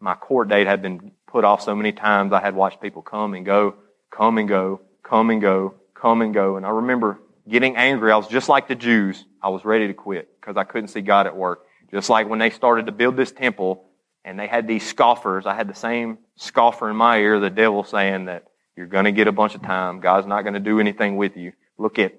my 0.00 0.14
court 0.14 0.48
date 0.48 0.66
had 0.66 0.82
been 0.82 1.12
put 1.26 1.44
off 1.44 1.62
so 1.62 1.74
many 1.74 1.92
times. 1.92 2.32
I 2.32 2.40
had 2.40 2.54
watched 2.54 2.80
people 2.80 3.02
come 3.02 3.34
and 3.34 3.46
go, 3.46 3.76
come 4.10 4.38
and 4.38 4.48
go, 4.48 4.82
come 5.02 5.30
and 5.30 5.40
go, 5.40 5.74
come 5.94 6.20
and 6.20 6.34
go. 6.34 6.56
And 6.56 6.66
I 6.66 6.70
remember 6.70 7.18
getting 7.48 7.76
angry. 7.76 8.12
I 8.12 8.16
was 8.16 8.28
just 8.28 8.48
like 8.48 8.68
the 8.68 8.74
Jews. 8.74 9.24
I 9.42 9.48
was 9.48 9.64
ready 9.64 9.86
to 9.86 9.94
quit 9.94 10.28
because 10.40 10.56
I 10.56 10.64
couldn't 10.64 10.88
see 10.88 11.00
God 11.00 11.26
at 11.26 11.36
work. 11.36 11.64
Just 11.90 12.10
like 12.10 12.28
when 12.28 12.38
they 12.38 12.50
started 12.50 12.86
to 12.86 12.92
build 12.92 13.16
this 13.16 13.32
temple 13.32 13.86
and 14.24 14.38
they 14.38 14.46
had 14.46 14.66
these 14.66 14.86
scoffers, 14.86 15.46
I 15.46 15.54
had 15.54 15.68
the 15.68 15.74
same 15.74 16.18
scoffer 16.36 16.90
in 16.90 16.96
my 16.96 17.18
ear, 17.18 17.40
the 17.40 17.50
devil 17.50 17.84
saying 17.84 18.26
that 18.26 18.44
you're 18.76 18.86
going 18.86 19.04
to 19.04 19.12
get 19.12 19.28
a 19.28 19.32
bunch 19.32 19.54
of 19.54 19.62
time. 19.62 20.00
God's 20.00 20.26
not 20.26 20.42
going 20.42 20.54
to 20.54 20.60
do 20.60 20.80
anything 20.80 21.16
with 21.16 21.36
you. 21.36 21.52
Look 21.78 21.98
at 21.98 22.14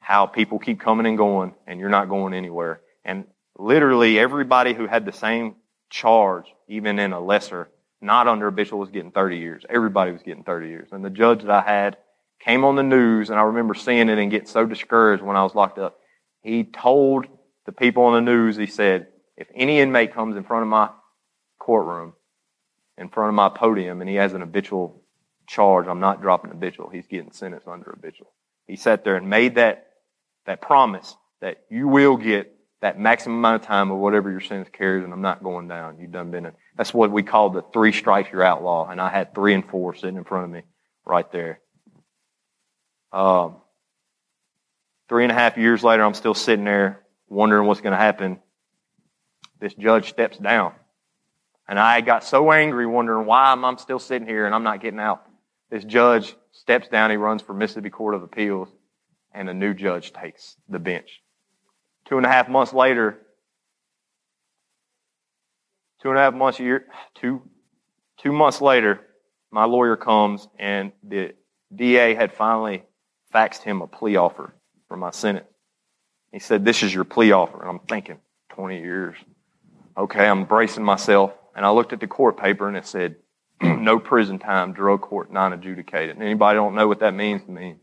how 0.00 0.26
people 0.26 0.58
keep 0.58 0.80
coming 0.80 1.06
and 1.06 1.16
going 1.16 1.54
and 1.66 1.78
you're 1.78 1.88
not 1.88 2.08
going 2.08 2.34
anywhere. 2.34 2.80
And 3.04 3.26
literally 3.56 4.18
everybody 4.18 4.72
who 4.74 4.86
had 4.86 5.04
the 5.04 5.12
same 5.12 5.56
charge, 5.88 6.46
even 6.68 6.98
in 6.98 7.12
a 7.12 7.20
lesser, 7.20 7.68
not 8.00 8.28
under 8.28 8.46
a 8.46 8.52
bishop, 8.52 8.78
was 8.78 8.90
getting 8.90 9.12
30 9.12 9.38
years. 9.38 9.64
Everybody 9.68 10.12
was 10.12 10.22
getting 10.22 10.42
30 10.42 10.68
years. 10.68 10.88
And 10.92 11.04
the 11.04 11.10
judge 11.10 11.42
that 11.42 11.50
I 11.50 11.60
had 11.60 11.98
came 12.40 12.64
on 12.64 12.76
the 12.76 12.82
news, 12.82 13.30
and 13.30 13.38
I 13.38 13.42
remember 13.42 13.74
seeing 13.74 14.08
it 14.08 14.18
and 14.18 14.30
getting 14.30 14.48
so 14.48 14.64
discouraged 14.64 15.22
when 15.22 15.36
I 15.36 15.42
was 15.42 15.54
locked 15.54 15.78
up. 15.78 15.98
He 16.42 16.64
told 16.64 17.26
the 17.66 17.72
people 17.72 18.04
on 18.04 18.14
the 18.14 18.20
news, 18.32 18.56
he 18.56 18.66
said, 18.66 19.08
if 19.36 19.48
any 19.54 19.80
inmate 19.80 20.14
comes 20.14 20.36
in 20.36 20.44
front 20.44 20.62
of 20.62 20.68
my 20.68 20.88
courtroom, 21.58 22.14
in 22.96 23.08
front 23.08 23.28
of 23.28 23.34
my 23.34 23.48
podium, 23.50 24.00
and 24.00 24.08
he 24.08 24.16
has 24.16 24.32
an 24.32 24.40
habitual 24.40 24.99
charge, 25.50 25.86
I'm 25.88 26.00
not 26.00 26.22
dropping 26.22 26.50
habitual. 26.50 26.88
He's 26.88 27.06
getting 27.06 27.32
sentenced 27.32 27.66
under 27.66 27.90
habitual. 27.90 28.32
He 28.66 28.76
sat 28.76 29.04
there 29.04 29.16
and 29.16 29.28
made 29.28 29.56
that, 29.56 29.88
that 30.46 30.60
promise 30.60 31.16
that 31.40 31.64
you 31.68 31.88
will 31.88 32.16
get 32.16 32.54
that 32.80 32.98
maximum 32.98 33.38
amount 33.38 33.62
of 33.62 33.66
time 33.66 33.90
of 33.90 33.98
whatever 33.98 34.30
your 34.30 34.40
sentence 34.40 34.70
carries, 34.72 35.04
and 35.04 35.12
I'm 35.12 35.20
not 35.20 35.42
going 35.42 35.68
down. 35.68 35.98
You've 35.98 36.12
done 36.12 36.30
been. 36.30 36.50
That's 36.76 36.94
what 36.94 37.10
we 37.10 37.22
call 37.22 37.50
the 37.50 37.62
three 37.72 37.92
strikes 37.92 38.30
you're 38.32 38.44
outlaw, 38.44 38.88
and 38.88 39.00
I 39.00 39.10
had 39.10 39.34
three 39.34 39.52
and 39.52 39.66
four 39.68 39.94
sitting 39.94 40.16
in 40.16 40.24
front 40.24 40.44
of 40.44 40.50
me 40.50 40.62
right 41.04 41.30
there. 41.32 41.60
Um, 43.12 43.56
three 45.08 45.24
and 45.24 45.32
a 45.32 45.34
half 45.34 45.58
years 45.58 45.82
later, 45.82 46.04
I'm 46.04 46.14
still 46.14 46.34
sitting 46.34 46.64
there 46.64 47.02
wondering 47.28 47.66
what's 47.66 47.80
going 47.80 47.92
to 47.92 47.98
happen. 47.98 48.38
This 49.60 49.74
judge 49.74 50.08
steps 50.08 50.38
down. 50.38 50.72
And 51.68 51.78
I 51.78 52.00
got 52.00 52.24
so 52.24 52.50
angry 52.50 52.86
wondering 52.86 53.26
why 53.26 53.52
I'm 53.52 53.78
still 53.78 53.98
sitting 53.98 54.26
here 54.26 54.46
and 54.46 54.54
I'm 54.54 54.64
not 54.64 54.80
getting 54.80 54.98
out. 54.98 55.29
This 55.70 55.84
judge 55.84 56.34
steps 56.52 56.88
down. 56.88 57.10
He 57.10 57.16
runs 57.16 57.42
for 57.42 57.54
Mississippi 57.54 57.90
Court 57.90 58.14
of 58.14 58.22
Appeals 58.22 58.68
and 59.32 59.48
a 59.48 59.54
new 59.54 59.72
judge 59.72 60.12
takes 60.12 60.56
the 60.68 60.78
bench. 60.78 61.22
Two 62.06 62.16
and 62.16 62.26
a 62.26 62.28
half 62.28 62.48
months 62.48 62.72
later, 62.72 63.18
two 66.02 66.08
and 66.08 66.18
a 66.18 66.20
half 66.20 66.34
months 66.34 66.58
a 66.58 66.64
year, 66.64 66.86
two, 67.14 67.42
two 68.18 68.32
months 68.32 68.60
later, 68.60 69.00
my 69.52 69.64
lawyer 69.64 69.96
comes 69.96 70.48
and 70.58 70.92
the 71.02 71.34
DA 71.74 72.14
had 72.14 72.32
finally 72.32 72.82
faxed 73.32 73.62
him 73.62 73.80
a 73.80 73.86
plea 73.86 74.16
offer 74.16 74.54
for 74.88 74.96
my 74.96 75.10
sentence. 75.10 75.46
He 76.32 76.40
said, 76.40 76.64
This 76.64 76.82
is 76.82 76.92
your 76.92 77.04
plea 77.04 77.32
offer. 77.32 77.60
And 77.60 77.68
I'm 77.68 77.80
thinking, 77.86 78.18
20 78.50 78.80
years. 78.80 79.16
Okay, 79.96 80.26
I'm 80.26 80.44
bracing 80.44 80.84
myself. 80.84 81.32
And 81.54 81.64
I 81.64 81.70
looked 81.70 81.92
at 81.92 82.00
the 82.00 82.06
court 82.06 82.36
paper 82.36 82.68
and 82.68 82.76
it 82.76 82.86
said, 82.86 83.16
No 83.80 83.98
prison 83.98 84.38
time, 84.38 84.72
drug 84.72 85.00
court 85.00 85.32
non 85.32 85.52
adjudicated. 85.52 86.20
Anybody 86.20 86.56
don't 86.56 86.74
know 86.74 86.88
what 86.88 87.00
that 87.00 87.14
means 87.14 87.42
to 87.44 87.50
me? 87.50 87.76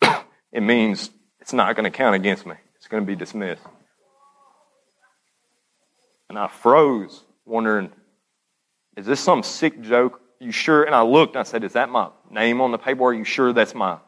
it 0.52 0.62
means 0.62 1.10
it's 1.40 1.52
not 1.52 1.76
going 1.76 1.84
to 1.84 1.90
count 1.90 2.14
against 2.14 2.46
me, 2.46 2.54
it's 2.76 2.88
going 2.88 3.02
to 3.02 3.06
be 3.06 3.16
dismissed. 3.16 3.62
And 6.28 6.38
I 6.38 6.48
froze, 6.48 7.22
wondering, 7.44 7.90
Is 8.96 9.06
this 9.06 9.20
some 9.20 9.42
sick 9.42 9.80
joke? 9.82 10.20
You 10.40 10.50
sure? 10.50 10.84
And 10.84 10.94
I 10.94 11.02
looked 11.02 11.36
and 11.36 11.40
I 11.40 11.44
said, 11.44 11.64
Is 11.64 11.74
that 11.74 11.90
my 11.90 12.08
name 12.30 12.60
on 12.60 12.72
the 12.72 12.78
paper? 12.78 13.04
Are 13.04 13.14
you 13.14 13.24
sure 13.24 13.52
that's 13.52 13.74
my 13.74 13.98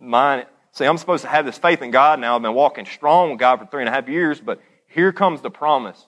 mine? 0.00 0.46
See, 0.72 0.84
I'm 0.84 0.98
supposed 0.98 1.22
to 1.22 1.30
have 1.30 1.46
this 1.46 1.56
faith 1.56 1.80
in 1.80 1.90
God 1.90 2.20
now. 2.20 2.36
I've 2.36 2.42
been 2.42 2.54
walking 2.54 2.84
strong 2.86 3.30
with 3.30 3.38
God 3.38 3.58
for 3.58 3.66
three 3.66 3.82
and 3.82 3.88
a 3.88 3.92
half 3.92 4.08
years, 4.08 4.40
but 4.40 4.60
here 4.88 5.12
comes 5.12 5.40
the 5.40 5.50
promise. 5.50 6.06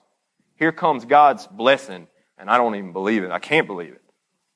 Here 0.57 0.71
comes 0.71 1.05
God's 1.05 1.47
blessing, 1.47 2.07
and 2.39 2.49
I 2.49 2.57
don't 2.57 2.75
even 2.75 2.93
believe 2.93 3.23
it. 3.23 3.31
I 3.31 3.39
can't 3.39 3.67
believe 3.67 3.91
it. 3.91 4.01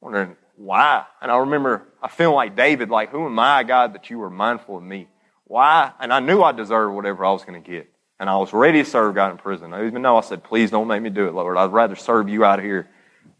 Wondering 0.02 0.36
why. 0.56 1.06
And 1.22 1.32
I 1.32 1.38
remember 1.38 1.84
I 2.02 2.08
feel 2.08 2.34
like 2.34 2.56
David, 2.56 2.90
like, 2.90 3.12
who 3.12 3.26
am 3.26 3.38
I, 3.40 3.64
God, 3.64 3.94
that 3.94 4.10
you 4.10 4.18
were 4.18 4.30
mindful 4.30 4.78
of 4.78 4.84
me? 4.84 5.08
Why? 5.46 5.92
And 6.00 6.12
I 6.12 6.20
knew 6.20 6.42
I 6.42 6.52
deserved 6.52 6.96
whatever 6.96 7.24
I 7.26 7.32
was 7.32 7.46
going 7.46 7.62
to 7.62 7.70
get. 7.70 7.90
And 8.20 8.30
I 8.30 8.38
was 8.38 8.54
ready 8.54 8.84
to 8.84 8.90
serve 8.90 9.16
God 9.16 9.32
in 9.32 9.38
prison. 9.38 9.74
Even 9.74 10.02
though 10.02 10.18
I 10.18 10.22
said, 10.22 10.44
please 10.44 10.72
don't 10.72 10.88
make 10.88 11.02
me 11.02 11.10
do 11.10 11.28
it, 11.28 11.34
Lord. 11.34 11.58
I'd 11.58 11.72
rather 11.72 11.96
serve 11.96 12.30
you 12.30 12.46
out 12.46 12.62
here 12.62 12.88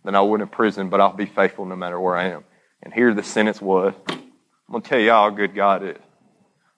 than 0.04 0.16
I 0.16 0.22
would 0.22 0.42
in 0.42 0.48
prison, 0.48 0.90
but 0.90 1.00
I'll 1.00 1.14
be 1.14 1.26
faithful 1.26 1.66
no 1.66 1.76
matter 1.76 2.00
where 2.00 2.16
I 2.16 2.30
am. 2.30 2.44
And 2.82 2.94
here 2.94 3.14
the 3.14 3.24
sentence 3.24 3.62
was. 3.62 3.94
I'm 4.10 4.22
going 4.72 4.82
to 4.82 4.90
tell 4.90 5.00
you 5.00 5.12
how 5.12 5.30
good 5.30 5.56
God 5.56 5.84
is. 5.84 5.98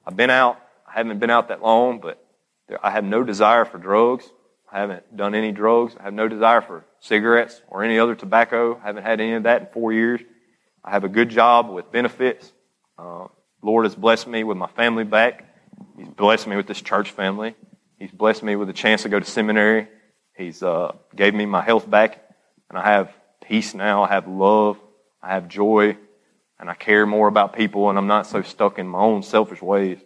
I've 0.05 0.15
been 0.15 0.29
out. 0.29 0.59
I 0.87 0.93
haven't 0.97 1.19
been 1.19 1.29
out 1.29 1.47
that 1.47 1.61
long, 1.61 1.99
but 1.99 2.23
I 2.81 2.91
have 2.91 3.03
no 3.03 3.23
desire 3.23 3.65
for 3.65 3.77
drugs. 3.77 4.29
I 4.75 4.79
haven't 4.79 5.15
done 5.15 5.35
any 5.35 5.53
drugs. 5.53 5.95
I 5.97 6.03
have 6.03 6.13
no 6.13 6.27
desire 6.27 6.59
for 6.59 6.83
cigarettes 6.99 7.61
or 7.69 7.85
any 7.85 7.97
other 7.97 8.13
tobacco. 8.13 8.77
I 8.83 8.87
haven't 8.87 9.03
had 9.03 9.21
any 9.21 9.31
of 9.31 9.43
that 9.43 9.61
in 9.61 9.67
four 9.67 9.93
years. 9.93 10.19
I 10.83 10.91
have 10.91 11.05
a 11.05 11.07
good 11.07 11.29
job 11.29 11.69
with 11.69 11.93
benefits. 11.93 12.51
Uh, 12.99 13.27
Lord 13.61 13.85
has 13.85 13.95
blessed 13.95 14.27
me 14.27 14.43
with 14.43 14.57
my 14.57 14.67
family 14.67 15.05
back. 15.05 15.45
He's 15.97 16.09
blessed 16.09 16.47
me 16.47 16.57
with 16.57 16.67
this 16.67 16.81
church 16.81 17.11
family. 17.11 17.55
He's 17.97 18.11
blessed 18.11 18.43
me 18.43 18.57
with 18.57 18.69
a 18.69 18.73
chance 18.73 19.03
to 19.03 19.09
go 19.09 19.17
to 19.17 19.25
seminary. 19.25 19.87
He's 20.35 20.61
uh, 20.61 20.91
gave 21.15 21.33
me 21.33 21.45
my 21.45 21.61
health 21.61 21.89
back, 21.89 22.21
and 22.69 22.77
I 22.77 22.83
have 22.83 23.13
peace 23.47 23.73
now. 23.73 24.03
I 24.03 24.09
have 24.09 24.27
love. 24.27 24.77
I 25.23 25.29
have 25.29 25.47
joy 25.47 25.97
and 26.59 26.69
I 26.69 26.73
care 26.73 27.05
more 27.05 27.29
about 27.29 27.55
people 27.55 27.89
and 27.89 27.97
I'm 27.97 28.07
not 28.07 28.27
so 28.27 28.41
stuck 28.41 28.77
in 28.77 28.89
my 28.89 28.99
own 28.99 29.23
selfish 29.23 29.61
ways. 29.61 29.99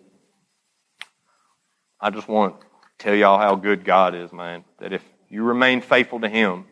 I 1.99 2.12
just 2.12 2.27
want 2.27 2.55
tell 2.99 3.15
y'all 3.15 3.39
how 3.39 3.55
good 3.55 3.83
God 3.83 4.13
is, 4.13 4.31
man. 4.31 4.63
That 4.79 4.93
if 4.93 5.03
you 5.29 5.43
remain 5.43 5.81
faithful 5.81 6.19
to 6.19 6.29
Him, 6.29 6.65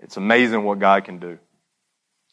it's 0.00 0.16
amazing 0.16 0.64
what 0.64 0.78
God 0.80 1.04
can 1.04 1.18
do. 1.18 1.38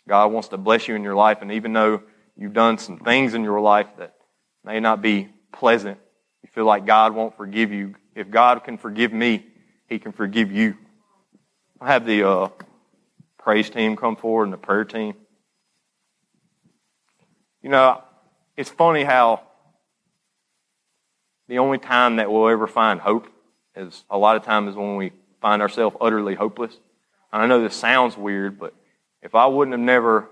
God 0.08 0.32
wants 0.32 0.50
to 0.50 0.58
bless 0.58 0.88
you 0.88 0.96
in 0.96 1.04
your 1.04 1.16
life, 1.16 1.40
and 1.42 1.52
even 1.52 1.74
though 1.74 2.02
you've 2.36 2.54
done 2.54 2.78
some 2.78 2.98
things 2.98 3.34
in 3.34 3.44
your 3.44 3.60
life 3.60 3.88
that 3.98 4.16
may 4.64 4.80
not 4.80 5.02
be 5.02 5.30
pleasant, 5.52 6.00
you 6.44 6.50
feel 6.52 6.66
like 6.66 6.86
God 6.86 7.14
won't 7.14 7.36
forgive 7.38 7.72
you. 7.72 7.96
If 8.16 8.30
God 8.30 8.64
can 8.64 8.78
forgive 8.78 9.12
me, 9.12 9.46
He 9.88 10.00
can 10.00 10.12
forgive 10.12 10.52
you. 10.52 10.78
I 11.82 11.92
have 11.92 12.06
the 12.06 12.28
uh, 12.28 12.50
praise 13.38 13.70
team 13.70 13.96
come 13.96 14.16
forward 14.16 14.46
and 14.46 14.54
the 14.54 14.58
prayer 14.58 14.86
team. 14.86 15.16
You 17.62 17.70
know, 17.70 18.02
it's 18.56 18.70
funny 18.70 19.04
how 19.04 19.42
the 21.48 21.60
only 21.60 21.78
time 21.78 22.18
that 22.18 22.32
we'll 22.32 22.50
ever 22.50 22.68
find 22.68 23.00
hope 23.00 23.28
is 23.76 24.04
a 24.10 24.18
lot 24.18 24.36
of 24.36 24.44
times 24.44 24.70
is 24.72 24.76
when 24.76 24.96
we 24.96 25.12
find 25.42 25.62
ourselves 25.62 25.96
utterly 26.02 26.36
hopeless. 26.36 26.76
And 27.32 27.42
I 27.42 27.48
know 27.48 27.62
this 27.62 27.76
sounds 27.76 28.18
weird, 28.18 28.58
but 28.60 28.74
if 29.22 29.36
I 29.36 29.46
wouldn't 29.48 29.74
have 29.74 29.86
never 29.86 30.30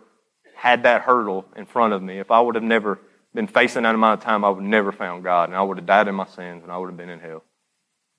had 0.56 0.84
that 0.84 1.02
hurdle 1.02 1.46
in 1.56 1.66
front 1.66 1.94
of 1.94 2.02
me, 2.02 2.20
if 2.20 2.32
I 2.32 2.40
would 2.40 2.56
have 2.56 2.64
never 2.64 3.00
been 3.34 3.48
facing 3.48 3.84
that 3.84 3.96
amount 3.96 4.20
of 4.20 4.26
time, 4.26 4.46
I 4.46 4.50
would 4.50 4.62
have 4.62 4.70
never 4.70 4.92
found 4.92 5.24
God, 5.24 5.50
and 5.50 5.58
I 5.58 5.62
would 5.62 5.78
have 5.78 5.86
died 5.86 6.08
in 6.08 6.16
my 6.16 6.28
sins, 6.28 6.64
and 6.64 6.72
I 6.72 6.78
would 6.78 6.88
have 6.88 6.98
been 6.98 7.10
in 7.10 7.20
hell. 7.20 7.44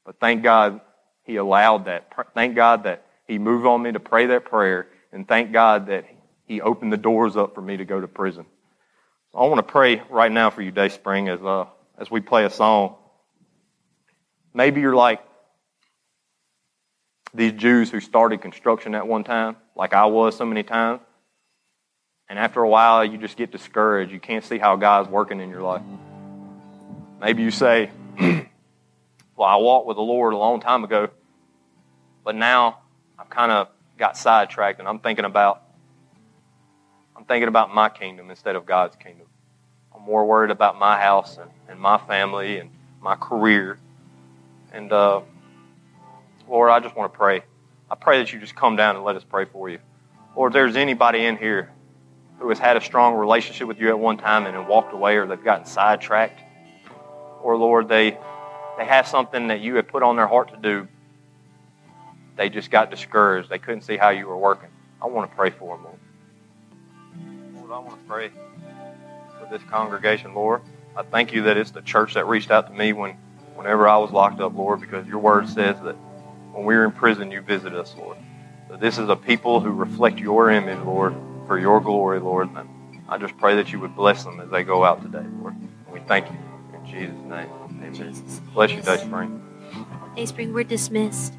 But 0.05 0.21
thank 0.21 0.43
God 0.43 0.81
He 1.23 1.37
allowed 1.37 1.87
that. 1.87 2.13
Thank 2.35 2.57
God 2.57 2.85
that 2.85 3.07
He 3.27 3.39
moved 3.39 3.67
on 3.67 3.83
me 3.83 3.93
to 3.93 4.01
pray 4.01 4.27
that 4.27 4.45
prayer, 4.45 4.89
and 5.13 5.27
thank 5.27 5.53
God 5.53 5.87
that 5.87 6.05
He 6.47 6.61
opened 6.61 6.93
the 6.93 6.99
doors 6.99 7.37
up 7.37 7.55
for 7.55 7.63
me 7.63 7.77
to 7.77 7.85
go 7.85 8.01
to 8.01 8.09
prison. 8.09 8.45
So 9.33 9.39
I 9.39 9.47
want 9.47 9.59
to 9.59 9.73
pray 9.73 10.03
right 10.11 10.31
now 10.31 10.51
for 10.51 10.63
you, 10.63 10.73
Dayspring, 10.73 11.29
as 11.33 11.43
uh, 11.43 11.67
as 11.99 12.11
we 12.11 12.21
play 12.21 12.45
a 12.45 12.51
song. 12.51 12.97
Maybe 14.53 14.81
you're 14.81 14.95
like 14.95 15.21
these 17.33 17.53
Jews 17.53 17.91
who 17.91 18.01
started 18.01 18.41
construction 18.41 18.95
at 18.95 19.07
one 19.07 19.25
time, 19.25 19.57
like 19.75 19.93
I 19.93 20.07
was 20.07 20.37
so 20.37 20.45
many 20.45 20.63
times. 20.63 21.01
And 22.29 22.39
after 22.39 22.61
a 22.61 22.69
while, 22.69 23.05
you 23.05 23.19
just 23.19 23.37
get 23.37 23.51
discouraged. 23.53 24.13
You 24.13 24.21
can't 24.21 24.45
see 24.45 24.59
how 24.59 24.77
God's 24.77 25.09
working 25.09 25.41
in 25.41 25.51
your 25.51 25.63
life. 25.63 25.83
Maybe 27.21 27.43
you 27.43 27.51
say, 27.51 27.91
Well, 29.37 29.49
I 29.49 29.57
walked 29.57 29.87
with 29.87 29.97
the 29.97 30.03
Lord 30.03 30.33
a 30.33 30.37
long 30.37 30.61
time 30.61 30.85
ago, 30.85 31.09
but 32.25 32.37
now 32.37 32.79
I've 33.19 33.31
kind 33.31 33.51
of 33.51 33.69
got 33.99 34.17
sidetracked 34.17 34.79
and 34.79 34.89
I'm 34.89 35.01
thinking 35.01 35.25
about 35.25 35.63
I'm 37.17 37.25
thinking 37.25 37.49
about 37.49 37.75
my 37.75 37.89
kingdom 37.89 38.31
instead 38.31 38.57
of 38.57 38.67
God's 38.67 38.97
kingdom. 38.97 39.27
I'm 39.95 40.03
more 40.03 40.25
worried 40.25 40.51
about 40.51 40.79
my 40.79 41.01
house 41.01 41.39
and, 41.39 41.51
and 41.69 41.79
my 41.79 41.99
family 41.99 42.59
and 42.59 42.71
my 43.01 43.17
career. 43.17 43.79
And 44.73 44.93
uh, 44.93 45.21
Lord, 46.49 46.71
I 46.71 46.81
just 46.81 46.97
want 46.97 47.13
to 47.13 47.17
pray. 47.17 47.43
I 47.91 47.95
pray 47.95 48.19
that 48.19 48.33
you 48.33 48.41
just 48.41 48.57
come 48.57 48.77
down 48.77 48.97
and 48.97 49.05
let 49.05 49.17
us 49.17 49.25
pray 49.25 49.45
for 49.45 49.69
you. 49.69 49.79
Lord, 50.37 50.53
if 50.53 50.55
there's 50.55 50.77
anybody 50.77 51.25
in 51.25 51.37
here 51.37 51.71
who 52.39 52.49
has 52.49 52.59
had 52.59 52.77
a 52.77 52.81
strong 52.81 53.15
relationship 53.15 53.69
with 53.69 53.79
you 53.79 53.89
at 53.89 53.99
one 53.99 54.17
time 54.17 54.47
and 54.47 54.57
then 54.57 54.67
walked 54.67 54.93
away 54.93 55.17
or 55.17 55.27
they've 55.27 55.45
gotten 55.45 55.67
sidetracked, 55.67 56.41
or 57.43 57.57
Lord, 57.57 57.89
they 57.89 58.19
they 58.77 58.85
have 58.85 59.07
something 59.07 59.49
that 59.49 59.61
you 59.61 59.77
had 59.77 59.87
put 59.87 60.03
on 60.03 60.17
their 60.17 60.27
heart 60.27 60.51
to 60.53 60.57
do. 60.57 60.89
They 62.37 62.49
just 62.49 62.71
got 62.71 62.91
discouraged. 62.91 63.49
They 63.49 63.59
couldn't 63.59 63.83
see 63.83 63.97
how 63.97 64.09
you 64.11 64.27
were 64.27 64.37
working. 64.37 64.71
I 65.01 65.07
want 65.07 65.31
to 65.31 65.37
pray 65.37 65.51
for 65.51 65.77
them, 65.77 65.85
Lord. 65.85 67.71
I 67.71 67.79
want 67.79 68.01
to 68.01 68.07
pray 68.09 68.31
this 69.51 69.63
congregation, 69.71 70.35
Lord. 70.35 70.63
I 70.97 71.03
thank 71.03 71.33
you 71.33 71.43
that 71.45 71.57
it's 71.57 71.71
the 71.71 71.83
church 71.83 72.15
that 72.15 72.27
reached 72.27 72.51
out 72.51 72.69
to 72.69 72.73
me 72.73 72.93
when, 72.93 73.13
whenever 73.55 73.89
I 73.89 73.97
was 73.97 74.11
locked 74.11 74.41
up, 74.41 74.55
Lord, 74.55 74.81
because 74.81 75.07
your 75.07 75.19
word 75.19 75.49
says 75.49 75.81
that 75.83 75.97
when 76.53 76.65
we 76.65 76.75
were 76.75 76.85
in 76.85 76.93
prison, 76.93 77.31
you 77.31 77.41
visit 77.41 77.75
us, 77.75 77.95
Lord. 77.99 78.17
So 78.69 78.77
this 78.77 78.99
is 78.99 79.09
a 79.09 79.17
people 79.17 79.61
who 79.61 79.71
reflect 79.71 80.19
your 80.19 80.51
image, 80.51 80.79
Lord, 80.85 81.15
for 81.47 81.59
your 81.59 81.81
glory, 81.81 82.21
Lord. 82.21 82.49
And 82.55 82.69
I 83.09 83.19
just 83.19 83.37
pray 83.39 83.57
that 83.57 83.73
you 83.73 83.81
would 83.81 83.97
bless 83.97 84.25
them 84.25 84.41
as 84.41 84.51
they 84.51 84.63
go 84.63 84.85
out 84.85 85.03
today, 85.03 85.27
Lord. 85.41 85.55
And 85.55 85.93
we 85.93 86.01
thank 86.01 86.31
you 86.31 86.37
in 86.75 86.87
Jesus' 86.87 87.17
name. 87.25 87.49
Amen. 87.65 87.95
Jesus. 87.95 88.41
Bless 88.53 88.71
you, 88.71 88.83
Dayspring. 88.83 89.43
Dayspring, 90.17 90.53
we're 90.53 90.65
dismissed. 90.65 91.35